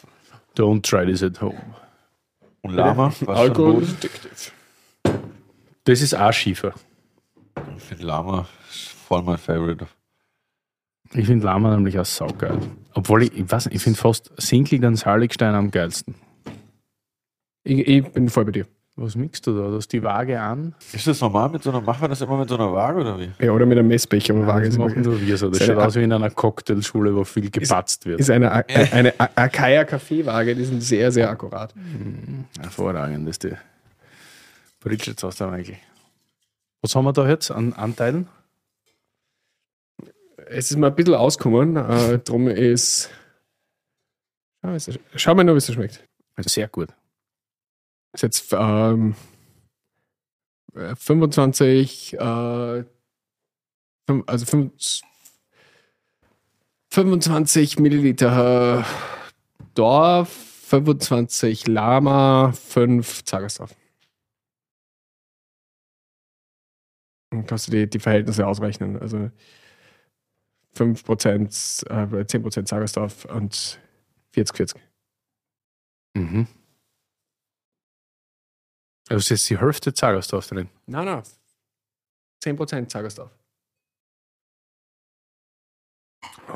[0.55, 1.75] Don't try this at home.
[2.67, 3.13] Und Lama?
[3.21, 4.51] Was Alkohol ist ist addictive.
[5.85, 6.73] Das ist auch Schiefer.
[7.77, 8.45] Ich finde Lama
[9.07, 9.87] voll mein Favorite.
[11.13, 12.59] Ich finde Lama nämlich auch saugeil.
[12.93, 16.15] Obwohl ich, ich weiß nicht, ich finde fast Single dann Saligstein am geilsten.
[17.63, 18.67] Ich, ich bin voll bei dir.
[18.99, 19.67] Was mixt du da?
[19.69, 20.73] Du hast die Waage an.
[20.91, 23.19] Ist das normal mit so einer, machen wir das immer mit so einer Waage oder
[23.19, 23.29] wie?
[23.39, 24.33] Ja, oder mit einem Messbecher.
[24.33, 25.49] aber Waage das ist, machen nur wir so.
[25.49, 28.19] Das Ist schaut aus wie in einer Cocktailschule, wo viel gepatzt wird.
[28.19, 31.75] ist eine, eine, eine Akaya Kaffeewaage, die sind sehr, sehr akkurat.
[32.59, 33.53] Hervorragend ist die.
[34.79, 35.77] Bridget aus der Michael.
[36.81, 38.27] Was haben wir da jetzt an Anteilen?
[40.49, 43.09] Es ist mal ein bisschen ausgekommen, äh, drum ist.
[44.63, 46.03] Schau, ist das- Schau mal nur, wie es schmeckt.
[46.35, 46.89] Also sehr gut.
[48.13, 49.15] Ist jetzt ähm,
[50.73, 52.83] äh, 25, äh,
[54.07, 55.01] fünf- also fünf-
[56.89, 58.83] 25 Milliliter äh,
[59.75, 63.75] Dorf, 25 Lama, 5 Zagersdorf.
[67.31, 68.97] Dann kannst du die, die Verhältnisse ausrechnen.
[68.97, 69.29] Also
[70.75, 73.79] 5%, äh, 10% Zagersdorf und
[74.33, 74.77] 40-40.
[76.15, 76.47] Mhm.
[79.09, 80.69] Also ist jetzt die Hälfte Zagersdorf drin.
[80.85, 81.23] Nein, nein.
[82.43, 83.31] 10% Zagersdorf.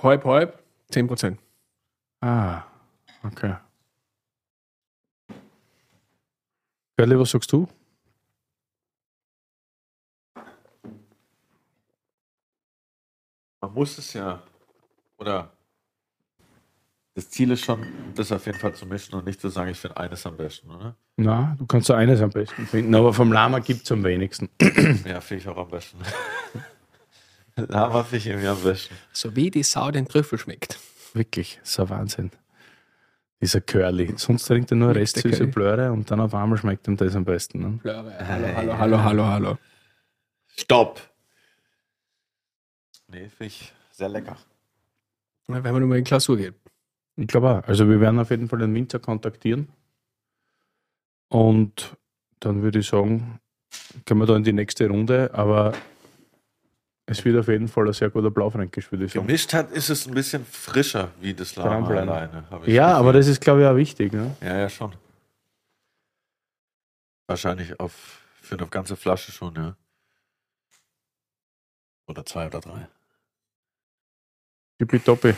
[0.03, 1.37] Halb, halb, 10%.
[2.21, 2.63] Ah,
[3.23, 3.55] okay.
[6.97, 7.67] Gerli, was sagst du?
[13.61, 14.43] Man muss es ja,
[15.17, 15.51] oder
[17.21, 17.85] das Ziel ist schon,
[18.15, 20.71] das auf jeden Fall zu mischen und nicht zu sagen, ich finde eines am besten,
[20.71, 20.95] oder?
[21.17, 24.49] Na, du kannst so eines am besten finden, aber vom Lama gibt es am wenigsten.
[25.05, 25.99] Ja, finde ich auch am besten.
[27.55, 28.95] Lama finde ich irgendwie am besten.
[29.13, 30.79] So wie die Sau den Trüffel schmeckt.
[31.13, 32.31] Wirklich, so Wahnsinn.
[33.39, 34.13] Dieser Curly.
[34.17, 35.45] Sonst trinkt er nur restsüße.
[35.47, 37.59] Blöre und dann auf einmal schmeckt ihm das am besten.
[37.59, 37.79] Ne?
[37.83, 39.57] Hallo, hallo, hallo, hallo, hallo.
[40.57, 40.99] Stopp!
[43.07, 44.37] Nee, finde ich sehr lecker.
[45.47, 46.55] Na, Wenn man nochmal in Klausur geht.
[47.15, 47.67] Ich glaube auch.
[47.67, 49.67] Also wir werden auf jeden Fall den Winter kontaktieren.
[51.29, 51.95] Und
[52.39, 53.39] dann würde ich sagen,
[54.05, 55.73] können wir da in die nächste Runde, aber
[57.05, 59.27] es wird auf jeden Fall ein sehr guter Blaufränkisch, würde ich sagen.
[59.27, 62.43] Gemischt hat, ist es ein bisschen frischer wie das Lama alleine.
[62.65, 64.13] Ja, das aber das ist, glaube ich, auch wichtig.
[64.13, 64.35] Ne?
[64.41, 64.93] Ja, ja, schon.
[67.27, 69.75] Wahrscheinlich auf, für eine ganze Flasche schon, ja.
[72.07, 72.87] Oder zwei oder drei.
[74.79, 75.33] Tippitoppi.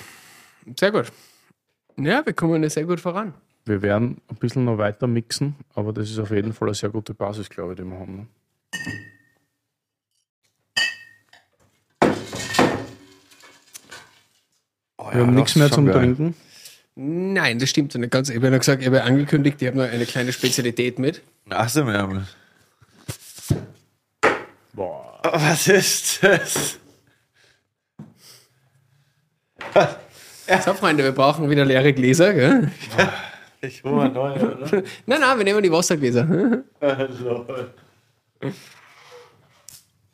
[0.80, 1.12] Sehr gut.
[1.98, 3.34] Ja, wir kommen sehr gut voran.
[3.66, 6.90] Wir werden ein bisschen noch weiter mixen, aber das ist auf jeden Fall eine sehr
[6.90, 8.16] gute Basis, glaube ich, die wir haben.
[8.18, 8.28] Ne?
[14.98, 16.36] Oh, Wir haben nichts mehr zum Trinken.
[16.96, 18.30] Nein, das stimmt nicht ganz.
[18.30, 21.00] Ich habe ja noch gesagt, ich habe ja angekündigt, ich habe noch eine kleine Spezialität
[21.00, 21.22] mit.
[21.50, 22.28] Ach, sind wir.
[25.24, 26.80] Was ist das?
[30.48, 32.72] So, Freunde, wir brauchen wieder leere Gläser, gell?
[33.62, 34.84] Ich hole mal neue, oder?
[35.06, 36.28] Nein, nein, wir nehmen die Wassergläser.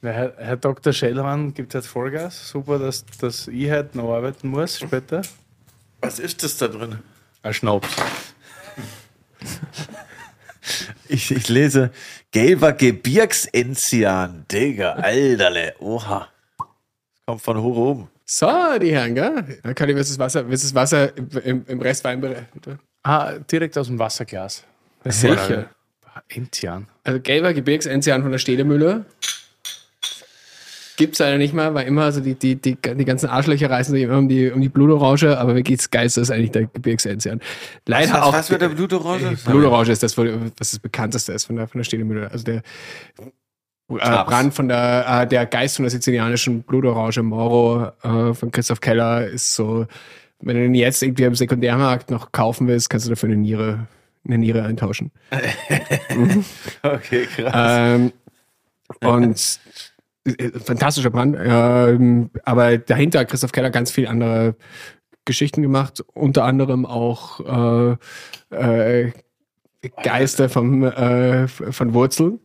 [0.01, 0.93] Herr, Herr Dr.
[0.93, 2.49] Schellhorn gibt jetzt Vollgas.
[2.49, 5.23] Super, dass, dass ich heute noch arbeiten muss später.
[6.01, 6.99] Was ist das da drin?
[7.41, 7.89] Ein Schnaps.
[11.07, 11.89] Ich, ich lese
[12.31, 14.45] gelber Gebirgsenzian.
[14.51, 15.73] Digga, Alterle.
[15.79, 16.27] Oha.
[16.57, 16.67] Das
[17.25, 18.09] kommt von hoch oben.
[18.31, 18.47] So,
[18.79, 19.59] die Herren, gell?
[19.63, 22.43] Dann kann ich das Wasser, willst das Wasser im, im Rest Weinbereich.
[23.01, 24.63] Ah, direkt aus dem Wasserglas.
[25.03, 25.67] Sicher.
[26.27, 26.85] Enzian.
[27.03, 29.05] Also gelber Gebirgsenzian von der Stedemühle.
[30.97, 34.03] Gibt's leider nicht mehr, weil immer, also die, die, die, die ganzen Arschlöcher reißen sich
[34.03, 37.41] immer um die, um die Blutorange, aber wirklich das Geilste ist eigentlich der Gebirgsenzian.
[37.87, 38.33] Leider Was, auch.
[38.33, 39.37] was mit der Blutorange?
[39.43, 42.29] Blutorange ist das, was das bekannteste ist von der, von der Stedemühle.
[42.29, 42.61] Also der
[43.89, 48.81] äh, Brand von der, äh, der Geist von der sizilianischen Blutorange Moro äh, von Christoph
[48.81, 49.87] Keller ist so,
[50.41, 53.87] wenn du den jetzt irgendwie am Sekundärmarkt noch kaufen willst, kannst du dafür eine Niere,
[54.25, 55.11] eine Niere eintauschen.
[56.81, 57.53] Okay, krass.
[57.55, 58.11] Ähm,
[59.01, 59.59] und
[60.25, 61.37] äh, fantastischer Brand.
[61.39, 64.55] Ähm, aber dahinter hat Christoph Keller ganz viel andere
[65.25, 67.97] Geschichten gemacht, unter anderem auch
[68.51, 69.11] äh, äh,
[70.03, 72.39] Geister vom, äh, von Wurzeln.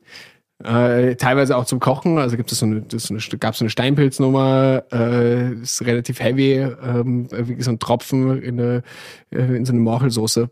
[0.63, 3.65] Äh, teilweise auch zum Kochen, also gibt es so eine, so eine, gab es so
[3.65, 8.83] eine Steinpilznummer, äh, ist relativ heavy, ähm, wie so ein Tropfen in, eine,
[9.31, 10.49] äh, in so eine Morchelsoße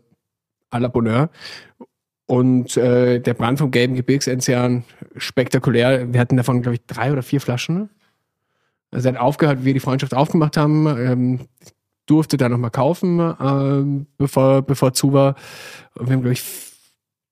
[0.71, 1.29] à la Bonheur.
[2.25, 4.83] Und äh, der Brand vom gelben Gebirgsenzian,
[5.17, 6.11] spektakulär.
[6.13, 7.89] Wir hatten davon, glaube ich, drei oder vier Flaschen.
[8.91, 10.87] Also er hat aufgehört, wie wir die Freundschaft aufgemacht haben.
[10.87, 11.39] Ähm,
[12.05, 15.35] durfte da nochmal kaufen, ähm, bevor, bevor zu war.
[15.95, 16.72] Und wir haben, glaube ich,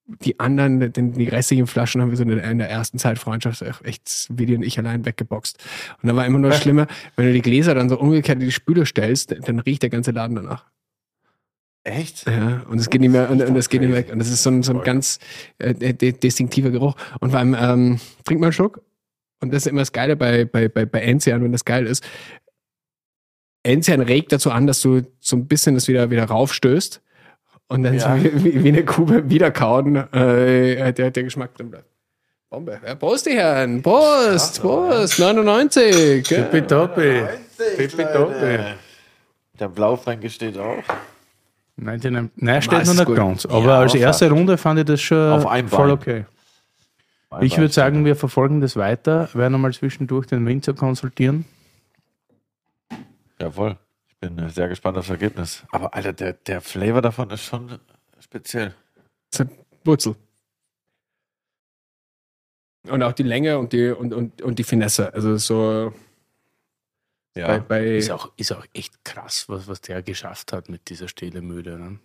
[0.05, 4.27] die anderen, den, die restlichen Flaschen haben wir so in der, ersten Zeit Freundschaft echt,
[4.29, 5.57] Willi und ich allein weggeboxt.
[6.01, 8.51] Und dann war immer nur schlimmer, wenn du die Gläser dann so umgekehrt in die
[8.51, 10.65] Spüle stellst, dann riecht der ganze Laden danach.
[11.83, 12.27] Echt?
[12.27, 14.11] Ja, und es geht nicht mehr, und, und es geht nicht weg.
[14.11, 15.19] Und das ist so ein, so ein ganz
[15.57, 16.95] äh, di- distinktiver Geruch.
[17.19, 18.83] Und allem, ähm, trink mal einen Schluck.
[19.39, 22.03] Und das ist immer das Geile bei, bei, bei, bei Enzian, wenn das geil ist.
[23.63, 27.01] Enzian regt dazu an, dass du so ein bisschen das wieder, wieder raufstößt.
[27.71, 28.17] Und dann Ja.
[28.17, 31.85] so wie, wie, wie eine Kuh beim Wiederkauen, äh, der, der Geschmack drin bleibt.
[32.49, 32.79] Bombe.
[32.85, 33.81] Ja, Prost, die Herren.
[33.81, 35.19] Prost, Prost.
[35.19, 36.29] 99.
[36.29, 36.37] Ja.
[36.43, 37.23] Tippitoppi.
[37.77, 38.57] Tippitoppi.
[39.59, 40.83] Der Blaufränke steht auch.
[41.77, 42.31] 99.
[42.35, 43.15] Nein, steht noch nicht gut.
[43.15, 43.45] ganz.
[43.45, 46.25] Aber Ja, als erste Runde fand ich das schon Auf ein voll Bein.
[47.33, 47.39] okay.
[47.39, 51.45] Ich würde sagen, wir verfolgen das weiter, werden einmal zwischendurch den Winzer konsultieren.
[53.39, 53.77] Jawohl.
[54.23, 55.63] Ich bin äh, sehr gespannt aufs Ergebnis.
[55.71, 57.79] Aber Alter, der, der Flavor davon ist schon
[58.19, 58.75] speziell.
[59.31, 59.49] Das hat
[59.83, 60.15] Wurzel.
[62.87, 65.11] Und auch die Länge und die, und, und, und die Finesse.
[65.13, 65.91] Also so
[67.35, 67.47] Ja.
[67.47, 71.07] bei, bei Ist auch, ist auch echt krass, was, was der geschafft hat mit dieser
[71.07, 71.79] Stehlemüde.
[71.79, 71.99] Ne?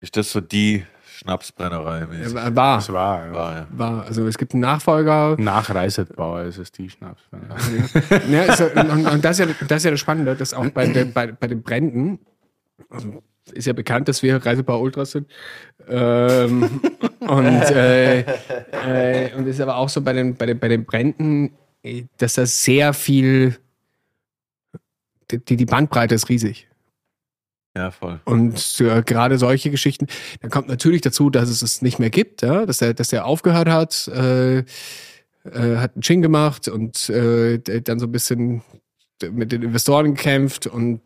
[0.00, 0.86] Ist das so die
[1.20, 2.00] Schnapsbrennerei?
[2.02, 3.32] äh, war, Das war, ja.
[3.34, 3.66] War, ja.
[3.70, 4.04] war.
[4.06, 5.36] Also es gibt einen Nachfolger.
[5.38, 7.22] Nach Reisetbauer ist es die Schnaps.
[8.30, 10.86] ja, ja- und, und das, ist ja, das ist ja das Spannende, dass auch bei,
[10.86, 12.18] den- bei, bei den Bränden,
[12.88, 13.22] also
[13.52, 15.28] ist ja bekannt, dass wir Reisebau Ultras sind.
[15.88, 16.80] Ähm,
[17.20, 21.52] und, äh, äh, und ist aber auch so bei den, bei den, bei den Bränden,
[21.82, 23.56] äh, dass da sehr viel,
[25.30, 26.68] die, die Bandbreite ist riesig.
[27.76, 28.20] Ja, voll.
[28.24, 30.06] Und äh, gerade solche Geschichten,
[30.40, 32.66] dann kommt natürlich dazu, dass es es nicht mehr gibt, ja?
[32.66, 34.64] dass er, dass er aufgehört hat, äh, äh,
[35.44, 38.62] hat einen Chin gemacht und äh, der dann so ein bisschen
[39.30, 41.00] mit den Investoren gekämpft und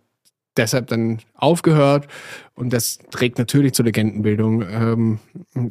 [0.57, 2.07] deshalb dann aufgehört.
[2.55, 5.19] Und das trägt natürlich zur Legendenbildung ähm,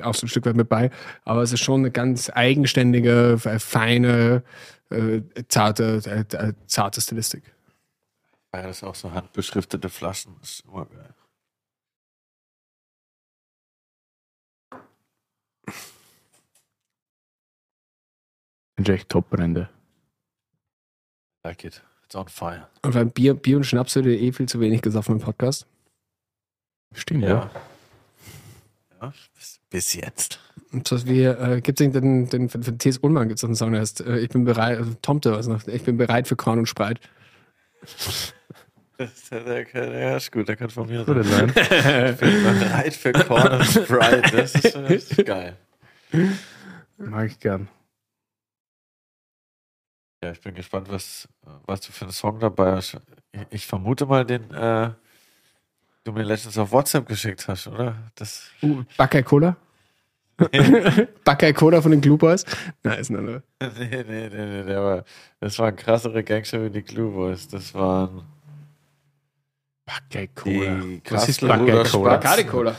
[0.02, 0.92] auch so ein Stück weit mit bei.
[1.24, 4.44] Aber es ist schon eine ganz eigenständige, äh, feine,
[4.90, 7.53] äh, zarte, äh, äh, zarte Stilistik.
[8.54, 10.36] Ja, das ist auch so handbeschriftete Flaschen.
[10.40, 11.16] Das ist immer geil.
[18.78, 19.70] Sind echt Top-Brände.
[21.44, 21.84] Like it.
[22.06, 22.68] It's on fire.
[22.84, 25.66] Und beim Bier, Bier und Schnaps wird eh viel zu wenig gesoffen im Podcast.
[26.94, 27.50] Stimmt, Ja.
[29.02, 30.40] ja bis, bis jetzt.
[30.72, 33.00] Äh, gibt es den, den, für T.S.
[33.00, 35.68] Ullmann gibt es einen Song, der heißt, äh, ich bin bereit, also Tomte, was noch,
[35.68, 37.00] ich bin bereit für Korn und Spreit.
[38.96, 41.50] Das ist, der, der, der ist gut, der kann von mir sein.
[41.50, 44.22] Ich bin bereit für Corn und Sprite.
[44.32, 45.58] Das ist, das ist geil.
[46.98, 47.68] Mag ich gern.
[50.24, 51.28] Ja, ich bin gespannt, was,
[51.66, 52.98] was du für einen Song dabei hast.
[53.32, 54.92] Ich, ich vermute mal den, äh,
[56.04, 57.98] du mir letztens auf WhatsApp geschickt hast, oder?
[58.16, 59.58] Das, Uh, Backer Cola?
[61.24, 62.46] Buckeye Cola von den Glue Boys?
[62.84, 63.44] Nein, ist ein anderer.
[63.62, 65.04] nee, nee, nee, nee, der war,
[65.40, 67.48] das waren krassere Gangster wie die Glue Boys.
[67.48, 68.24] Das waren
[69.86, 70.82] Buckeye Cola.
[70.82, 72.18] Die Was ist Buckeye Cola?
[72.18, 72.76] Bacardi Cola.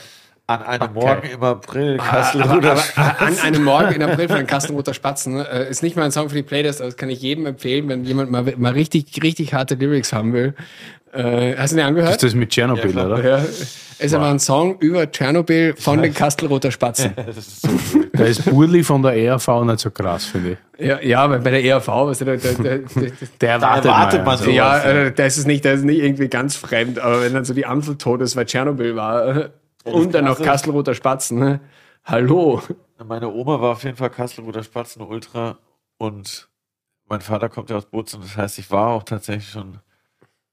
[0.46, 0.92] An einem Okay.
[0.94, 5.38] Morgen im April Aber, Kasselruder aber an einem Morgen in April von den Kastenroter Spatzen
[5.40, 7.88] äh, ist nicht mal ein Song für die Playlist, aber das kann ich jedem empfehlen,
[7.88, 10.54] wenn jemand mal, mal richtig, richtig harte Lyrics haben will.
[11.12, 12.10] Äh, hast du den angehört?
[12.16, 13.24] Ist das mit Tschernobyl, Ja, oder?
[13.24, 13.44] Ja,
[14.00, 17.12] ist aber ein Song über Tschernobyl von den Kastelroter Spatzen.
[17.26, 17.68] Das ist so.
[18.12, 20.86] Da ist Burli von der ERV nicht so krass, finde ich.
[20.86, 23.10] Ja, ja, weil bei der ERV, weißt du, der, der, der, der,
[23.40, 24.50] Der erwartet, erwartet man so.
[24.50, 24.90] ja, Sowas, ja.
[25.04, 27.64] äh, das ist nicht, das ist nicht irgendwie ganz fremd, aber wenn dann so die
[27.66, 29.48] Amsel tot ist, weil Tschernobyl war äh,
[29.84, 31.60] und dann noch Kastelroter Spatzen, ne?
[32.04, 32.62] Hallo.
[33.04, 35.58] Meine Oma war auf jeden Fall Kasselruder Spatzen Ultra
[35.98, 36.48] und
[37.06, 38.20] mein Vater kommt ja aus Bozen.
[38.20, 39.78] Das heißt, ich war auch tatsächlich schon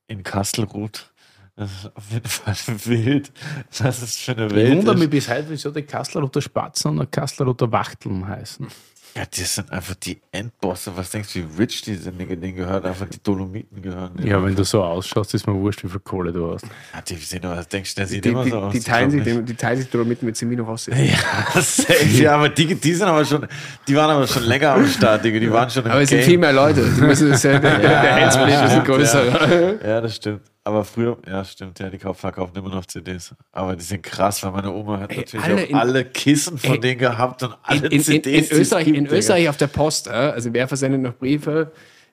[0.08, 1.12] in Kastelruth.
[1.56, 2.56] Das ist auf jeden Fall
[2.86, 3.32] wild.
[3.78, 4.78] Das ist für eine Ich Welt.
[4.78, 8.68] wundere mich bis heute, wieso die Kasslerroter Spatzen und Kasslerroter Wachteln heißen.
[9.16, 10.92] Ja, das sind einfach die Endbosse.
[10.96, 12.18] Was denkst du, wie rich die sind?
[12.18, 14.12] Denen gehört einfach die Dolomiten gehören.
[14.24, 16.64] Ja, wenn du so ausschaust, ist mir wurscht, wie viel Kohle du hast.
[16.94, 18.72] Ja, die sehen aber, denkst du, der Die, sieht die, immer die, so aus.
[18.74, 20.92] die, teilen sich, die teilen sich Dolomiten mit Semino Rossi.
[20.96, 23.46] Ja, safe, ja, aber die, die sind aber schon,
[23.88, 25.40] die waren aber schon länger am Start, Digga.
[25.40, 26.28] Die waren schon im Aber es sind Game.
[26.30, 26.82] viel mehr Leute.
[26.84, 29.86] Die müssen, das, ja, der, der Handsplit ist ein größerer.
[29.88, 30.42] Ja, das stimmt.
[30.64, 33.34] Aber früher, ja, stimmt, ja, die Kauf- verkaufen immer noch CDs.
[33.52, 36.58] Aber die sind krass, weil meine Oma hat Ey, natürlich alle auch in- alle Kissen
[36.60, 38.52] von Ey, denen gehabt und alle in, in, CDs.
[38.52, 39.16] in, Österreich, gibt, in Digga.
[39.18, 41.72] Österreich auf der Post, äh, also wer versendet noch Briefe?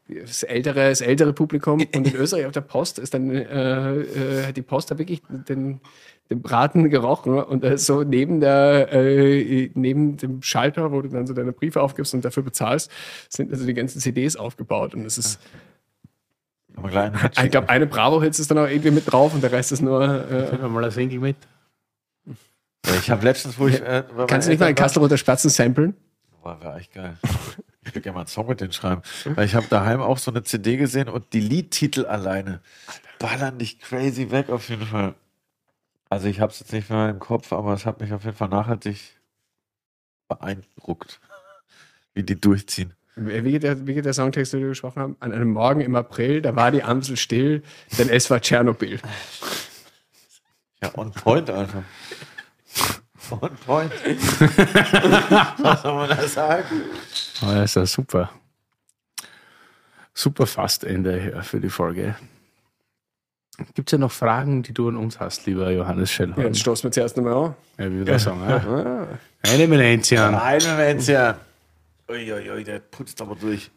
[0.09, 1.81] Das ältere, das ältere Publikum.
[1.81, 3.43] Und in Österreich auf der Post ist dann äh,
[4.01, 5.81] äh, hat die Post da wirklich den,
[6.31, 11.27] den Braten gerochen und ist so neben der äh, neben dem Schalter, wo du dann
[11.27, 12.91] so deine Briefe aufgibst und dafür bezahlst,
[13.29, 15.39] sind also die ganzen CDs aufgebaut und es ist
[16.79, 17.13] Aber klein,
[17.45, 20.03] ich glaube, eine Bravo-Hits ist dann auch irgendwie mit drauf und der Rest ist nur.
[20.03, 21.37] Äh, Nehmen wir mal ein Single mit.
[22.85, 23.81] ich habe letztens, wo ich.
[23.81, 25.95] Äh, kannst du nicht mal einen Eltern Kastelroter Spatzen samplen?
[26.49, 27.17] war, war echt geil.
[27.83, 29.03] Ich würde gerne mal einen Song mit denen schreiben.
[29.25, 32.61] Weil ich habe daheim auch so eine CD gesehen und die Liedtitel alleine
[33.19, 35.15] ballern dich crazy weg auf jeden Fall.
[36.11, 38.37] Also ich habe es jetzt nicht mehr im Kopf, aber es hat mich auf jeden
[38.37, 39.21] Fall nachhaltig
[40.29, 41.21] beeindruckt,
[42.15, 42.95] wie die durchziehen.
[43.19, 45.17] Wie geht, der, wie geht der Songtext, den wir gesprochen haben?
[45.21, 47.63] An einem Morgen im April, da war die Amsel still,
[47.99, 49.01] denn es war Tschernobyl.
[50.83, 51.83] Ja, on point einfach.
[53.31, 53.93] On point.
[55.59, 56.83] Was soll man da sagen?
[57.43, 58.31] Oh, das ist ja super.
[60.15, 62.17] Super Fastende hier für die Folge.
[63.75, 66.41] Gibt es ja noch Fragen, die du an uns hast, lieber Johannes Schellhorn?
[66.41, 67.55] Ja, jetzt stoßen wir zuerst nochmal an.
[67.77, 68.41] Ja, wie würde ich sagen?
[68.43, 69.07] Ah.
[69.43, 70.33] Eine Eminenzian.
[70.33, 71.03] Nein, Moment,
[72.09, 73.71] Uiuiui, der putzt aber durch.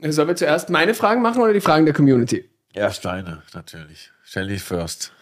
[0.00, 2.48] Sollen wir zuerst meine Fragen machen oder die Fragen der Community?
[2.72, 4.12] Ja, Steine, natürlich.
[4.22, 5.12] Shelly first.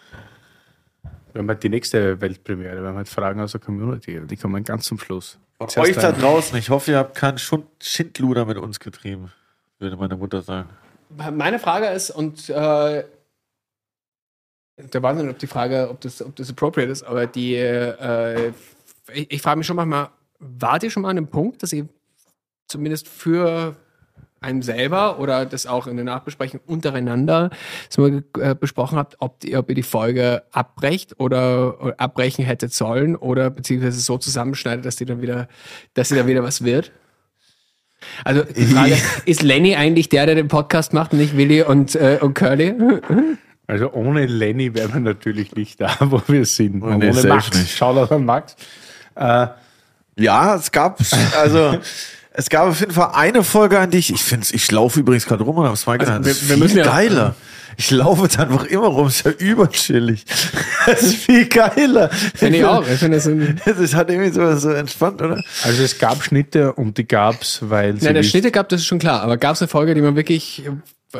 [1.33, 2.81] Wir haben halt die nächste Weltpremiere.
[2.81, 4.21] Wir haben halt Fragen aus der Community.
[4.27, 5.39] Die kommen ganz zum Schluss.
[5.57, 9.31] Und Zuerst euch da draußen, ich hoffe, ihr habt keinen Schindluder mit uns getrieben,
[9.79, 10.69] würde meine Mutter sagen.
[11.09, 13.03] Meine Frage ist, und äh,
[14.77, 18.51] ich nicht, ob die Frage, ob das, ob das appropriate ist, aber die, äh,
[19.13, 20.09] ich, ich frage mich schon manchmal,
[20.39, 21.87] wart ihr schon mal an einem Punkt, dass ihr
[22.67, 23.75] zumindest für
[24.39, 27.49] einen selber oder das auch in der Nachbesprechung untereinander
[27.97, 32.73] mal, äh, besprochen habt, ob ihr, ob ihr die Folge abbrecht oder, oder abbrechen hättet
[32.73, 35.47] sollen oder beziehungsweise so zusammenschneidet, dass die dann wieder,
[35.95, 36.91] dass sie dann wieder was wird?
[38.23, 38.95] Also die Frage,
[39.25, 42.75] ist Lenny eigentlich der, der den Podcast macht, und nicht Willi und, äh, und Curly?
[43.67, 46.81] Also ohne Lenny wären wir natürlich nicht da, wo wir sind.
[46.81, 47.53] Und nee, ohne Max.
[47.53, 47.75] nicht.
[47.77, 48.55] Shoutout an Max.
[49.15, 49.47] Äh,
[50.19, 50.99] Ja, es gab,
[51.37, 51.77] also,
[52.33, 55.25] es gab auf jeden Fall eine Folge, an die ich, ich finde ich laufe übrigens
[55.25, 56.25] gerade rum und habe es mal genannt.
[56.25, 57.35] wir- Das ist wir viel müssen ja- geiler.
[57.79, 60.25] Ich laufe jetzt einfach immer rum, ist ja überchillig.
[60.87, 62.09] Das ist viel geiler.
[62.09, 62.81] Finde ich auch.
[62.87, 63.29] Ich finde das
[63.65, 65.43] Das ist halt irgendwie so, so entspannt, oder?
[65.63, 68.79] also es gab Schnitte und die gab es, weil sie Nein, der Schnitte gab, das
[68.81, 69.21] ist schon klar.
[69.21, 71.19] Aber gab es eine Folge, die man wirklich, äh,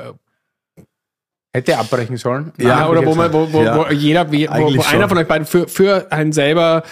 [1.53, 2.51] hätte abbrechen sollen.
[2.57, 3.77] ja, Nein, oder wo man, wo, wo, Ja.
[3.77, 6.83] wo jeder, wo, wo einer von euch beiden für, für einen selber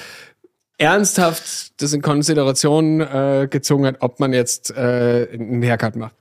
[0.77, 6.13] ernsthaft das in Konsideration äh, gezogen hat, ob man jetzt äh, einen Haircut macht.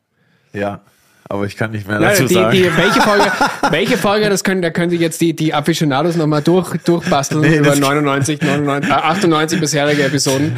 [0.52, 0.80] Ja.
[1.26, 2.52] Aber ich kann nicht mehr Nein, dazu die, sagen.
[2.54, 3.24] die, welche Folge,
[3.70, 7.56] welche Folge, das können, da können Sie jetzt die, die Aficionados nochmal durch, durchbasteln Nee,
[7.56, 10.54] über das- 99, 99, äh, 98 bisherige Episoden.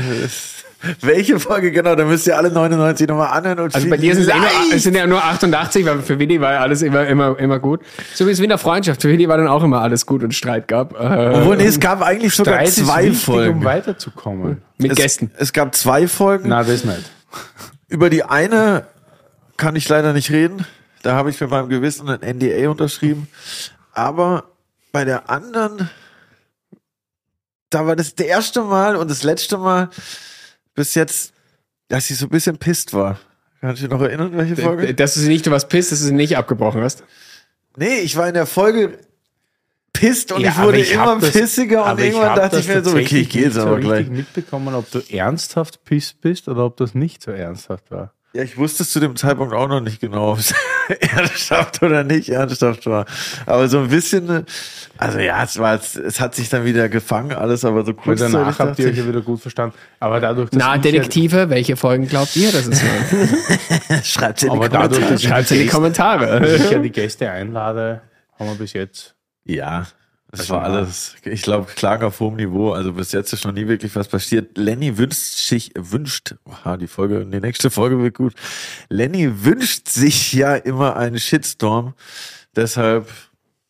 [1.01, 1.95] Welche Folge genau?
[1.95, 4.31] Da müsst ihr alle 99 nochmal anhören und Also bei dir sind
[4.73, 7.81] es, sind ja nur 88, weil für Willi war ja alles immer, immer, immer gut.
[8.15, 9.03] So wie es wie in der Freundschaft.
[9.03, 10.93] Für Willi war dann auch immer alles gut und Streit gab.
[10.95, 13.59] Äh, Obwohl, nee, es gab eigentlich sogar Streit ist zwei wichtig, Folgen.
[13.59, 14.63] um weiterzukommen.
[14.79, 15.31] mit es, Gästen.
[15.39, 16.51] Es gab zwei Folgen.
[16.51, 17.11] Nein, das nicht.
[17.89, 18.87] Über die eine
[19.57, 20.67] kann ich leider nicht reden.
[21.03, 23.29] Da habe ich mit meinem Gewissen ein NDA unterschrieben.
[23.93, 24.45] Aber
[24.93, 25.89] bei der anderen,
[27.71, 29.89] da war das der erste Mal und das letzte Mal
[30.77, 31.33] bis jetzt,
[31.89, 33.19] dass ich so ein bisschen pisst war.
[33.61, 34.95] Kannst du dich noch erinnern, welche Folge?
[34.95, 37.03] Dass du sie nicht was pisst, dass du sie nicht abgebrochen hast.
[37.77, 38.99] Nee, ich war in der Folge
[39.93, 42.37] pisst und Ja, ich wurde aber ich immer das- pissiger und Aber ich irgendwann hab
[42.37, 44.09] dachte ich mir so, okay, ich gehe jetzt nicht so aber gleich.
[44.09, 48.13] mitbekommen, ob du ernsthaft pisst bist oder ob das nicht so ernsthaft war.
[48.37, 50.53] Ja, ich wusste es zu dem Zeitpunkt auch noch nicht genau, ob es
[51.01, 53.07] ernsthaft oder nicht ernsthaft war.
[53.47, 54.45] Aber so ein bisschen,
[54.99, 58.59] also ja, es war, es, hat sich dann wieder gefangen, alles, aber so kurz danach
[58.59, 59.75] habt ihr euch ja wieder gut verstanden.
[60.01, 64.05] Aber dadurch, dass Na, Detektive, welche Folgen glaubt ihr, dass es waren?
[64.05, 65.13] schreibt in die aber dadurch, Kommentare.
[65.13, 66.57] dass Schreibt in die Kommentare.
[66.57, 68.03] ich ja die Gäste einlade,
[68.39, 69.15] haben wir bis jetzt.
[69.45, 69.87] Ja,
[70.37, 72.73] das war alles, ich glaube, Klagen auf hohem Niveau.
[72.73, 74.57] Also bis jetzt ist noch nie wirklich was passiert.
[74.57, 78.35] Lenny wünscht sich, wünscht, aha, die Folge, die nächste Folge wird gut.
[78.89, 81.95] Lenny wünscht sich ja immer einen Shitstorm.
[82.55, 83.09] Deshalb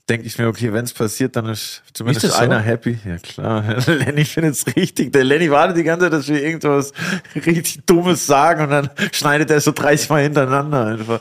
[0.08, 2.44] denke ich mir, okay, wenn es passiert, dann ist zumindest Ist das so?
[2.44, 2.98] einer happy.
[3.04, 5.12] Ja klar, Lenny findet es richtig.
[5.12, 6.92] Der Lenny wartet die ganze Zeit, dass wir irgendwas
[7.34, 11.20] richtig Dummes sagen und dann schneidet er so 30 Mal hintereinander einfach.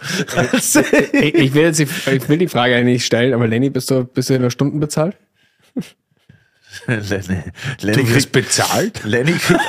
[0.54, 3.90] Ich, ich, will jetzt die, ich will die Frage eigentlich nicht stellen, aber Lenny, bist
[3.90, 5.16] du, bist du in der Stunden bezahlt?
[6.88, 7.42] Lenny,
[7.82, 9.04] Lenny Du kriegt bezahlt?
[9.06, 9.62] Lenny kriegt,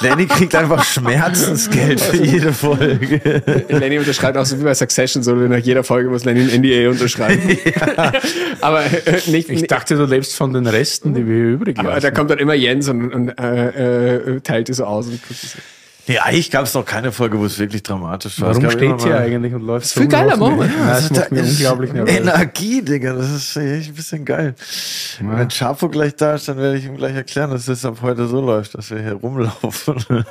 [0.00, 3.64] Lenny kriegt einfach Schmerzensgeld für jede Folge.
[3.68, 6.90] Lenny unterschreibt auch so wie bei Succession, so nach jeder Folge muss Lenny ein NDA
[6.90, 7.40] unterschreiben.
[8.60, 11.90] aber äh, nicht, Ich dachte, du lebst von den Resten, die wir hier übrig aber
[11.90, 12.02] lassen.
[12.02, 15.06] da kommt dann immer Jens und, und äh, äh, teilt die so aus.
[15.06, 15.58] Und guckt so.
[16.08, 18.48] Nee, eigentlich gab es noch keine Folge, wo es wirklich dramatisch war.
[18.48, 20.66] Warum Es gab steht hier eigentlich und läuft viel geiler, machen wir.
[20.66, 22.16] Nein, das macht mir unglaublich nervös.
[22.16, 24.54] Energie, Digga, das ist echt ein bisschen geil.
[25.20, 28.26] Wenn Chapo gleich da ist, dann werde ich ihm gleich erklären, dass es ab heute
[28.26, 29.94] so läuft, dass wir hier rumlaufen.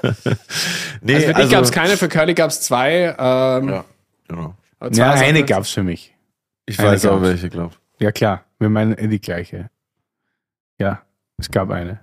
[1.01, 3.15] nee, Also für dich gab es keine, für Curly gab es zwei.
[3.17, 3.85] Ähm, Ja,
[4.27, 4.55] genau.
[4.79, 5.47] aber zwei Ja, Sachen eine jetzt.
[5.49, 6.13] gab's für mich.
[6.65, 7.71] Ich Eine weiß auch welche, glaub.
[7.99, 8.43] Ja, klar.
[8.59, 9.69] Wir meinen eh die gleiche.
[10.79, 11.01] Ja,
[11.37, 11.99] es gab eine.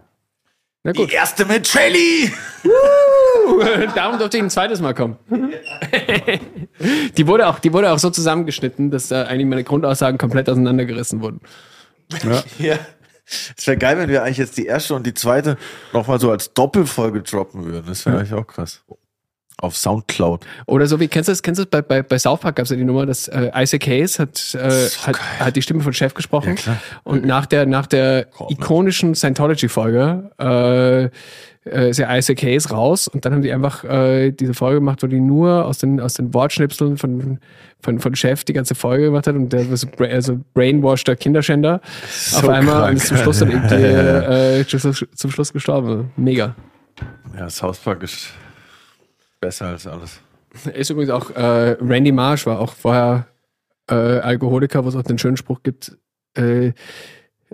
[0.84, 1.10] Na gut.
[1.10, 2.32] Die erste mit Shelly!
[3.94, 5.16] Darum durfte ich ein zweites Mal kommen.
[7.16, 11.20] die, wurde auch, die wurde auch so zusammengeschnitten, dass da eigentlich meine Grundaussagen komplett auseinandergerissen
[11.20, 11.40] wurden.
[12.58, 12.78] Ja.
[13.56, 15.58] Es wäre geil, wenn wir eigentlich jetzt die erste und die zweite
[15.92, 17.84] nochmal so als Doppelfolge droppen würden.
[17.86, 18.82] Das wäre eigentlich auch krass.
[19.60, 20.46] Auf Soundcloud.
[20.66, 22.64] Oder so wie, kennst du das, kennst du das bei, bei, bei South Park gab
[22.64, 25.92] es ja die Nummer, dass äh, Isaac Hayes hat, äh, hat, hat die Stimme von
[25.92, 26.56] Chef gesprochen.
[26.64, 26.76] Ja.
[27.02, 31.10] Und nach der, nach der ikonischen Scientology-Folge äh,
[31.70, 35.02] äh, ist ja Isaac Hayes raus und dann haben die einfach äh, diese Folge gemacht,
[35.02, 37.38] wo die nur aus den, aus den Wortschnipseln von,
[37.80, 41.16] von, von Chef die ganze Folge gemacht hat und der war so, bra also brainwasheder
[41.16, 41.80] Kinderschänder
[42.34, 46.10] auf einmal krank, und ist zum Schluss dann irgendwie äh, zum, zum Schluss gestorben.
[46.16, 46.54] Mega.
[47.36, 48.30] Ja, South Park ist
[49.40, 50.20] besser als alles.
[50.64, 53.26] Er ist übrigens auch, äh, Randy Marsh war auch vorher
[53.90, 55.96] äh, Alkoholiker, wo es auch den schönen Spruch gibt,
[56.36, 56.72] äh,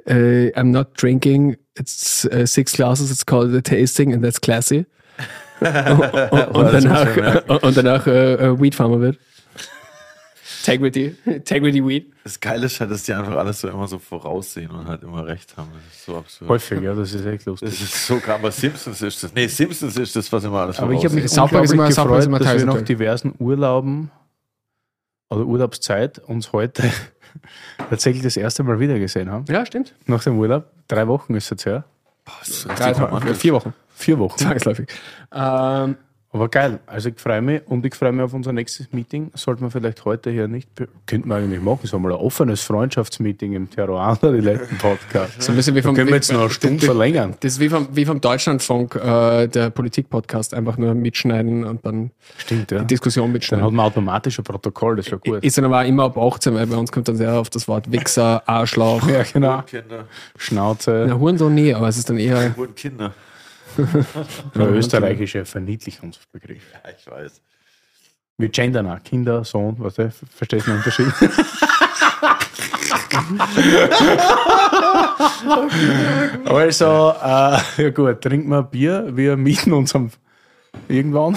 [0.07, 4.87] äh, I'm not drinking, it's uh, six glasses, it's called a tasting and that's classy.
[5.61, 9.19] und, und, und danach, und danach äh, äh, Weed Farmer wird.
[10.67, 12.13] Integrity, Integrity Weed.
[12.25, 15.27] Das Geile ist halt, dass die einfach alles so immer so voraussehen und halt immer
[15.27, 15.69] recht haben.
[15.75, 16.49] Das ist so absurd.
[16.51, 17.69] Häufig, ja, das ist echt lustig.
[17.69, 18.37] Das ist so krass.
[18.39, 19.35] Aber Simpsons ist das.
[19.35, 21.89] Nee, Simpsons ist das, was immer alles Aber ich habe mich South Park ist immer-
[21.89, 24.11] ist gefreut, immer dass wir nach diversen Urlauben
[25.29, 26.83] oder Urlaubszeit uns heute
[27.91, 29.45] tatsächlich das erste Mal wieder gesehen haben.
[29.49, 29.95] Ja, stimmt.
[30.07, 30.71] Nach dem Urlaub.
[30.89, 31.85] Drei Wochen ist es her.
[32.77, 32.95] Drei,
[33.35, 33.75] vier Wochen.
[33.95, 34.39] Vier Wochen.
[34.39, 34.89] Zwangsläufig.
[35.33, 35.97] Ähm,
[36.35, 36.81] Aber geil.
[36.87, 39.31] Also ich freue mich und ich freue mich auf unser nächstes Meeting.
[39.35, 40.69] Sollte man vielleicht heute hier nicht,
[41.07, 45.41] könnten wir eigentlich machen, so mal ein offenes Freundschaftsmeeting im Terroir, die letzten Podcast.
[45.41, 47.37] so ein bisschen wie Da vom, können wir jetzt noch eine Stunde verlängern.
[47.39, 52.11] Das ist wie vom, wie vom Deutschlandfunk, äh, der Politik-Podcast, einfach nur mitschneiden und dann
[52.39, 52.81] Stimmt, ja.
[52.81, 53.65] die Diskussion Dann mitschneiden.
[53.65, 55.45] hat man automatisch ein Protokoll, das ist ja gut.
[55.45, 57.93] Ist dann aber immer ab 18, weil bei uns kommt dann sehr oft das Wort
[57.93, 59.07] Wichser, Arschloch.
[59.15, 59.63] Ja, genau.
[59.63, 60.07] Kinder.
[60.37, 61.07] Schnauze.
[61.09, 62.57] Na, Hurensohn nie, aber es ist dann eher.
[62.57, 62.75] Wurden
[63.77, 64.07] Kinder.
[64.55, 66.63] Der österreichische Verniedlichungsbegriff.
[66.73, 67.43] Ja, ich weiß.
[68.39, 69.03] Wir gendern auch.
[69.03, 71.07] Kinder, Sohn, weißt du, verstehst du den Unterschied?
[76.47, 80.11] also, äh, ja gut, trinken wir ein Bier, wir mieten uns am
[80.89, 81.37] irgendwann.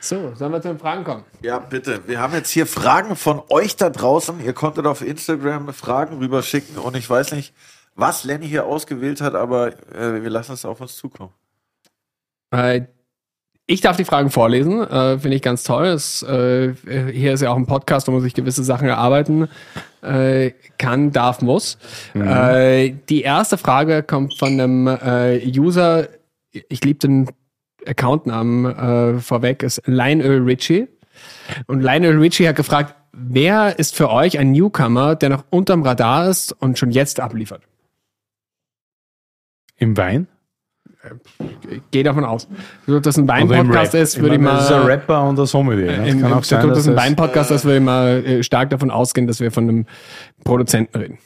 [0.00, 1.24] So, sollen wir zu den Fragen kommen?
[1.42, 2.00] Ja, bitte.
[2.06, 4.44] Wir haben jetzt hier Fragen von euch da draußen.
[4.44, 7.54] Ihr konntet auf Instagram Fragen rüberschicken und ich weiß nicht,
[7.98, 11.32] was Lenny hier ausgewählt hat, aber äh, wir lassen es auf uns zukommen.
[12.52, 12.82] Äh,
[13.66, 15.86] ich darf die Fragen vorlesen, äh, finde ich ganz toll.
[15.86, 16.72] Es, äh,
[17.12, 19.48] hier ist ja auch ein Podcast, wo man sich gewisse Sachen erarbeiten
[20.00, 21.76] äh, kann, darf, muss.
[22.14, 26.08] Äh, die erste Frage kommt von einem äh, User,
[26.52, 27.28] ich liebe den
[27.86, 30.88] Accountnamen äh, vorweg, ist Lionel Richie.
[31.66, 36.28] Und Lionel Richie hat gefragt, wer ist für euch ein Newcomer, der noch unterm Radar
[36.28, 37.62] ist und schon jetzt abliefert?
[39.78, 40.26] Im Wein?
[41.70, 42.48] Ich gehe davon aus.
[42.86, 44.86] Wenn das ein Wein-Podcast ist, würde ich meine, Das ist ein mal.
[44.90, 45.96] Rapper und ein Sommelier.
[45.98, 46.08] ne?
[46.10, 48.90] Im, kann auch sein, das dass ist ein Wein-Podcast, dass wir immer äh, stark davon
[48.90, 49.86] ausgehen, dass wir von einem
[50.44, 51.18] Produzenten reden.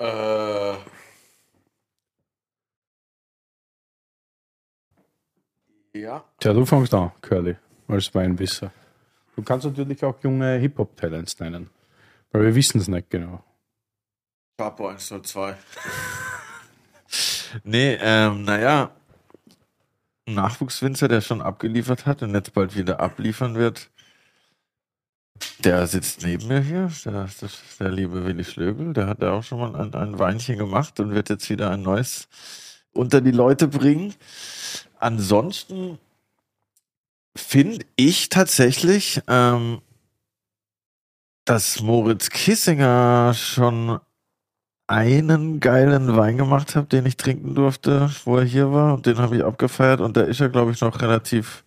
[0.00, 0.74] Äh,
[5.94, 6.24] ja.
[6.38, 7.56] Tja, du fängst an, Curly,
[7.88, 8.70] als Weinwisser.
[9.36, 11.70] Du kannst natürlich auch junge Hip-Hop-Talents nennen.
[12.32, 13.42] Weil wir wissen es nicht genau.
[14.56, 15.56] Papo 102.
[17.64, 18.90] nee, ähm, naja.
[20.26, 23.90] Nachwuchswinzer, der schon abgeliefert hat und jetzt bald wieder abliefern wird.
[25.58, 27.28] Der sitzt neben mir hier, der,
[27.80, 31.10] der liebe Willi Schlögel, der hat ja auch schon mal ein, ein Weinchen gemacht und
[31.10, 32.28] wird jetzt wieder ein neues
[32.92, 34.14] unter die Leute bringen.
[34.98, 35.98] Ansonsten
[37.36, 39.82] finde ich tatsächlich, ähm,
[41.44, 44.00] dass Moritz Kissinger schon
[44.86, 48.94] einen geilen Wein gemacht hat, den ich trinken durfte, wo er hier war.
[48.94, 50.00] Und den habe ich abgefeiert.
[50.00, 51.64] Und da ist er, glaube ich, noch relativ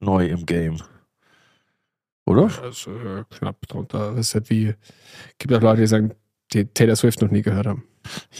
[0.00, 0.78] neu im Game.
[2.26, 2.46] Oder?
[2.46, 4.14] Das ist äh, knapp drunter.
[4.14, 4.74] Das ist halt wie,
[5.38, 6.12] gibt auch Leute, die sagen,
[6.52, 7.84] die Taylor Swift noch nie gehört haben.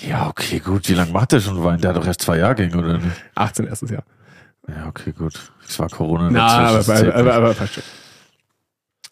[0.07, 0.89] Ja, okay, gut.
[0.89, 1.81] Wie lange macht der schon Wein?
[1.81, 3.16] Der hat doch erst zwei Jahrgänge, oder nicht?
[3.35, 4.05] 18 erstes Jahr.
[4.69, 5.53] Ja, okay, gut.
[5.66, 6.31] Es war Corona.
[6.31, 7.82] Na, aber, dazwischen, aber, aber, aber fast schon.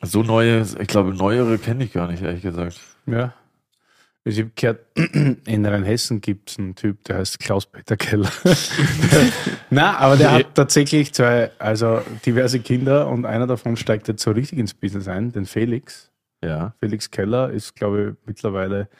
[0.03, 2.81] so neue, ich glaube, neuere kenne ich gar nicht, ehrlich gesagt.
[3.07, 3.35] Ja.
[4.29, 8.31] Also Ich habe gehört, in Rheinhessen gibt es einen Typ, der heißt Klaus-Peter Keller.
[9.71, 14.33] Na, aber der hat tatsächlich zwei, also diverse Kinder und einer davon steigt jetzt so
[14.33, 16.11] richtig ins Business ein, den Felix.
[16.45, 16.75] Ja.
[16.79, 18.91] Felix Keller ist, glaube ich, mittlerweile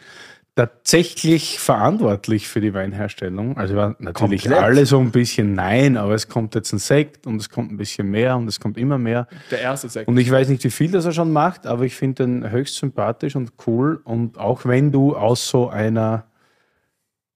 [0.59, 3.57] tatsächlich verantwortlich für die Weinherstellung.
[3.57, 4.61] Also war natürlich Komplett?
[4.65, 7.77] alle so ein bisschen nein, aber es kommt jetzt ein Sekt und es kommt ein
[7.77, 9.29] bisschen mehr und es kommt immer mehr.
[9.53, 10.09] Der erste Sekt.
[10.09, 12.75] Und ich weiß nicht, wie viel das er schon macht, aber ich finde den höchst
[12.75, 14.01] sympathisch und cool.
[14.03, 16.25] Und auch wenn du aus so einer,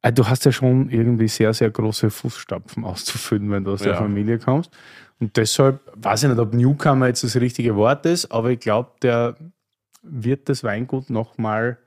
[0.02, 3.92] äh, du hast ja schon irgendwie sehr, sehr große Fußstapfen auszufüllen, wenn du aus der
[3.92, 3.98] Ja.
[3.98, 4.72] Familie kommst.
[5.20, 8.90] Und deshalb weiß ich nicht, ob Newcomer jetzt das richtige Wort ist, aber ich glaube,
[9.00, 9.36] der
[10.02, 11.78] wird das Weingut nochmal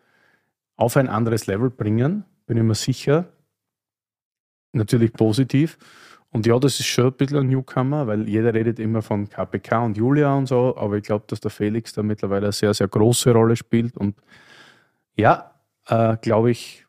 [0.77, 3.25] auf ein anderes Level bringen, bin ich mir sicher.
[4.73, 5.77] Natürlich positiv.
[6.31, 9.85] Und ja, das ist schon ein bisschen ein Newcomer, weil jeder redet immer von KPK
[9.85, 12.89] und Julia und so, aber ich glaube, dass der Felix da mittlerweile eine sehr, sehr
[12.89, 13.95] große Rolle spielt.
[13.95, 14.15] Und
[15.15, 15.51] ja,
[15.87, 16.85] äh, glaube ich,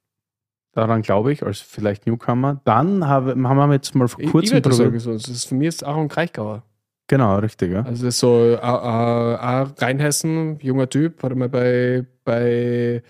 [0.72, 2.60] daran glaube ich, als vielleicht Newcomer.
[2.64, 5.68] Dann habe, haben wir jetzt mal vor kurzem drüber- sagen, so, das ist, für mich
[5.68, 6.64] ist Aaron Kraichgauer.
[7.06, 7.82] Genau, richtig, ja.
[7.82, 13.00] Also das ist so äh, äh, äh, Rheinhessen, junger Typ, hat mal bei, bei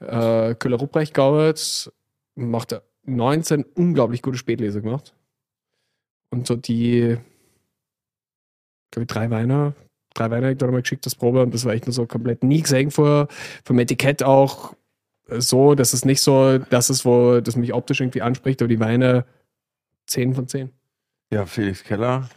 [0.00, 1.92] äh, Köhler Ruprecht gearbeitet,
[2.34, 5.14] macht er 19 unglaublich gute Spätleser gemacht.
[6.30, 7.16] Und so die,
[8.90, 9.74] glaube ich, drei Weine,
[10.14, 12.42] drei Weine hat er mal geschickt, das Probe, und das war echt nur so komplett
[12.42, 13.28] nie gesehen vorher.
[13.64, 14.74] Vom Etikett auch
[15.28, 18.80] so, dass es nicht so das ist, wo das mich optisch irgendwie anspricht, aber die
[18.80, 19.24] Weine
[20.06, 20.70] 10 von 10.
[21.30, 22.28] Ja, Felix Keller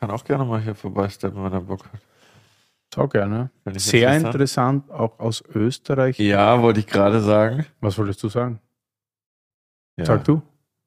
[0.00, 2.00] kann auch gerne mal hier vorbeisteppen, wenn er Bock hat.
[2.94, 3.50] So gerne.
[3.74, 4.24] Sehr interessant.
[4.26, 6.18] interessant, auch aus Österreich.
[6.18, 7.66] Ja, wollte ich gerade sagen.
[7.80, 8.60] Was wolltest du sagen?
[9.96, 10.04] Ja.
[10.04, 10.42] Sag du.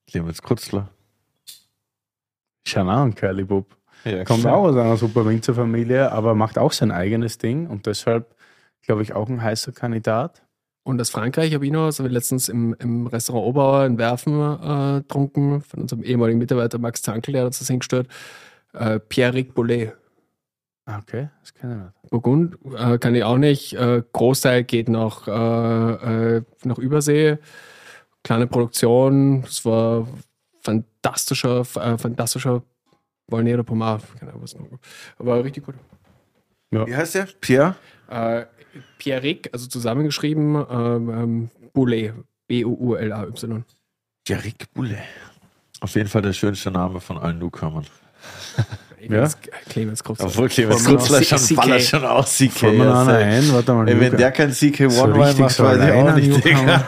[0.08, 0.90] Clemens Krutzler.
[2.68, 3.76] Schau an, Curly Bub.
[4.04, 4.56] Ja, Kommt klar.
[4.56, 8.36] auch aus einer super Winzerfamilie, aber macht auch sein eigenes Ding und deshalb,
[8.84, 10.44] glaube ich, auch ein heißer Kandidat.
[10.84, 13.98] Und aus Frankreich habe ich noch, das habe ich letztens im, im Restaurant Oberauer in
[13.98, 18.08] Werfen äh, getrunken, von unserem ehemaligen Mitarbeiter Max Zankel, der hat uns das hingestellt.
[18.74, 19.94] Äh, Pierre-Ric Bollet.
[20.86, 22.12] Ah, Okay, das kenne ich nicht.
[22.12, 23.74] Burgund äh, kann ich auch nicht.
[23.74, 27.38] Äh, Großteil geht nach, äh, äh, nach Übersee.
[28.24, 29.44] Kleine Produktion.
[29.44, 30.08] Es war
[30.62, 32.64] fantastischer, äh, fantastischer
[33.28, 34.00] Volnero Pomar.
[34.20, 34.68] Keine Ahnung, was noch.
[35.18, 35.76] Aber richtig gut.
[36.72, 37.28] Wie heißt der?
[37.42, 37.76] Pierre?
[38.10, 38.46] Äh,
[38.98, 42.14] Pierre-Ric, also zusammengeschrieben, ähm, ähm, Boulet.
[42.48, 43.64] B-U-U-L-A-Y.
[44.28, 45.00] Jarek Boulet.
[45.82, 47.86] Auf jeden Fall der schönste Name von allen Newcomern.
[49.08, 49.30] Ja?
[49.70, 50.26] Clemens Krutzler.
[50.26, 51.88] Obwohl Clemens Krutzler schon ballert CK.
[51.90, 52.52] schon aus, CK.
[52.54, 53.88] Fangen wir noch ist, einer äh, ein, warte mal.
[53.88, 56.46] Ey, wenn der kein CK1 So Wein richtig macht, so weiß ich auch nicht.
[56.46, 56.84] Digga.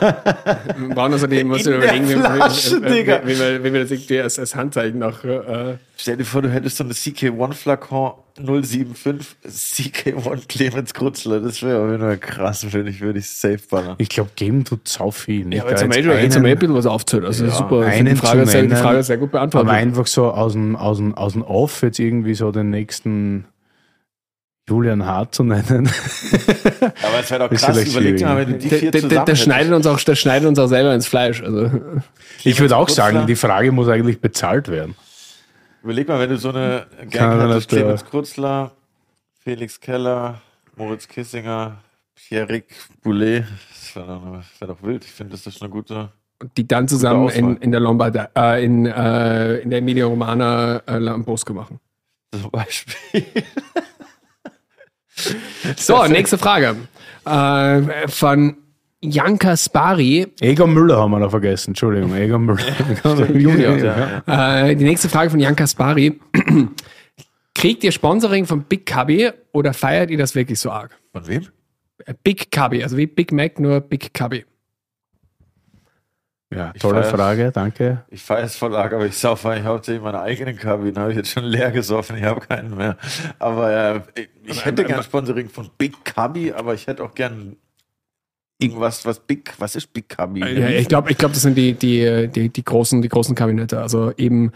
[0.77, 3.22] Wir brauchen In ich der überlegen, wie, Flasche, wie, wie, Digga.
[3.23, 5.23] wie, wir- wie wir das irgendwie als, als Handzeichen noch.
[5.23, 11.39] Äh, Stell dir vor, du hättest so eine CK1 Flakon 075 CK1 Clemens Krutzler.
[11.39, 13.95] Das wäre auf jeden Fall krass, finde ich, würde ich safe ballern.
[13.97, 15.41] Ich glaube, geben tut sau viel.
[15.41, 15.81] ja, Nicht aber jetzt
[16.35, 17.26] haben wir eh ein bisschen was aufzählt.
[17.26, 17.85] Also Ja, super.
[17.85, 19.69] Einen die, Frage sehr, die Frage sehr gut beantwortet.
[19.69, 23.45] Aber einfach so aus dem, aus dem, aus dem Off jetzt irgendwie so den nächsten
[24.69, 25.89] Julian Hart zu nennen.
[26.81, 28.22] Aber es wäre doch krass, vielleicht überleg dir schwierig.
[28.22, 30.59] mal, wenn die der, vier der, zusammen der, der, schneidet uns auch, der schneidet uns
[30.59, 31.41] auch selber ins Fleisch.
[31.41, 31.72] Also,
[32.43, 33.05] ich würde auch Krutzler.
[33.05, 34.95] sagen, die Frage muss eigentlich bezahlt werden.
[35.84, 38.72] Überleg mal, wenn du so eine Gang Kann hattest, Clemens Krutzler,
[39.40, 40.41] Felix Keller,
[40.76, 41.78] Moritz Kissinger,
[42.16, 42.66] Pierrick
[43.02, 45.06] Boulet, das wäre doch, wär doch wild.
[45.06, 46.12] Ich finde, das ist eine gute...
[46.56, 50.98] Die dann zusammen in, in der Lombard, äh, in, äh, in der Emilia Romana äh,
[50.99, 51.80] Lambrusco machen.
[52.32, 53.24] Zum Beispiel.
[55.76, 56.76] So, nächste Frage.
[57.26, 58.58] Äh, von
[59.02, 60.28] Janka Spari.
[60.40, 61.72] Egon Müller haben wir noch vergessen.
[61.72, 62.64] Entschuldigung, Egon Müller.
[63.34, 63.78] Junior.
[63.78, 64.68] ja.
[64.68, 66.19] Äh, die nächste Frage von Janka Spari.
[67.56, 70.98] Kriegt ihr Sponsoring von Big Cubby oder feiert ihr das wirklich so arg?
[71.11, 71.48] Von wem?
[72.06, 74.45] Äh, Big Cubby, also wie Big Mac, nur Big Cubby.
[76.53, 77.03] Ja, Ich tolle.
[77.03, 78.06] Frage, danke.
[78.10, 80.98] Ich feiere es voll arg, aber ich saufe eigentlich hauptsächlich meine eigenen Kabinen.
[80.98, 82.98] habe ich jetzt schon leer gesoffen, ich habe keinen mehr.
[83.38, 87.57] Aber äh, ich hätte gern Sponsoring von Big Cubby, aber ich hätte auch gern
[88.59, 90.39] irgendwas, was Big, was ist Big Cubby?
[90.39, 93.79] Ja, ich glaube, ich glaub, das sind die, die, die, die, großen, die großen Kabinette.
[93.79, 94.51] Also eben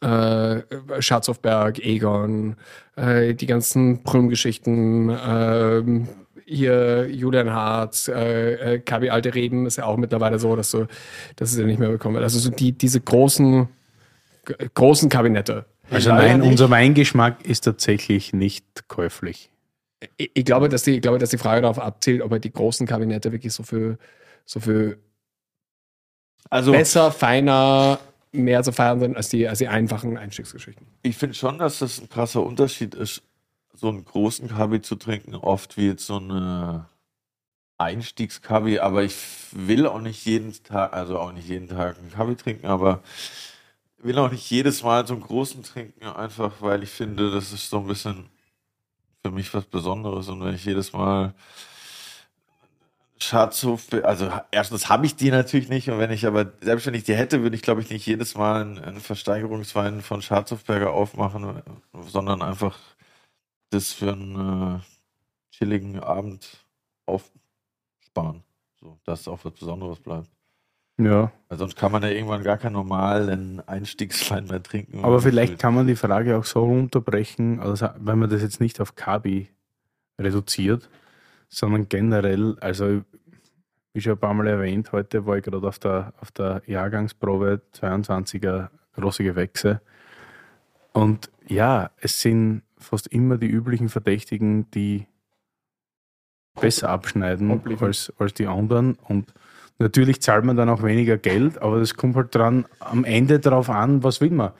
[0.00, 0.62] äh,
[1.00, 2.56] Schatzhofberg, Egon,
[2.96, 6.08] äh, die ganzen Prüm-Geschichten, ähm,
[6.44, 10.86] hier Julian Hart, äh, äh, Kabi Alte Reben ist ja auch mittlerweile so, dass du,
[11.36, 12.24] dass es ja nicht mehr bekommen wird.
[12.24, 13.68] Also so die, diese großen,
[14.74, 15.66] großen Kabinette.
[15.90, 19.51] Also nein, unser Weingeschmack ist tatsächlich nicht käuflich.
[20.16, 22.52] Ich, ich glaube, dass die, ich glaube, dass die Frage darauf abzielt, ob er die
[22.52, 23.98] großen Kabinette wirklich so viel,
[24.44, 24.98] so viel
[26.50, 27.98] also besser, feiner,
[28.32, 30.86] mehr zu feiern sind als die, als die einfachen Einstiegsgeschichten.
[31.02, 33.22] ich finde schon, dass das ein krasser Unterschied ist,
[33.74, 36.86] so einen großen Kabi zu trinken, oft wie jetzt so eine
[37.78, 39.16] Einstiegskabi, aber ich
[39.52, 43.02] will auch nicht jeden Tag, also auch nicht jeden Tag einen Kabi trinken, aber
[43.98, 47.70] will auch nicht jedes Mal so einen großen trinken, einfach weil ich finde, das ist
[47.70, 48.26] so ein bisschen
[49.24, 51.34] für mich was Besonderes und wenn ich jedes Mal
[53.18, 57.04] Schatzhof, also erstens habe ich die natürlich nicht und wenn ich aber, selbst wenn ich
[57.04, 61.62] die hätte, würde ich glaube ich nicht jedes Mal einen, Versteigerungswein von Schatzhofberger aufmachen,
[62.08, 62.78] sondern einfach
[63.70, 64.80] das für einen äh,
[65.52, 66.66] chilligen Abend
[67.06, 68.42] aufsparen,
[68.80, 70.28] so dass auch was Besonderes bleibt.
[71.04, 75.04] Ja, Weil sonst kann man ja irgendwann gar keinen normalen Einstiegswein mehr trinken.
[75.04, 78.80] aber vielleicht kann man die Frage auch so runterbrechen, also wenn man das jetzt nicht
[78.80, 79.48] auf Kabi
[80.18, 80.88] reduziert,
[81.48, 83.02] sondern generell, also
[83.94, 87.60] wie schon ein paar Mal erwähnt, heute war ich gerade auf der, auf der Jahrgangsprobe
[87.74, 89.80] 22er große Gewächse.
[90.92, 95.06] Und ja, es sind fast immer die üblichen Verdächtigen, die
[96.60, 98.94] besser abschneiden als, als die anderen.
[98.94, 99.32] Und
[99.82, 103.68] natürlich zahlt man dann auch weniger Geld, aber das kommt halt dran am Ende darauf
[103.68, 104.52] an, was will man.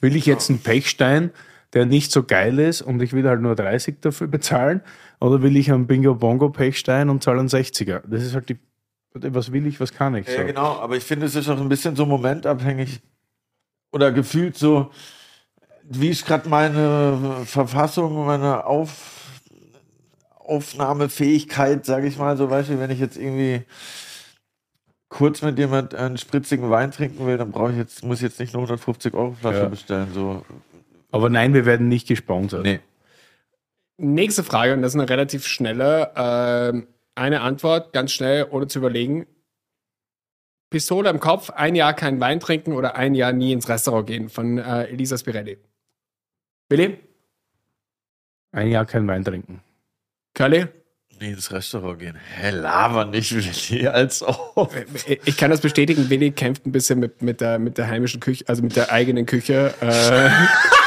[0.00, 1.30] Will ich jetzt einen Pechstein,
[1.72, 4.82] der nicht so geil ist und ich will halt nur 30 dafür bezahlen?
[5.20, 8.02] Oder will ich einen Bingo Bongo Pechstein und zahle einen 60er?
[8.06, 8.58] Das ist halt die,
[9.14, 10.26] was will ich, was kann ich?
[10.26, 10.46] Ja, So.
[10.46, 13.00] genau, aber ich finde, es ist auch ein bisschen so momentabhängig
[13.92, 14.90] oder gefühlt so,
[15.84, 19.40] wie ist gerade meine Verfassung, meine Auf,
[20.38, 23.62] Aufnahmefähigkeit, sage ich mal, so Beispiel, wenn ich jetzt irgendwie
[25.12, 28.40] kurz mit jemand einen spritzigen Wein trinken will, dann brauche ich jetzt, muss ich jetzt
[28.40, 29.68] nicht eine 150 Euro Flasche Ja.
[29.68, 30.42] bestellen, so.
[31.10, 32.62] Aber nein, wir werden nicht gesponsert.
[32.62, 32.80] Nee.
[33.98, 36.10] Nächste Frage, und das ist eine relativ schnelle.
[36.16, 39.26] ähm, eine Antwort, ganz schnell, ohne zu überlegen.
[40.70, 44.30] Pistole im Kopf, ein Jahr kein Wein trinken oder ein Jahr nie ins Restaurant gehen
[44.30, 45.58] von äh, Elisa Spirelli.
[46.70, 46.98] Willi?
[48.52, 49.60] Ein Jahr kein Wein trinken.
[50.34, 50.68] Curly?
[51.22, 52.16] Nee, ins Restaurant gehen.
[52.40, 54.74] Hä, laber nicht, Willi, als ob.
[55.06, 58.18] Ich- Ich kann das bestätigen, Willi kämpft ein bisschen mit, mit, der, mit der heimischen
[58.18, 59.72] Küche, also mit der eigenen Küche.
[59.80, 60.30] Äh,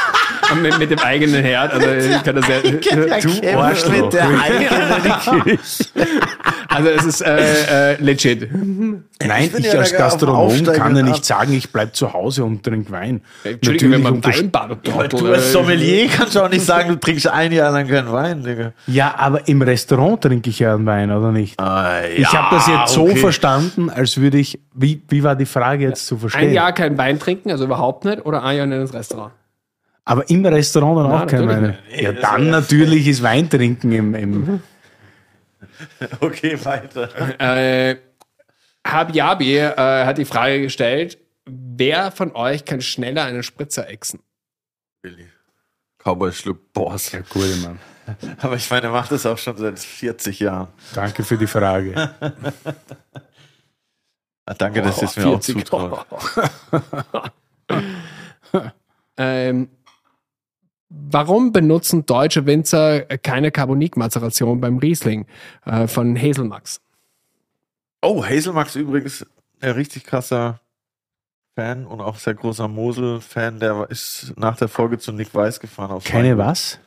[0.52, 1.72] und mit, mit dem eigenen Herd.
[1.72, 3.92] Also ich kann das sehr, Du Arschloch.
[4.04, 5.58] mit der eigenen
[6.76, 8.48] also es ist äh, äh, legit.
[8.52, 12.62] Nein, Ich ich, ja als Gastronom kann ja nicht sagen, ich bleibe zu Hause und
[12.62, 13.22] trinke Wein.
[13.44, 17.28] Entschuldigung, wenn man Weinbad Trottel, du als äh, Sommelier kannst auch nicht sagen, du trinkst
[17.28, 18.72] ein Jahr lang keinen Wein, Digga.
[18.86, 21.58] Ja, aber im Restaurant trinke ich ja einen Wein, oder nicht?
[21.58, 23.16] Ah, ich habe das jetzt so okay.
[23.16, 24.60] verstanden, als würde ich.
[24.74, 26.48] Wie, wie war die Frage jetzt zu verstehen?
[26.48, 29.32] Ein Jahr kein Wein trinken, also überhaupt nicht, oder ein Jahr nicht ins Restaurant.
[30.04, 31.78] Aber im Restaurant dann Ja, auch kein Wein.
[31.98, 34.14] Ja, dann natürlich ist Wein trinken im.
[34.14, 34.60] im
[36.20, 37.40] Okay, weiter.
[37.40, 37.96] Äh,
[38.86, 44.20] Habiabi äh, hat die Frage gestellt, wer von euch kann schneller einen Spritzer exen?
[45.02, 45.26] Willi.
[45.98, 47.12] Cowboy schluckt Boss.
[47.12, 47.78] ja, cool, Mann.
[48.38, 50.68] Aber ich meine, er macht das auch schon seit 40 Jahren.
[50.94, 52.14] Danke für die Frage.
[54.48, 55.66] Ah, danke, dass ihr es mir auch 40.
[55.66, 56.06] zutraut.
[59.16, 59.68] ähm,
[61.10, 65.26] warum benutzen deutsche Winzer keine Carbonik-Mazeration beim Riesling
[65.64, 66.80] äh, von Hazelmax?
[68.02, 69.26] Oh, Hazelmax übrigens,
[69.60, 70.60] ein richtig krasser
[71.54, 73.60] Fan und auch sehr großer Mosel-Fan.
[73.60, 75.90] Der ist nach der Folge zu Nick Weiß gefahren.
[75.90, 76.46] Aus Keine Freiburg.
[76.46, 76.80] was?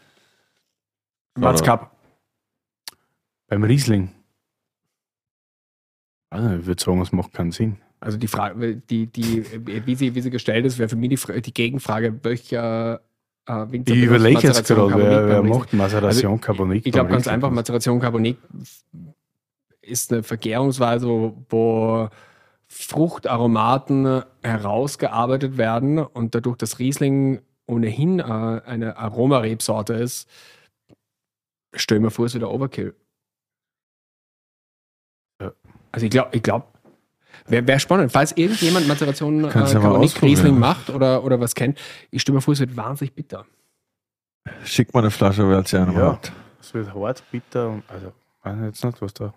[1.35, 1.95] Mats Cup.
[3.47, 4.11] Beim Riesling.
[6.29, 7.77] Also, ich würde sagen, es macht keinen Sinn.
[8.01, 9.43] Also die Frage, die, die,
[9.85, 13.01] wie sie, wie sie gestellt ist, wäre für mich die, die Gegenfrage, welcher
[13.49, 16.85] äh, Ich überlege jetzt gerade, wer, wer macht Maceration Carbonik?
[16.85, 18.37] Ich glaube ganz einfach, Mazeration Carbonik
[19.81, 22.09] ist eine Vergärungsweise, wo, wo
[22.67, 30.29] Fruchtaromaten herausgearbeitet werden und dadurch, dass Riesling ohnehin äh, eine Aromarebsorte ist,
[31.73, 32.95] stell mir vor, es wieder Overkill.
[35.41, 35.53] Ja.
[35.91, 36.67] Also ich glaube, ich glaube,
[37.49, 38.11] wäre wär spannend.
[38.11, 40.11] Falls irgendjemand Mazeration äh, ausprobieren.
[40.21, 41.77] Riesling macht oder, oder was kennt,
[42.11, 43.45] ich stelle mir vor, es wird wahnsinnig bitter.
[44.63, 46.11] Schick mal eine Flasche, wer es ja noch Ja.
[46.13, 46.31] hat.
[46.61, 48.11] Es wird hart, bitter und also,
[48.43, 49.33] weiß jetzt nicht, was da.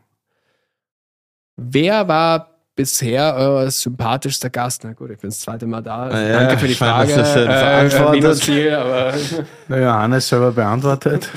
[1.57, 4.85] Wer war bisher euer sympathischster Gast?
[4.85, 6.05] Na gut, ich bin das zweite Mal da.
[6.09, 7.15] Ah ja, Danke für die Frage.
[7.15, 8.23] das ist ja beantwortet.
[8.23, 9.15] Minusziel, aber
[9.69, 11.29] Naja, Hannes selber beantwortet.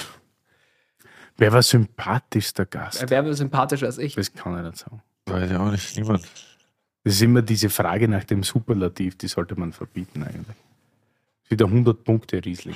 [1.38, 3.04] Wer war sympathischster Gast?
[3.10, 4.16] wer war sympathischer als ich?
[4.16, 5.02] Das kann ich nicht sagen.
[5.26, 5.98] Weiß ich auch nicht.
[5.98, 6.24] Niemand.
[7.06, 10.48] Das ist immer diese Frage nach dem Superlativ, die sollte man verbieten eigentlich.
[10.48, 12.76] Das ist wieder 100 Punkte Riesling.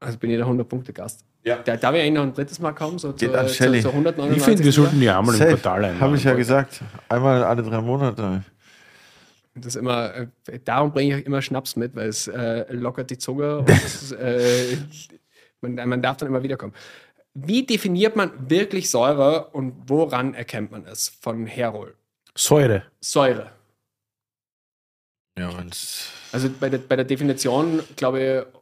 [0.00, 1.24] Also bin ich der 100-Punkte-Gast.
[1.44, 1.58] Ja.
[1.64, 2.98] Da, darf ich eigentlich noch ein drittes Mal kommen?
[2.98, 3.80] So Geht zur, an Shelley.
[3.80, 4.36] zur 199.
[4.36, 5.50] Ich finde, wir sollten die einmal im Safe.
[5.52, 6.00] Portal einladen.
[6.00, 6.80] Habe ich ja gesagt.
[7.08, 8.42] Einmal alle drei Monate.
[9.54, 10.26] Das ist immer, äh,
[10.64, 14.76] darum bringe ich immer Schnaps mit, weil es äh, lockert die Zunge und es, äh,
[15.60, 16.74] man, man darf dann immer wiederkommen.
[17.34, 21.94] Wie definiert man wirklich Säure und woran erkennt man es von Herol?
[22.36, 22.84] Säure.
[23.00, 23.50] Säure.
[25.38, 26.10] Ja, wenn's.
[26.32, 28.56] Also bei der, bei der Definition, glaube ich,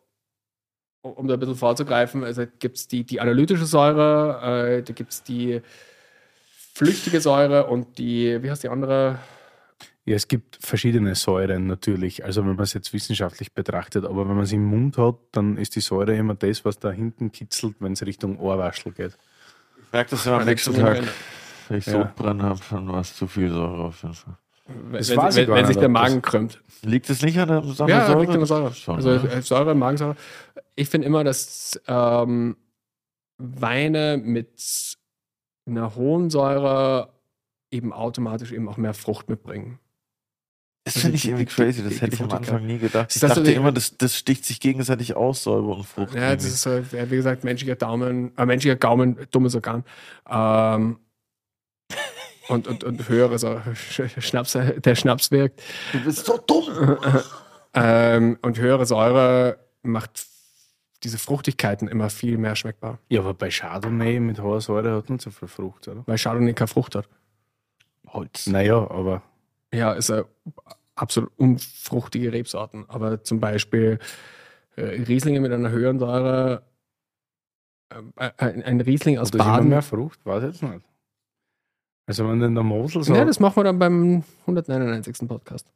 [1.02, 5.12] um da ein bisschen vorzugreifen, also gibt es die, die analytische Säure, äh, da gibt
[5.12, 5.60] es die
[6.74, 9.18] flüchtige Säure und die, wie heißt die andere?
[10.06, 12.24] Ja, es gibt verschiedene Säuren natürlich.
[12.24, 15.56] Also wenn man es jetzt wissenschaftlich betrachtet, aber wenn man es im Mund hat, dann
[15.56, 19.16] ist die Säure immer das, was da hinten kitzelt, wenn es Richtung Ohrwaschel geht.
[19.86, 21.08] Ich merke das ja am nächsten Zunge- Tag.
[21.68, 21.92] Wenn ich Ja.
[21.92, 24.36] Sodbrennen habe, dann war es zu viel Säure auf jeden Fall.
[24.66, 25.18] Wenn, Das wenn,
[25.48, 26.62] wenn, wenn sich der Magen krümmt.
[26.82, 28.20] Liegt es nicht an der Sache Ja, Säure?
[28.20, 28.72] liegt an der Säure.
[28.74, 30.16] Schon, also äh, Säure, Magensäure.
[30.74, 32.56] Ich finde immer, dass ähm,
[33.38, 34.96] Weine mit
[35.66, 37.12] einer hohen Säure
[37.70, 39.78] eben automatisch eben auch mehr Frucht mitbringen.
[40.84, 41.82] Das finde ich irgendwie crazy.
[41.82, 42.30] Das die hätte ich am.
[42.30, 43.10] Anfang nie gedacht.
[43.14, 46.14] Ich dachte immer, das, das sticht sich gegenseitig aus, Säure und Frucht.
[46.14, 49.82] Ja, das ist ja, wie gesagt, menschlicher Daumen, äh, menschlicher Gaumen, dummes Organ.
[50.28, 50.98] Ähm,
[52.48, 55.62] und, und, und höhere Säure, Schnaps, der Schnaps wirkt.
[55.92, 56.98] du bist so dumm.
[57.74, 60.26] Ähm, und höhere Säure macht
[61.02, 62.98] diese Fruchtigkeiten immer viel mehr schmeckbar.
[63.08, 66.02] Ja, aber bei Chardonnay mit hoher Säure hat man so viel Frucht, oder?
[66.06, 67.08] Weil Chardonnay keine Frucht hat.
[68.08, 68.46] Holz.
[68.46, 69.22] Naja, aber
[69.72, 70.24] Ja, ist eine
[70.94, 72.84] absolut unfruchtige Rebsorten.
[72.88, 73.98] Aber zum Beispiel
[74.76, 76.62] äh, Rieslinge mit einer höheren Säure,
[77.90, 79.68] äh, ein, ein Riesling aus das immer Baden.
[79.68, 80.24] mehr Frucht?
[80.24, 80.84] Weiß ich jetzt nicht.
[82.06, 85.28] Also wenn in der Mosel so, Ja, das machen wir dann beim 199.
[85.28, 85.66] Podcast.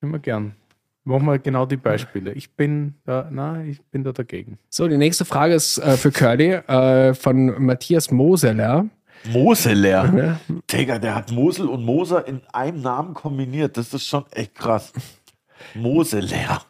[0.00, 0.54] immer gern.
[1.04, 2.32] Machen wir genau die Beispiele.
[2.32, 4.58] Ich bin da, nein, ich bin da dagegen.
[4.68, 8.86] So, die nächste Frage ist äh, für Curly äh, von Matthias Moseler.
[9.24, 10.38] Moseler.
[10.70, 13.76] Digga, der hat Mosel und Moser in einem Namen kombiniert.
[13.76, 14.92] Das ist schon echt krass.
[15.74, 16.62] Moseler.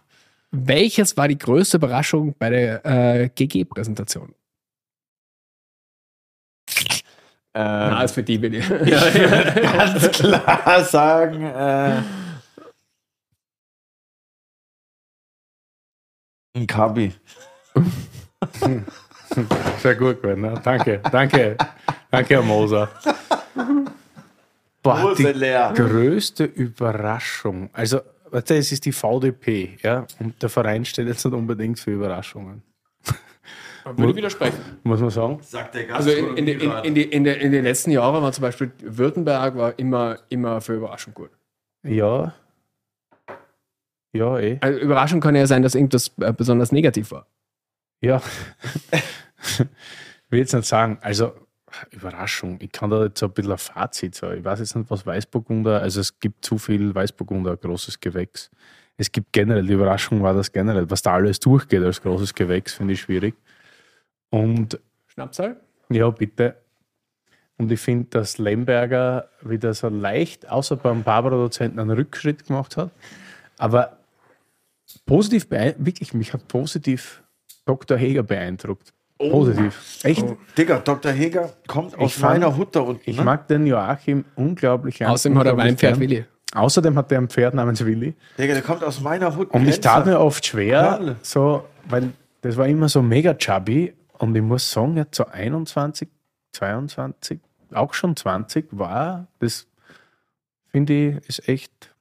[0.50, 4.34] Welches war die größte Überraschung bei der äh, GG-Präsentation?
[7.54, 8.60] Ähm, ist für die Willi.
[8.60, 11.42] ganz klar sagen.
[11.42, 12.02] Äh,
[16.54, 17.12] ein Kabi.
[19.78, 20.40] Sehr gut, Gwen.
[20.40, 20.60] Ne?
[20.62, 21.56] Danke, danke,
[22.10, 22.88] danke, Herr Moser.
[24.82, 27.70] Boah, die größte Überraschung.
[27.72, 28.00] Also,
[28.30, 32.62] es ist die VDP, ja, und der Verein steht jetzt nicht unbedingt für Überraschungen,
[33.84, 34.78] Würde ich widersprechen.
[34.84, 35.38] muss man sagen.
[35.42, 38.70] Sagt der Also in, in, in, in, die, in, den letzten Jahren war zum Beispiel
[38.80, 41.30] Württemberg war immer, immer für Überraschung gut.
[41.82, 42.34] Ja.
[44.12, 44.58] Ja, eh.
[44.60, 47.26] Also Überraschung kann ja sein, dass irgendwas äh, besonders negativ war.
[48.00, 48.22] Ja.
[50.32, 51.32] will jetzt nicht sagen, also
[51.90, 52.58] Überraschung.
[52.60, 54.38] Ich kann da jetzt so ein bisschen ein Fazit sagen.
[54.38, 58.50] Ich weiß jetzt nicht, was Weißburgunder, also es gibt zu viel Weißburgunder, großes Gewächs.
[59.02, 62.74] Es gibt generell, die Überraschung war das generell, was da alles durchgeht als großes Gewächs,
[62.74, 63.34] finde ich schwierig.
[64.30, 65.56] Und Schnapszahl?
[65.88, 66.54] ja, bitte.
[67.58, 72.92] Und ich finde, dass Lemberger wieder so leicht, außer beim Barbara-Dozenten, einen Rückschritt gemacht hat.
[73.58, 73.98] Aber
[75.04, 77.24] positiv, beein- wirklich, mich hat positiv
[77.66, 77.98] Dr.
[77.98, 78.92] Heger beeindruckt.
[79.18, 79.98] Positiv.
[80.04, 80.24] Echt.
[80.56, 81.10] Digga, Dr.
[81.10, 83.02] Heger kommt aus fand- meiner Hut da unten.
[83.10, 83.24] Ich ne?
[83.24, 85.04] mag den Joachim unglaublich.
[85.04, 85.98] Außerdem hat er Weinpferd.
[85.98, 86.24] Willi.
[86.54, 88.14] Außerdem hat der ein Pferd namens Willi.
[88.38, 89.50] Digga, der kommt aus meiner Hut.
[89.50, 92.12] Und ich tat mir oft schwer, so, weil
[92.42, 93.94] das war immer so mega chubby.
[94.18, 96.08] Und ich muss sagen, jetzt so 21,
[96.52, 97.40] 22,
[97.72, 99.66] auch schon 20 war, das
[100.68, 101.94] finde ich, ist echt,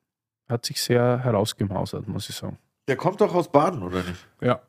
[0.48, 2.58] hat sich sehr herausgemausert, muss ich sagen.
[2.88, 4.28] Der kommt doch aus Baden, oder nicht?
[4.42, 4.62] Ja.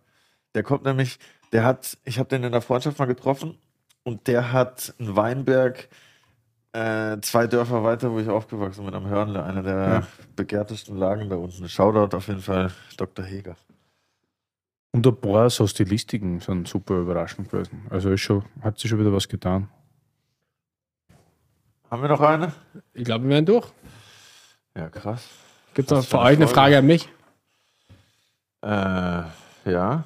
[0.55, 1.19] Der kommt nämlich,
[1.53, 3.59] der hat, ich habe den in der Freundschaft mal getroffen
[4.05, 5.89] und der hat einen Weinberg
[6.73, 10.07] äh, zwei Dörfer weiter, wo ich aufgewachsen bin, am Hörnle, einer der Ja.
[10.37, 11.69] begehrtesten Lagen da unten.
[11.69, 13.25] Shoutout auf jeden Fall Dr.
[13.25, 13.57] Heger.
[14.93, 17.87] Und ein paar so Stilistiken sind super überraschend gewesen.
[17.91, 19.69] Also ist schon, hat sich schon wieder was getan.
[21.91, 22.53] Haben wir noch eine?
[22.95, 23.69] Ich glaube, wir werden durch.
[24.77, 25.29] Ja, krass.
[25.75, 26.55] Gibt es noch für für eine euch eine Folge.
[26.55, 27.09] Frage an mich?
[28.63, 30.05] Äh, ja.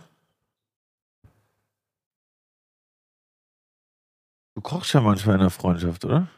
[4.55, 6.29] Du kochst ja manchmal in der Freundschaft, oder?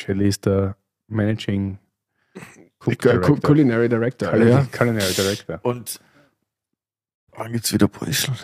[0.00, 0.76] Shelley ist der
[1.08, 1.78] Managing
[2.84, 3.38] Cook Director.
[3.40, 4.30] Culinary Director.
[4.30, 4.66] Culinary, Ja.
[4.72, 5.58] Culinary Director.
[5.62, 6.00] Und
[7.36, 8.34] wann gibt's wieder Brötchen?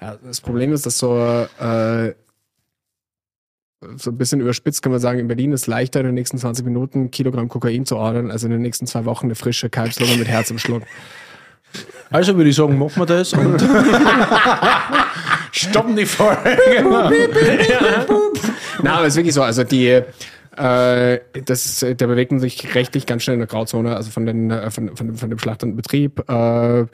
[0.00, 2.14] Ja, das Problem ist, dass so, äh,
[3.96, 6.36] so ein bisschen überspitzt kann man sagen, in Berlin ist es leichter, in den nächsten
[6.38, 9.70] 20 Minuten ein Kilogramm Kokain zu ordern, als in den nächsten zwei Wochen eine frische
[9.70, 10.82] Kalbslunge mit Herz im Schluck.
[12.10, 13.60] Also würde ich sagen, machen wir das und
[15.52, 16.56] stoppen die Folge.
[18.82, 23.06] Na, aber es ist wirklich so, also die, äh, das, der bewegt man sich rechtlich
[23.06, 26.28] ganz schnell in der Grauzone, also von, den, äh, von, von, von dem schlachtenden Betrieb,
[26.28, 26.86] äh,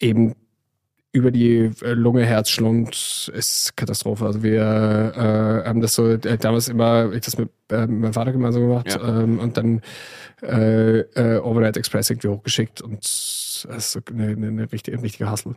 [0.00, 0.34] eben
[1.12, 4.26] über die äh, Lunge, Herz, Schlund ist Katastrophe.
[4.26, 8.32] Also wir äh, haben das so äh, damals immer, ich das mit, äh, meinem Vater
[8.32, 9.20] gemeinsam gemacht Ja.
[9.22, 9.80] ähm, und dann
[10.42, 15.02] äh, äh, Overnight Express irgendwie hochgeschickt und das ist so eine, eine, eine richtige, ein
[15.02, 15.56] richtiger Hustle.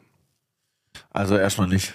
[1.12, 1.94] Also erstmal nicht.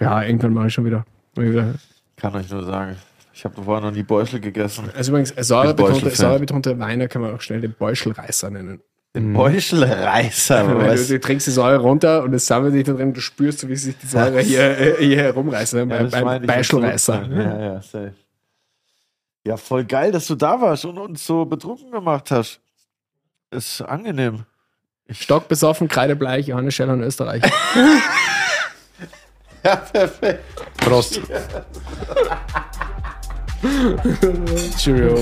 [0.00, 1.06] Ja, irgendwann mache ich schon wieder.
[1.34, 1.74] Wieder.
[2.20, 2.96] Kann euch nur sagen.
[3.32, 4.90] Ich habe vorher noch nie Beuschel gegessen.
[4.96, 6.16] Also übrigens, säurebetonte, Beuschel-Fan.
[6.16, 8.80] säurebetonte Weine kann man auch schnell den Beuschelreißer nennen.
[9.14, 10.64] Den Beuschelreißer.
[10.98, 13.76] Du, du trinkst die Säure runter und es sammelt sich da drin, du spürst, wie
[13.76, 15.74] sich die Säure hier, äh, hier herumreißt.
[15.74, 15.86] Ne?
[15.88, 17.26] Ja, Beim Beuschelreißer.
[17.26, 17.32] so.
[17.32, 18.14] Ja, ja, safe.
[19.46, 22.60] Ja, voll geil, dass du da warst und uns so betrunken gemacht hast.
[23.50, 24.44] Ist angenehm.
[25.10, 27.42] Stockbesoffen, kreidebleich, Johannes Scheller in Österreich.
[30.78, 31.20] Prost.
[34.78, 35.18] Cheerio.